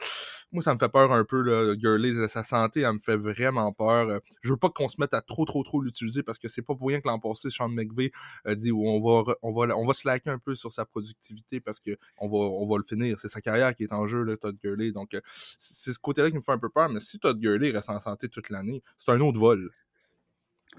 moi, 0.52 0.62
ça 0.62 0.72
me 0.72 0.78
fait 0.78 0.88
peur 0.88 1.12
un 1.12 1.24
peu, 1.24 1.42
là, 1.42 1.74
Gurley. 1.74 2.28
Sa 2.28 2.42
santé, 2.42 2.80
elle 2.80 2.94
me 2.94 2.98
fait 2.98 3.16
vraiment 3.16 3.72
peur. 3.72 4.20
Je 4.42 4.50
veux 4.50 4.56
pas 4.56 4.70
qu'on 4.70 4.88
se 4.88 4.96
mette 4.98 5.14
à 5.14 5.20
trop, 5.20 5.44
trop, 5.44 5.62
trop 5.62 5.80
l'utiliser 5.80 6.22
parce 6.22 6.38
que 6.38 6.48
c'est 6.48 6.62
pas 6.62 6.74
pour 6.74 6.88
rien 6.88 7.00
que 7.00 7.08
l'an 7.08 7.18
passé, 7.18 7.50
Sean 7.50 7.68
McVay 7.68 8.12
a 8.44 8.54
dit 8.54 8.72
on 8.72 9.00
va, 9.00 9.34
on 9.42 9.52
va, 9.52 9.76
on 9.76 9.86
va 9.86 9.94
se 9.94 10.08
un 10.08 10.38
peu 10.38 10.54
sur 10.54 10.72
sa 10.72 10.86
productivité 10.86 11.60
parce 11.60 11.80
que 11.80 11.90
on 12.16 12.28
va, 12.28 12.38
on 12.38 12.66
va 12.66 12.78
le 12.78 12.82
finir. 12.82 13.18
C'est 13.20 13.28
sa 13.28 13.40
carrière 13.40 13.74
qui 13.74 13.84
est 13.84 13.92
en 13.92 14.06
jeu, 14.06 14.22
là, 14.22 14.36
Todd 14.36 14.56
Gurley. 14.62 14.92
Donc, 14.92 15.16
c'est 15.58 15.92
ce 15.92 15.98
côté-là 15.98 16.27
qui 16.30 16.36
me 16.36 16.42
fait 16.42 16.52
un 16.52 16.58
peu 16.58 16.68
peur. 16.68 16.88
Mais 16.88 17.00
si 17.00 17.18
Todd 17.18 17.38
Gurley 17.38 17.70
reste 17.70 17.90
en 17.90 18.00
santé 18.00 18.28
toute 18.28 18.50
l'année, 18.50 18.82
c'est 18.98 19.12
un 19.12 19.20
autre 19.20 19.38
vol. 19.38 19.70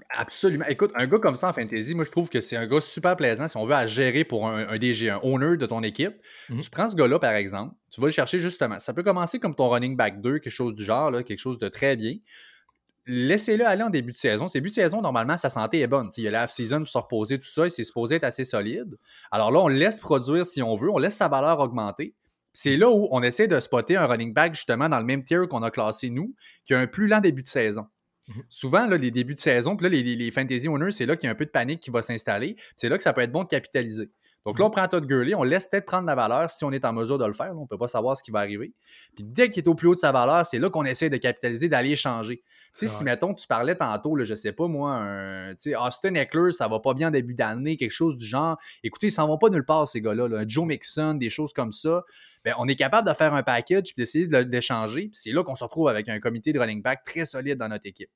Absolument. 0.08 0.64
Écoute, 0.68 0.92
un 0.94 1.06
gars 1.06 1.18
comme 1.18 1.38
ça 1.38 1.50
en 1.50 1.52
fantasy, 1.52 1.94
moi 1.94 2.04
je 2.04 2.10
trouve 2.10 2.28
que 2.28 2.40
c'est 2.40 2.56
un 2.56 2.66
gars 2.66 2.80
super 2.80 3.16
plaisant 3.16 3.48
si 3.48 3.56
on 3.56 3.66
veut 3.66 3.74
à 3.74 3.86
gérer 3.86 4.24
pour 4.24 4.48
un, 4.48 4.78
DG, 4.78 5.10
un 5.10 5.20
owner 5.22 5.56
de 5.56 5.66
ton 5.66 5.82
équipe. 5.82 6.14
Mhm. 6.48 6.60
Tu 6.60 6.70
prends 6.70 6.88
ce 6.88 6.96
gars-là, 6.96 7.18
par 7.18 7.34
exemple, 7.34 7.74
tu 7.90 8.00
vas 8.00 8.06
le 8.06 8.12
chercher 8.12 8.38
justement. 8.38 8.78
Ça 8.78 8.94
peut 8.94 9.02
commencer 9.02 9.38
comme 9.38 9.54
ton 9.54 9.68
running 9.68 9.96
back 9.96 10.20
2, 10.20 10.38
quelque 10.38 10.50
chose 10.50 10.74
du 10.74 10.84
genre, 10.84 11.10
là, 11.10 11.22
quelque 11.22 11.38
chose 11.38 11.58
de 11.58 11.68
très 11.68 11.96
bien. 11.96 12.16
Laissez-le 13.06 13.66
aller 13.66 13.82
en 13.82 13.90
début 13.90 14.12
de 14.12 14.16
saison. 14.16 14.46
Début 14.46 14.68
de 14.68 14.74
saison, 14.74 15.00
normalement, 15.00 15.36
sa 15.36 15.50
santé 15.50 15.80
est 15.80 15.86
bonne. 15.86 16.10
il 16.16 16.24
y 16.24 16.28
a 16.28 16.30
la 16.30 16.46
season 16.46 16.78
pour 16.78 16.88
se 16.88 16.98
reposer, 16.98 17.38
tout 17.38 17.48
ça, 17.48 17.66
il 17.66 17.70
s'est 17.70 17.84
supposé 17.84 18.16
être 18.16 18.24
assez 18.24 18.44
solide. 18.44 18.96
Alors 19.30 19.50
là, 19.50 19.60
on 19.60 19.68
laisse 19.68 20.00
produire 20.00 20.46
si 20.46 20.62
on 20.62 20.76
veut, 20.76 20.90
on 20.90 20.98
laisse 20.98 21.16
sa 21.16 21.28
valeur 21.28 21.58
augmenter. 21.58 22.14
C'est 22.62 22.76
là 22.76 22.90
où 22.90 23.08
on 23.10 23.22
essaie 23.22 23.48
de 23.48 23.58
spotter 23.58 23.96
un 23.96 24.04
running 24.04 24.34
back 24.34 24.54
justement 24.54 24.90
dans 24.90 24.98
le 24.98 25.06
même 25.06 25.24
tier 25.24 25.40
qu'on 25.48 25.62
a 25.62 25.70
classé 25.70 26.10
nous, 26.10 26.34
qui 26.66 26.74
a 26.74 26.78
un 26.78 26.86
plus 26.86 27.06
lent 27.06 27.20
début 27.20 27.42
de 27.42 27.48
saison. 27.48 27.86
Mhm. 28.28 28.42
Souvent, 28.50 28.84
là, 28.84 28.98
les 28.98 29.10
débuts 29.10 29.32
de 29.32 29.38
saison, 29.38 29.78
puis 29.78 29.84
là, 29.84 29.88
les, 29.88 30.02
les, 30.14 30.30
fantasy 30.30 30.68
owners, 30.68 30.92
c'est 30.92 31.06
là 31.06 31.16
qu'il 31.16 31.26
y 31.26 31.28
a 31.28 31.32
un 31.32 31.34
peu 31.34 31.46
de 31.46 31.50
panique 31.50 31.80
qui 31.80 31.90
va 31.90 32.02
s'installer. 32.02 32.56
C'est 32.76 32.90
là 32.90 32.98
que 32.98 33.02
ça 33.02 33.14
peut 33.14 33.22
être 33.22 33.32
bon 33.32 33.44
de 33.44 33.48
capitaliser. 33.48 34.10
Donc 34.46 34.58
là, 34.58 34.64
on 34.64 34.70
prend 34.70 34.88
Todd 34.88 35.06
Gurley, 35.06 35.34
on 35.34 35.42
laisse 35.42 35.66
peut-être 35.66 35.84
prendre 35.84 36.06
la 36.06 36.14
valeur 36.14 36.48
si 36.50 36.64
on 36.64 36.72
est 36.72 36.84
en 36.84 36.92
mesure 36.92 37.18
de 37.18 37.26
le 37.26 37.32
faire. 37.34 37.52
on 37.56 37.62
ne 37.62 37.66
peut 37.66 37.76
pas 37.76 37.88
savoir 37.88 38.16
ce 38.16 38.22
qui 38.22 38.30
va 38.30 38.38
arriver. 38.38 38.72
Puis 39.14 39.24
dès 39.24 39.50
qu'il 39.50 39.62
est 39.62 39.68
au 39.68 39.74
plus 39.74 39.88
haut 39.88 39.94
de 39.94 40.00
sa 40.00 40.12
valeur, 40.12 40.46
c'est 40.46 40.58
là 40.58 40.70
qu'on 40.70 40.84
essaie 40.84 41.10
de 41.10 41.18
capitaliser, 41.18 41.68
d'aller 41.68 41.94
changer. 41.94 42.42
Tu 42.74 42.86
sais, 42.86 42.86
si, 42.86 43.04
mettons, 43.04 43.34
tu 43.34 43.46
parlais 43.46 43.74
tantôt, 43.74 44.16
là, 44.16 44.24
je 44.24 44.34
sais 44.34 44.52
pas, 44.52 44.66
moi, 44.68 44.94
un, 44.94 45.54
Austin 45.84 46.14
Eckler, 46.14 46.52
ça 46.52 46.68
va 46.68 46.80
pas 46.80 46.94
bien 46.94 47.08
en 47.08 47.10
début 47.10 47.34
d'année, 47.34 47.76
quelque 47.76 47.90
chose 47.90 48.16
du 48.16 48.24
genre. 48.24 48.56
Écoutez, 48.82 49.08
ils 49.08 49.12
s'en 49.12 49.26
vont 49.26 49.38
pas 49.38 49.50
nulle 49.50 49.64
part, 49.64 49.86
ces 49.88 50.00
gars-là. 50.00 50.44
Joe 50.46 50.66
Mixon, 50.66 51.14
des 51.14 51.30
choses 51.30 51.52
comme 51.52 51.72
ça. 51.72 52.04
Ben, 52.44 52.54
on 52.58 52.66
est 52.68 52.76
capable 52.76 53.08
de 53.08 53.14
faire 53.14 53.34
un 53.34 53.42
package 53.42 53.90
et 53.90 53.94
d'essayer 53.96 54.26
de 54.26 54.38
l'échanger. 54.38 55.08
Puis 55.08 55.20
c'est 55.20 55.32
là 55.32 55.42
qu'on 55.42 55.56
se 55.56 55.64
retrouve 55.64 55.88
avec 55.88 56.08
un 56.08 56.20
comité 56.20 56.52
de 56.52 56.58
running 56.58 56.80
back 56.80 57.04
très 57.04 57.26
solide 57.26 57.58
dans 57.58 57.68
notre 57.68 57.86
équipe. 57.86 58.10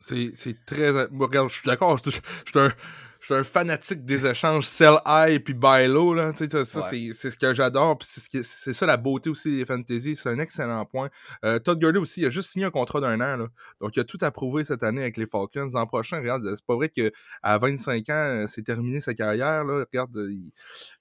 C'est 0.00 0.64
très. 0.66 0.90
Regarde, 0.90 1.48
je 1.48 1.58
suis 1.58 1.66
d'accord. 1.66 1.98
Je 2.04 2.10
suis 2.10 2.20
un 2.56 2.72
je 3.20 3.26
suis 3.26 3.34
un 3.34 3.44
fanatique 3.44 4.04
des 4.04 4.26
échanges 4.26 4.64
sell 4.64 4.94
high 5.06 5.42
puis 5.42 5.52
buy 5.52 5.86
low. 5.86 6.14
Là. 6.14 6.32
Ça, 6.34 6.64
c'est 6.64 7.12
ce 7.12 7.36
que 7.36 7.52
j'adore. 7.52 7.98
C'est 8.02 8.72
ça 8.72 8.86
la 8.86 8.96
beauté 8.96 9.28
aussi 9.28 9.58
des 9.58 9.66
fantasy. 9.66 10.16
C'est 10.16 10.30
un 10.30 10.38
excellent 10.38 10.84
point. 10.86 11.10
Euh, 11.44 11.58
Todd 11.58 11.78
Gurley 11.78 11.98
aussi, 11.98 12.22
il 12.22 12.26
a 12.26 12.30
juste 12.30 12.50
signé 12.50 12.64
un 12.64 12.70
contrat 12.70 13.00
d'un 13.00 13.20
an. 13.20 13.36
Là. 13.36 13.48
Donc, 13.80 13.94
il 13.96 14.00
a 14.00 14.04
tout 14.04 14.18
approuvé 14.22 14.64
cette 14.64 14.82
année 14.82 15.02
avec 15.02 15.18
les 15.18 15.26
Falcons. 15.26 15.68
L'an 15.74 15.86
prochain, 15.86 16.18
regarde, 16.18 16.50
c'est 16.54 16.64
pas 16.64 16.76
vrai 16.76 16.88
qu'à 16.88 17.58
25 17.58 18.08
ans, 18.08 18.12
euh, 18.12 18.46
c'est 18.48 18.62
terminé 18.62 19.02
sa 19.02 19.12
carrière. 19.12 19.64
Là. 19.64 19.84
Regarde, 19.84 20.16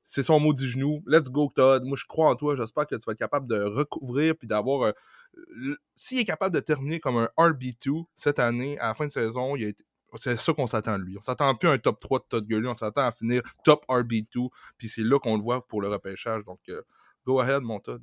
c'est 0.04 0.24
son 0.24 0.42
mot 0.42 0.54
du 0.54 0.68
genou. 0.68 1.02
Let's 1.08 1.30
go, 1.30 1.52
Todd. 1.56 1.86
Moi, 1.86 1.98
je 1.98 2.06
crois 2.06 2.30
en 2.30 2.36
toi. 2.36 2.58
J'espère 2.58 2.86
que 2.86 2.96
tu 2.96 3.04
vas 3.08 3.14
être 3.14 3.20
capable 3.20 3.48
de 3.48 3.62
recouvrir 3.62 4.36
puis 4.36 4.48
d'avoir. 4.48 4.84
Euh, 4.84 5.76
s'il 5.96 6.20
est 6.20 6.26
capable 6.26 6.54
de 6.54 6.60
terminer 6.60 7.00
comme 7.00 7.18
un 7.18 7.30
RB2 7.38 8.04
cette 8.16 8.40
année, 8.40 8.78
à 8.80 8.90
la 8.90 8.94
fin 8.94 9.08
de 9.08 9.12
saison, 9.12 9.56
il 9.56 9.66
a 9.66 9.68
été 9.70 9.84
c'est 10.18 10.40
ça 10.40 10.54
qu'on 10.54 10.68
s'attend 10.68 10.98
de 10.98 11.04
lui. 11.04 11.18
On 11.18 11.22
s'attend 11.22 11.54
plus 11.56 11.70
à 11.70 11.74
un 11.74 11.78
top 11.78 12.00
3 12.00 12.20
de 12.20 12.24
Todd 12.30 12.48
Gurley, 12.48 12.68
on 12.68 12.74
s'attend 12.74 13.06
à 13.06 13.12
finir 13.12 13.42
top 13.64 13.86
RB2, 13.88 14.50
puis 14.78 14.90
c'est 14.90 15.04
là 15.04 15.20
qu'on 15.20 15.36
le 15.36 15.44
voit 15.44 15.66
pour 15.68 15.82
le 15.82 15.88
repêchage. 15.90 16.44
Donc, 16.46 16.60
euh, 16.70 16.82
go 17.26 17.40
ahead, 17.40 17.62
mon 17.62 17.80
Todd. 17.80 18.02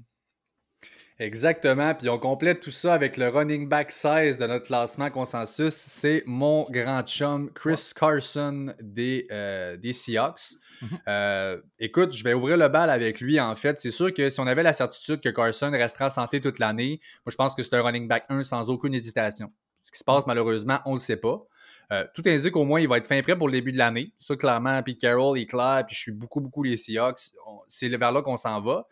Exactement. 1.19 1.95
Puis 1.95 2.09
on 2.11 2.19
complète 2.19 2.61
tout 2.61 2.71
ça 2.71 2.93
avec 2.93 3.17
le 3.17 3.29
running 3.29 3.69
back 3.69 3.91
16 3.91 4.37
de 4.37 4.47
notre 4.47 4.67
classement 4.67 5.11
consensus. 5.11 5.73
C'est 5.73 6.23
mon 6.27 6.65
grand 6.65 7.03
chum 7.07 7.51
Chris 7.55 7.93
Carson 7.99 8.75
des, 8.81 9.27
euh, 9.31 9.79
des 9.79 9.95
Seahawks. 9.95 10.57
Mhm. 10.83 10.99
Euh, 11.09 11.63
écoute, 11.79 12.13
je 12.13 12.23
vais 12.23 12.35
ouvrir 12.35 12.59
le 12.59 12.69
bal 12.69 12.91
avec 12.91 13.21
lui. 13.21 13.41
En 13.41 13.57
fait, 13.57 13.81
c'est 13.81 13.91
sûr 13.91 14.13
que 14.13 14.29
si 14.29 14.39
on 14.41 14.47
avait 14.47 14.63
la 14.63 14.75
certitude 14.75 15.21
que 15.21 15.31
Carson 15.31 15.71
restera 15.71 16.09
en 16.09 16.11
santé 16.11 16.41
toute 16.43 16.59
l'année, 16.59 17.01
moi 17.25 17.31
je 17.31 17.37
pense 17.37 17.55
que 17.55 17.63
c'est 17.63 17.75
un 17.75 17.83
running 17.83 18.07
back 18.07 18.27
1 18.29 18.45
sans 18.45 18.69
aucune 18.69 18.93
hésitation. 18.93 19.51
Ce 19.81 19.91
qui 19.91 19.99
se 19.99 20.05
passe 20.05 20.27
malheureusement, 20.27 20.81
on 20.85 20.91
ne 20.91 20.97
le 20.97 21.01
sait 21.01 21.17
pas. 21.17 21.47
Euh, 21.93 22.05
tout 22.15 22.23
indique 22.27 22.57
au 22.57 22.65
moins 22.65 22.81
qu'il 22.81 22.89
va 22.89 22.99
être 22.99 23.07
fin 23.07 23.23
prêt 23.23 23.37
pour 23.37 23.49
le 23.49 23.53
début 23.53 23.73
de 23.73 23.79
l'année. 23.79 24.13
Ça, 24.17 24.37
clairement, 24.37 24.83
puis 24.83 24.99
Carroll 24.99 25.39
est 25.39 25.47
clair, 25.47 25.85
puis 25.87 25.95
je 25.95 26.01
suis 26.01 26.13
beaucoup, 26.13 26.41
beaucoup 26.41 26.63
les 26.63 26.77
Seahawks. 26.77 27.31
C'est 27.69 27.89
vers 27.89 28.13
là 28.13 28.23
qu'on 28.23 28.37
s'en 28.37 28.61
va. 28.61 28.87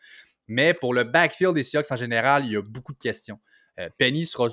Mais 0.47 0.75
pour 0.75 0.95
le 0.95 1.05
backfield 1.05 1.55
des 1.55 1.63
Seahawks 1.63 1.91
en 1.91 1.97
général, 1.97 2.45
il 2.45 2.53
y 2.53 2.57
a 2.57 2.63
beaucoup 2.63 2.93
de 2.93 2.99
questions. 2.99 3.39
Euh, 3.81 3.89
Penny 3.99 4.27
sera 4.27 4.49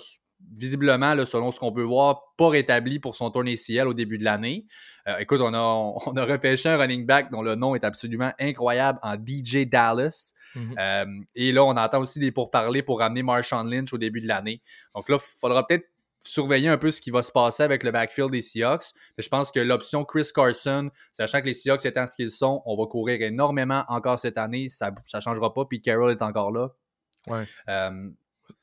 visiblement, 0.55 1.13
selon 1.25 1.51
ce 1.51 1.59
qu'on 1.59 1.71
peut 1.71 1.83
voir, 1.83 2.33
pas 2.35 2.49
rétabli 2.49 2.97
pour 2.97 3.15
son 3.15 3.29
tournée 3.29 3.55
CL 3.55 3.87
au 3.87 3.93
début 3.93 4.17
de 4.17 4.23
l'année. 4.23 4.65
Euh, 5.07 5.19
écoute, 5.19 5.39
on 5.39 5.53
a, 5.53 5.59
on 6.07 6.17
a 6.17 6.25
repêché 6.25 6.67
un 6.67 6.77
running 6.77 7.05
back 7.05 7.29
dont 7.29 7.43
le 7.43 7.53
nom 7.53 7.75
est 7.75 7.83
absolument 7.83 8.31
incroyable 8.39 8.97
en 9.03 9.13
DJ 9.13 9.67
Dallas. 9.67 10.33
Mhm. 10.55 11.25
et 11.33 11.53
là, 11.53 11.63
on 11.63 11.77
entend 11.77 12.01
aussi 12.01 12.19
des 12.19 12.31
pourparlers 12.31 12.83
pour 12.83 12.99
ramener 12.99 13.23
Marshawn 13.23 13.69
Lynch 13.69 13.93
au 13.93 13.97
début 13.97 14.19
de 14.19 14.27
l'année. 14.27 14.61
Donc 14.93 15.07
là, 15.07 15.17
il 15.17 15.39
faudra 15.39 15.65
peut-être 15.65 15.85
surveiller 16.23 16.69
un 16.69 16.77
peu 16.77 16.91
ce 16.91 17.01
qui 17.01 17.11
va 17.11 17.23
se 17.23 17.31
passer 17.31 17.63
avec 17.63 17.83
le 17.83 17.91
backfield 17.91 18.31
des 18.31 18.41
Seahawks. 18.41 18.93
je 19.17 19.27
pense 19.27 19.51
que 19.51 19.59
l'option 19.59 20.05
Chris 20.05 20.29
Carson, 20.33 20.89
sachant 21.11 21.41
que 21.41 21.47
les 21.47 21.53
Seahawks 21.53 21.85
étant 21.85 22.05
ce 22.05 22.15
qu'ils 22.15 22.31
sont, 22.31 22.61
on 22.65 22.77
va 22.77 22.85
courir 22.87 23.21
énormément 23.21 23.83
encore 23.87 24.19
cette 24.19 24.37
année. 24.37 24.69
Ça 24.69 24.91
ne 24.91 25.19
changera 25.21 25.53
pas. 25.53 25.65
Puis 25.65 25.81
Carroll 25.81 26.11
est 26.11 26.21
encore 26.21 26.51
là. 26.51 26.69
Ouais. 27.27 27.45
Euh, 27.69 28.09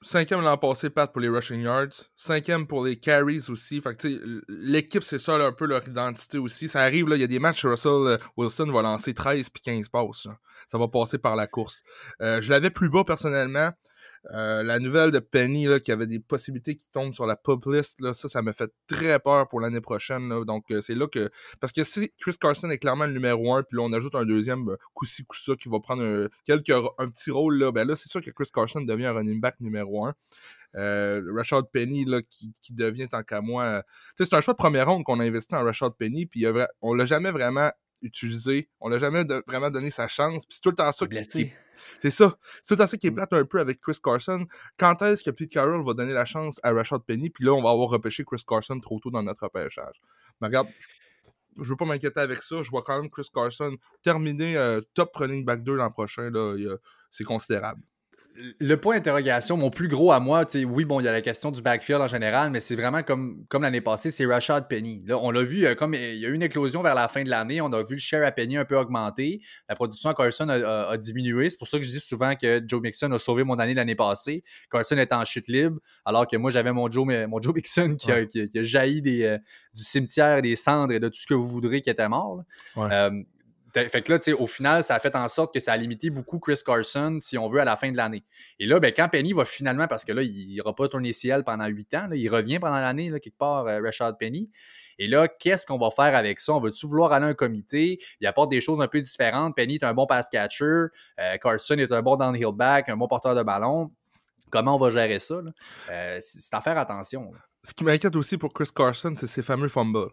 Cinquième 0.01 0.43
l'an 0.43 0.57
passé, 0.57 0.91
Pat, 0.91 1.11
pour 1.11 1.21
les 1.21 1.29
rushing 1.29 1.63
yards. 1.63 2.11
Cinquième 2.15 2.67
pour 2.67 2.85
les 2.85 2.97
carries 2.97 3.43
aussi. 3.49 3.81
Fait 3.81 3.97
l'équipe, 4.49 5.03
c'est 5.03 5.19
ça 5.19 5.35
un 5.35 5.53
peu 5.53 5.67
leur 5.67 5.87
identité 5.89 6.39
aussi. 6.39 6.69
Ça 6.69 6.83
arrive, 6.83 7.09
là, 7.09 7.17
il 7.17 7.21
y 7.21 7.25
a 7.25 7.29
des 7.29 7.39
matchs, 7.39 7.65
Russell 7.65 7.91
euh, 7.91 8.17
Wilson 8.37 8.71
va 8.71 8.83
lancer 8.83 9.13
13 9.13 9.51
puis 9.51 9.63
15 9.63 9.89
passes. 9.89 10.29
Ça 10.69 10.79
va 10.79 10.89
passer 10.89 11.19
par 11.19 11.37
la 11.37 11.47
course. 11.47 11.83
Euh, 12.21 12.41
je 12.41 12.51
l'avais 12.51 12.71
plus 12.71 12.89
bas 12.89 13.05
personnellement. 13.05 13.71
Euh, 14.33 14.63
la 14.63 14.79
nouvelle 14.79 15.11
de 15.11 15.19
Penny, 15.19 15.67
là, 15.67 15.81
qui 15.81 15.93
avait 15.93 16.07
des 16.07 16.19
possibilités 16.19 16.77
qui 16.77 16.87
tombent 16.93 17.15
sur 17.15 17.27
la 17.27 17.37
pub 17.37 17.65
list, 17.67 18.01
là, 18.01 18.15
ça, 18.15 18.29
ça 18.29 18.43
me 18.43 18.53
fait 18.53 18.71
très 18.87 19.19
peur 19.19 19.49
pour 19.49 19.61
l'année 19.61 19.81
prochaine. 19.81 20.45
Donc, 20.45 20.71
euh, 20.71 20.81
c'est 20.81 20.95
là 20.95 21.07
que. 21.07 21.31
Parce 21.61 21.73
que 21.73 21.85
si 21.85 22.13
Chris 22.19 22.37
Carson 22.41 22.69
est 22.71 22.79
clairement 22.79 23.07
le 23.07 23.13
numéro 23.13 23.55
un, 23.55 23.63
puis 23.63 23.77
là, 23.77 23.85
on 23.85 23.93
ajoute 23.93 24.15
un 24.15 24.25
deuxième 24.25 24.65
ben, 24.65 24.77
coup-ci, 24.95 25.25
coup-ça, 25.25 25.55
qui 25.57 25.69
va 25.69 25.81
prendre 25.81 26.03
un, 26.03 26.29
quelques, 26.45 26.71
un 26.99 27.09
petit 27.09 27.31
rôle, 27.31 27.59
là, 27.59 27.73
ben 27.73 27.87
là, 27.87 27.97
c'est 27.97 28.09
sûr 28.09 28.21
que 28.21 28.31
Chris 28.31 28.49
Carson 28.53 28.81
devient 28.81 29.07
un 29.07 29.13
running 29.13 29.41
back 29.41 29.57
numéro 29.61 30.05
un. 30.05 30.15
Euh, 30.75 31.23
Rashad 31.35 31.65
Penny 31.73 32.05
là, 32.05 32.21
qui, 32.23 32.53
qui 32.61 32.75
devient 32.75 33.09
tant 33.09 33.23
qu'à 33.23 33.41
moi. 33.41 33.83
c'est 34.19 34.35
un 34.35 34.41
choix 34.43 34.53
de 34.53 34.59
première 34.59 34.87
ronde 34.87 35.03
qu'on 35.03 35.19
a 35.19 35.25
investi 35.25 35.55
en 35.55 35.65
Rashad 35.65 35.93
Penny, 35.99 36.27
puis 36.27 36.47
on 36.83 36.95
l'a 36.95 37.07
jamais 37.07 37.31
vraiment 37.31 37.71
utilisé. 38.03 38.69
On 38.81 38.89
l'a 38.89 38.99
jamais 38.99 39.25
vraiment 39.47 39.71
donné 39.71 39.91
sa 39.91 40.09
chance. 40.09 40.47
Puis 40.47 40.57
c'est 40.57 40.61
tout 40.61 40.71
le 40.71 40.77
temps 40.77 40.93
ça 40.93 41.07
qui, 41.07 41.53
c'est 41.99 42.11
ça. 42.11 42.37
C'est 42.63 42.77
tout 42.77 42.83
à 42.83 42.87
ça 42.87 42.97
qui 42.97 43.07
est 43.07 43.11
mmh. 43.11 43.15
plate 43.15 43.33
un 43.33 43.45
peu 43.45 43.61
avec 43.61 43.81
Chris 43.81 43.99
Carson. 44.03 44.47
Quand 44.79 45.03
est-ce 45.03 45.23
que 45.23 45.31
Pete 45.31 45.51
Carroll 45.51 45.85
va 45.85 45.95
donner 45.95 46.13
la 46.13 46.25
chance 46.25 46.61
à 46.63 46.73
Rashad 46.73 47.03
Penny, 47.03 47.31
puis 47.31 47.45
là, 47.45 47.53
on 47.53 47.63
va 47.63 47.71
avoir 47.71 47.89
repêché 47.89 48.25
Chris 48.25 48.43
Carson 48.47 48.79
trop 48.81 48.99
tôt 49.01 49.11
dans 49.11 49.23
notre 49.23 49.45
repêchage? 49.45 50.01
Mais 50.41 50.49
regarde, 50.49 50.69
je 51.57 51.69
veux 51.69 51.77
pas 51.77 51.85
m'inquiéter 51.85 52.21
avec 52.21 52.43
ça. 52.43 52.63
Je 52.63 52.71
vois 52.71 52.83
quand 52.83 53.01
même 53.01 53.11
Chris 53.11 53.29
Carson 53.33 53.77
terminer 54.03 54.57
euh, 54.57 54.81
top 54.95 55.15
running 55.17 55.45
back 55.45 55.63
2 55.63 55.75
l'an 55.75 55.91
prochain. 55.91 56.31
C'est 57.11 57.25
considérable 57.25 57.83
le 58.59 58.77
point 58.77 58.97
d'interrogation, 58.97 59.57
mon 59.57 59.71
plus 59.71 59.89
gros 59.89 60.13
à 60.13 60.21
moi, 60.21 60.45
oui, 60.55 60.85
bon, 60.85 61.01
il 61.01 61.05
y 61.05 61.09
a 61.09 61.13
la 61.13 61.21
question 61.21 61.51
du 61.51 61.63
backfield 61.63 62.01
en 62.01 62.07
général, 62.07 62.51
mais 62.51 62.61
c'est 62.61 62.77
vraiment 62.77 63.03
comme, 63.03 63.45
comme 63.49 63.63
l'année 63.63 63.81
passée, 63.81 64.11
c'est 64.11 64.27
Rashad 64.27 64.69
Penny. 64.69 65.03
Là, 65.07 65.19
on 65.19 65.31
l'a 65.31 65.43
vu, 65.43 65.67
euh, 65.67 65.75
comme 65.75 65.95
il 65.95 66.17
y 66.17 66.27
a 66.27 66.29
eu 66.29 66.35
une 66.35 66.43
éclosion 66.43 66.83
vers 66.83 66.95
la 66.95 67.09
fin 67.09 67.25
de 67.25 67.31
l'année, 67.31 67.61
on 67.61 67.73
a 67.73 67.83
vu 67.83 67.95
le 67.95 67.99
share 67.99 68.25
à 68.27 68.31
Penny 68.31 68.57
un 68.57 68.65
peu 68.65 68.77
augmenter, 68.77 69.41
la 69.69 69.75
production 69.75 70.11
à 70.11 70.15
Carson 70.15 70.49
a, 70.49 70.97
diminué. 70.97 71.51
C'est 71.51 71.59
pour 71.59 71.69
ça 71.69 71.79
que 71.79 71.85
je 71.85 71.91
dis 71.91 72.01
souvent 72.01 72.35
que 72.35 72.63
Joe 72.67 72.81
Mixon 72.81 73.11
a 73.13 73.19
sauvé 73.19 73.45
mon 73.45 73.59
année 73.59 73.75
l'année 73.75 73.95
passée. 73.95 74.43
Carson 74.71 74.97
est 74.97 75.13
en 75.13 75.25
chute 75.25 75.49
libre, 75.49 75.79
alors 76.05 76.27
que 76.27 76.37
moi, 76.37 76.51
j'avais 76.51 76.73
mon 76.73 76.91
Joe, 76.91 77.07
mon 77.29 77.41
Joe 77.41 77.55
Mixon 77.55 77.97
qui, 77.97 78.11
a, 78.13 78.25
jailli 78.63 79.03
des, 79.03 79.25
euh, 79.25 79.39
du 79.75 79.83
cimetière, 79.83 80.43
des 80.43 80.57
cendres 80.57 80.93
et 80.93 81.01
de 81.01 81.09
tout 81.09 81.21
ce 81.21 81.27
que 81.27 81.35
vous 81.35 81.49
voudrez 81.49 81.81
qui 81.81 81.91
était 81.91 82.09
mort. 82.09 82.43
Euh, 82.77 83.11
fait 83.73 84.03
que 84.03 84.13
là, 84.13 84.19
au 84.39 84.47
final, 84.47 84.83
ça 84.83 84.95
a 84.95 84.99
fait 84.99 85.15
en 85.15 85.29
sorte 85.29 85.53
que 85.53 85.61
ça 85.61 85.73
a 85.73 85.77
limité 85.77 86.11
beaucoup 86.11 86.39
Chris 86.39 86.61
Carson, 86.65 87.19
si 87.21 87.37
on 87.37 87.49
veut, 87.49 87.61
à 87.61 87.65
la 87.65 87.77
fin 87.77 87.91
de 87.91 87.97
l'année. 87.97 88.25
Et 88.59 88.67
là, 88.67 88.81
ben, 88.81 88.93
quand 88.95 89.09
Penny 89.09 89.33
va 89.33 89.45
finalement, 89.45 89.87
parce 89.87 90.05
que 90.05 90.13
là, 90.13 90.23
il 90.23 90.55
n'aura 90.57 90.75
pas 90.75 90.89
tourné 90.89 91.13
ciel 91.13 91.45
pendant 91.45 91.67
huit 91.67 91.93
ans, 91.95 92.09
il 92.13 92.29
revient 92.29 92.59
pendant 92.59 92.81
l'année, 92.81 93.11
quelque 93.21 93.37
part, 93.37 93.67
euh, 93.67 93.81
Rashad 93.83 94.17
Penny. 94.19 94.51
Et 94.99 95.07
là, 95.07 95.29
qu'est-ce 95.29 95.67
qu'on 95.67 95.79
va 95.79 95.91
faire 95.91 96.17
avec 96.17 96.41
ça? 96.41 96.55
On 96.55 96.61
va-tu 96.61 96.87
vouloir 96.87 97.13
aller 97.13 97.27
à 97.27 97.29
un 97.29 97.35
comité? 97.35 97.99
Il 98.21 98.27
apporte 98.27 98.51
des 98.51 98.61
choses 98.61 98.81
un 98.81 98.89
peu 98.89 99.01
différentes. 99.01 99.55
Penny 99.55 99.77
est 99.77 99.85
un 99.85 99.95
bon 99.95 100.07
pass 100.07 100.29
catcher. 100.29 100.65
Euh, 100.65 101.37
Carson 101.41 101.75
est 101.75 101.93
un 101.93 102.03
bon 102.03 102.17
downhill 102.17 102.53
back, 102.53 102.89
un 102.89 102.97
bon 102.97 103.07
porteur 103.07 103.35
de 103.35 103.43
ballon. 103.43 103.93
comment 104.51 104.75
on 104.75 104.79
va 104.79 104.91
gérer 104.91 105.21
ça. 105.21 105.41
Euh, 105.91 106.19
c'est 106.21 106.55
à 106.55 106.61
faire 106.61 106.79
attention. 106.79 107.31
Ce 107.63 107.75
qui 107.75 107.85
m'inquiète 107.85 108.17
aussi 108.17 108.39
pour 108.39 108.53
Chris 108.53 108.71
Carson, 108.75 109.15
c'est 109.17 109.27
ses 109.27 109.43
fameux 109.43 109.69
fumbles. 109.69 110.09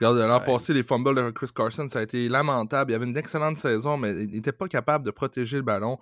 Regarde, 0.00 0.18
l'an 0.18 0.40
passé, 0.40 0.72
les 0.72 0.82
fumbles 0.82 1.14
de 1.14 1.30
Chris 1.30 1.50
Carson, 1.54 1.88
ça 1.88 1.98
a 1.98 2.02
été 2.02 2.28
lamentable. 2.28 2.92
Il 2.92 2.94
avait 2.94 3.06
une 3.06 3.16
excellente 3.16 3.58
saison, 3.58 3.96
mais 3.96 4.14
il 4.24 4.30
n'était 4.30 4.52
pas 4.52 4.68
capable 4.68 5.04
de 5.04 5.10
protéger 5.10 5.56
le 5.56 5.62
ballon. 5.62 5.98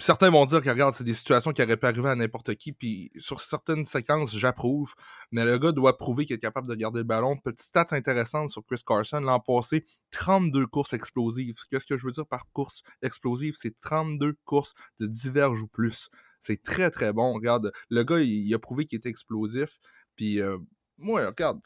Certains 0.00 0.28
vont 0.28 0.44
dire 0.44 0.60
que, 0.60 0.68
regarde, 0.68 0.94
c'est 0.94 1.04
des 1.04 1.14
situations 1.14 1.52
qui 1.52 1.62
auraient 1.62 1.76
pu 1.76 1.86
arriver 1.86 2.08
à 2.08 2.14
n'importe 2.16 2.54
qui, 2.56 2.72
puis 2.72 3.12
sur 3.16 3.40
certaines 3.40 3.86
séquences, 3.86 4.36
j'approuve, 4.36 4.94
mais 5.30 5.44
le 5.44 5.56
gars 5.58 5.70
doit 5.70 5.96
prouver 5.96 6.24
qu'il 6.24 6.34
est 6.34 6.40
capable 6.40 6.68
de 6.68 6.74
garder 6.74 6.98
le 6.98 7.04
ballon. 7.04 7.36
Petite 7.36 7.62
stat 7.62 7.86
intéressante 7.92 8.50
sur 8.50 8.64
Chris 8.64 8.82
Carson, 8.84 9.20
l'an 9.20 9.38
passé, 9.38 9.86
32 10.10 10.66
courses 10.66 10.92
explosives. 10.92 11.54
Qu'est-ce 11.70 11.86
que 11.86 11.96
je 11.96 12.06
veux 12.06 12.12
dire 12.12 12.26
par 12.26 12.50
course 12.52 12.82
explosive? 13.02 13.54
C'est 13.56 13.78
32 13.80 14.36
courses 14.44 14.74
de 14.98 15.06
diverges 15.06 15.62
ou 15.62 15.68
plus. 15.68 16.10
C'est 16.40 16.62
très, 16.62 16.90
très 16.90 17.12
bon. 17.12 17.32
Regarde, 17.32 17.72
le 17.88 18.02
gars, 18.02 18.18
il, 18.18 18.52
a 18.52 18.58
prouvé 18.58 18.86
qu'il 18.86 18.98
était 18.98 19.08
explosif, 19.08 19.78
puis... 20.16 20.40
Euh, 20.40 20.58
moi, 20.98 21.26
regarde, 21.26 21.60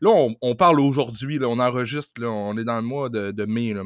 là, 0.00 0.10
on, 0.40 0.54
parle 0.54 0.80
aujourd'hui, 0.80 1.38
on 1.42 1.58
enregistre, 1.58 2.20
là, 2.20 2.30
on 2.30 2.56
est 2.56 2.64
dans 2.64 2.76
le 2.76 2.82
mois 2.82 3.08
de, 3.08 3.44
mai. 3.46 3.74
Là 3.74 3.82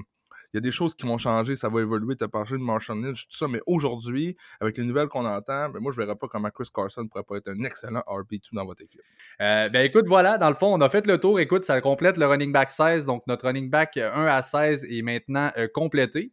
il 0.55 0.59
y 0.59 0.59
a 0.59 0.61
des 0.61 0.70
choses 0.70 0.95
qui 0.95 1.05
vont 1.05 1.18
changer, 1.18 1.57
ça 1.57 1.68
va 1.68 1.80
évoluer. 1.80 2.14
Tu 2.14 2.22
as 2.22 2.28
parlé 2.28 2.53
de 2.53 2.59
Marshall 2.59 3.03
Lynch, 3.03 3.26
tout 3.26 3.37
ça, 3.37 3.49
mais 3.49 3.61
aujourd'hui, 3.66 4.37
avec 4.61 4.78
les 4.78 4.85
nouvelles 4.85 5.09
qu'on 5.09 5.26
entend, 5.26 5.68
ben 5.68 5.80
moi, 5.80 5.91
je 5.91 6.01
ne 6.01 6.07
verrais 6.07 6.16
pas 6.16 6.28
comment 6.28 6.49
Chris 6.51 6.68
Carson 6.72 7.09
pourrait 7.09 7.24
pas 7.24 7.39
être 7.39 7.49
un 7.49 7.61
excellent 7.64 8.05
RB2 8.07 8.41
dans 8.53 8.64
votre 8.64 8.82
équipe. 8.85 9.01
Euh, 9.41 9.68
ben 9.68 9.85
écoute, 9.85 10.07
voilà, 10.07 10.39
dans 10.39 10.49
le 10.49 10.55
fond, 10.55 10.72
on 10.72 10.80
a 10.80 10.89
fait 10.89 11.09
le 11.09 11.18
tour. 11.18 11.41
Écoute, 11.41 11.64
ça 11.64 11.80
complète 11.80 12.18
le 12.18 12.26
running 12.26 12.53
back 12.53 12.70
16. 12.70 13.05
Donc, 13.05 13.24
notre 13.26 13.47
running 13.47 13.68
back 13.68 13.97
1 13.97 14.26
à 14.26 14.43
16 14.43 14.87
est 14.89 15.03
maintenant 15.03 15.51
euh, 15.59 15.66
complété. 15.74 16.30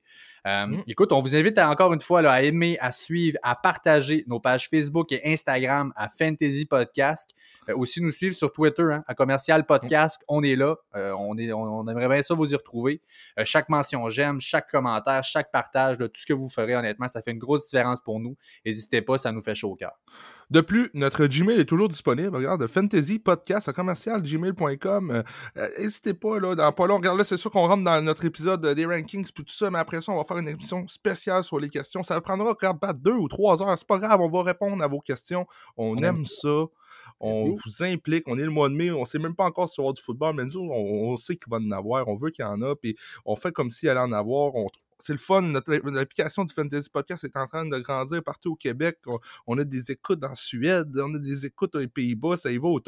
Euh, 0.47 0.65
mm. 0.65 0.83
Écoute, 0.87 1.11
on 1.11 1.21
vous 1.21 1.35
invite 1.35 1.57
encore 1.59 1.93
une 1.93 2.01
fois 2.01 2.27
à 2.27 2.41
aimer, 2.41 2.77
à 2.79 2.91
suivre, 2.91 3.37
à 3.43 3.55
partager 3.55 4.23
nos 4.27 4.39
pages 4.39 4.69
Facebook 4.69 5.11
et 5.11 5.21
Instagram 5.25 5.93
à 5.95 6.09
Fantasy 6.09 6.65
Podcast. 6.65 7.31
Euh, 7.69 7.75
aussi 7.75 8.01
nous 8.01 8.11
suivre 8.11 8.35
sur 8.35 8.51
Twitter 8.51 8.83
hein, 8.91 9.03
à 9.07 9.13
Commercial 9.13 9.65
Podcast. 9.65 10.23
On 10.27 10.41
est 10.43 10.55
là. 10.55 10.75
Euh, 10.95 11.13
on, 11.17 11.37
est, 11.37 11.51
on, 11.53 11.87
aimerait 11.87 12.07
bien 12.07 12.21
ça 12.23 12.33
vous 12.33 12.51
y 12.51 12.55
retrouver. 12.55 13.01
chaque 13.45 13.69
mention 13.69 14.09
j'aime, 14.09 14.41
chaque 14.41 14.69
commentaire, 14.69 15.23
chaque 15.23 15.51
partage, 15.51 15.97
tout 15.97 16.09
ce 16.15 16.25
que 16.25 16.33
vous 16.33 16.49
ferez, 16.49 16.75
honnêtement, 16.75 17.07
ça 17.07 17.21
fait 17.21 17.31
une 17.31 17.39
grosse 17.39 17.65
différence 17.65 18.01
pour 18.01 18.19
nous. 18.19 18.35
N'hésitez 18.65 19.01
pas, 19.01 19.17
ça 19.17 19.31
nous 19.31 19.41
fait 19.41 19.55
chaud 19.55 19.71
au 19.71 19.75
cœur. 19.75 19.93
De 20.51 20.59
plus, 20.59 20.91
notre 20.93 21.27
Gmail 21.27 21.61
est 21.61 21.65
toujours 21.65 21.87
disponible. 21.87 22.35
Regarde, 22.35 22.67
fantasy 22.67 23.19
podcast 23.19 23.69
à 23.69 23.73
commercial 23.73 24.21
gmail.com. 24.21 25.23
N'hésitez 25.79 26.13
pas, 26.13 26.39
là, 26.41 26.55
dans 26.55 26.73
pas 26.73 26.87
long. 26.87 26.97
Regarde, 26.97 27.17
là, 27.17 27.23
c'est 27.23 27.37
sûr 27.37 27.49
qu'on 27.49 27.67
rentre 27.67 27.85
dans 27.85 28.01
notre 28.01 28.25
épisode 28.25 28.65
des 28.65 28.85
rankings 28.85 29.31
puis 29.33 29.45
tout 29.45 29.53
ça, 29.53 29.71
mais 29.71 29.79
après 29.79 30.01
ça, 30.01 30.11
on 30.11 30.17
va 30.17 30.25
faire 30.25 30.39
une 30.39 30.49
émission 30.49 30.85
spéciale 30.87 31.45
sur 31.45 31.57
les 31.57 31.69
questions. 31.69 32.03
Ça 32.03 32.19
prendra, 32.19 32.49
regarde, 32.49 32.81
pas 32.81 32.91
deux 32.91 33.13
ou 33.13 33.29
trois 33.29 33.63
heures. 33.63 33.79
C'est 33.79 33.87
pas 33.87 33.97
grave, 33.97 34.19
on 34.19 34.27
va 34.27 34.43
répondre 34.43 34.83
à 34.83 34.87
vos 34.87 34.99
questions. 34.99 35.47
On, 35.77 35.95
aime 36.03 36.25
ça. 36.25 36.65
On 37.21 37.51
vous 37.51 37.83
implique, 37.83 38.27
on 38.27 38.37
est 38.37 38.43
le 38.43 38.49
mois 38.49 38.67
de 38.67 38.73
mai, 38.73 38.91
on 38.91 39.05
sait 39.05 39.19
même 39.19 39.35
pas 39.35 39.45
encore 39.45 39.69
si 39.69 39.79
y 39.79 39.83
aura 39.83 39.93
du 39.93 40.01
football, 40.01 40.35
mais 40.35 40.43
nous, 40.45 40.69
on, 40.69 41.15
sait 41.15 41.37
qu'il 41.37 41.49
va 41.49 41.57
en 41.57 41.71
avoir, 41.71 42.07
on 42.09 42.15
veut 42.15 42.31
qu'il 42.31 42.43
y 42.43 42.47
en 42.47 42.61
a, 42.61 42.75
puis 42.75 42.97
on 43.25 43.35
fait 43.35 43.51
comme 43.51 43.69
s'il 43.69 43.87
allait 43.89 44.01
en 44.01 44.11
avoir, 44.11 44.53
c'est 45.01 45.13
le 45.13 45.19
fun. 45.19 45.41
L'application 45.85 46.43
du 46.43 46.53
Fantasy 46.53 46.89
Podcast 46.89 47.23
est 47.23 47.35
en 47.37 47.47
train 47.47 47.65
de 47.65 47.77
grandir 47.79 48.23
partout 48.23 48.51
au 48.51 48.55
Québec. 48.55 48.99
On, 49.47 49.57
a 49.57 49.63
des 49.63 49.91
écoutes 49.91 50.23
en 50.23 50.35
Suède, 50.35 50.97
on 50.97 51.13
a 51.15 51.19
des 51.19 51.45
écoutes 51.45 51.75
aux 51.75 51.87
Pays-Bas, 51.87 52.37
ça 52.37 52.51
y 52.51 52.57
va 52.57 52.67
au. 52.67 52.81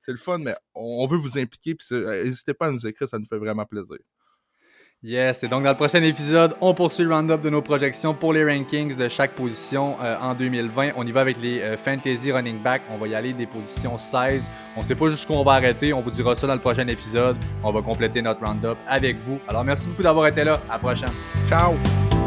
C'est 0.00 0.12
le 0.12 0.18
fun, 0.18 0.38
mais 0.38 0.54
on, 0.74 1.06
veut 1.06 1.18
vous 1.18 1.38
impliquer. 1.38 1.76
n'hésitez 1.90 2.54
pas 2.54 2.66
à 2.66 2.70
nous 2.70 2.86
écrire, 2.86 3.08
ça 3.08 3.18
nous 3.18 3.26
fait 3.26 3.38
vraiment 3.38 3.64
plaisir. 3.64 3.98
Yes, 5.02 5.42
et 5.42 5.48
donc 5.48 5.64
dans 5.64 5.70
le 5.70 5.76
prochain 5.76 6.02
épisode, 6.02 6.54
on 6.60 6.74
poursuit 6.74 7.04
le 7.04 7.14
round-up 7.14 7.40
de 7.40 7.48
nos 7.48 7.62
projections 7.62 8.12
pour 8.12 8.34
les 8.34 8.44
rankings 8.44 8.94
de 8.94 9.08
chaque 9.08 9.32
position 9.32 9.96
euh, 10.02 10.18
en 10.20 10.34
2020. 10.34 10.90
On 10.94 11.06
y 11.06 11.10
va 11.10 11.22
avec 11.22 11.40
les 11.40 11.62
euh, 11.62 11.78
fantasy 11.78 12.30
running 12.30 12.62
back. 12.62 12.82
On 12.90 12.98
va 12.98 13.08
y 13.08 13.14
aller 13.14 13.32
des 13.32 13.46
positions 13.46 13.96
16. 13.96 14.50
On 14.76 14.82
sait 14.82 14.94
pas 14.94 15.08
jusqu'où 15.08 15.32
on 15.32 15.42
va 15.42 15.52
arrêter. 15.52 15.94
On 15.94 16.02
vous 16.02 16.10
dira 16.10 16.34
ça 16.34 16.46
dans 16.46 16.54
le 16.54 16.60
prochain 16.60 16.86
épisode. 16.86 17.38
On 17.64 17.72
va 17.72 17.80
compléter 17.80 18.20
notre 18.20 18.44
round-up 18.44 18.76
avec 18.86 19.16
vous. 19.16 19.38
Alors 19.48 19.64
merci 19.64 19.88
beaucoup 19.88 20.02
d'avoir 20.02 20.26
été 20.26 20.44
là. 20.44 20.60
À 20.68 20.74
la 20.74 20.78
prochaine. 20.78 21.12
Ciao! 21.48 22.19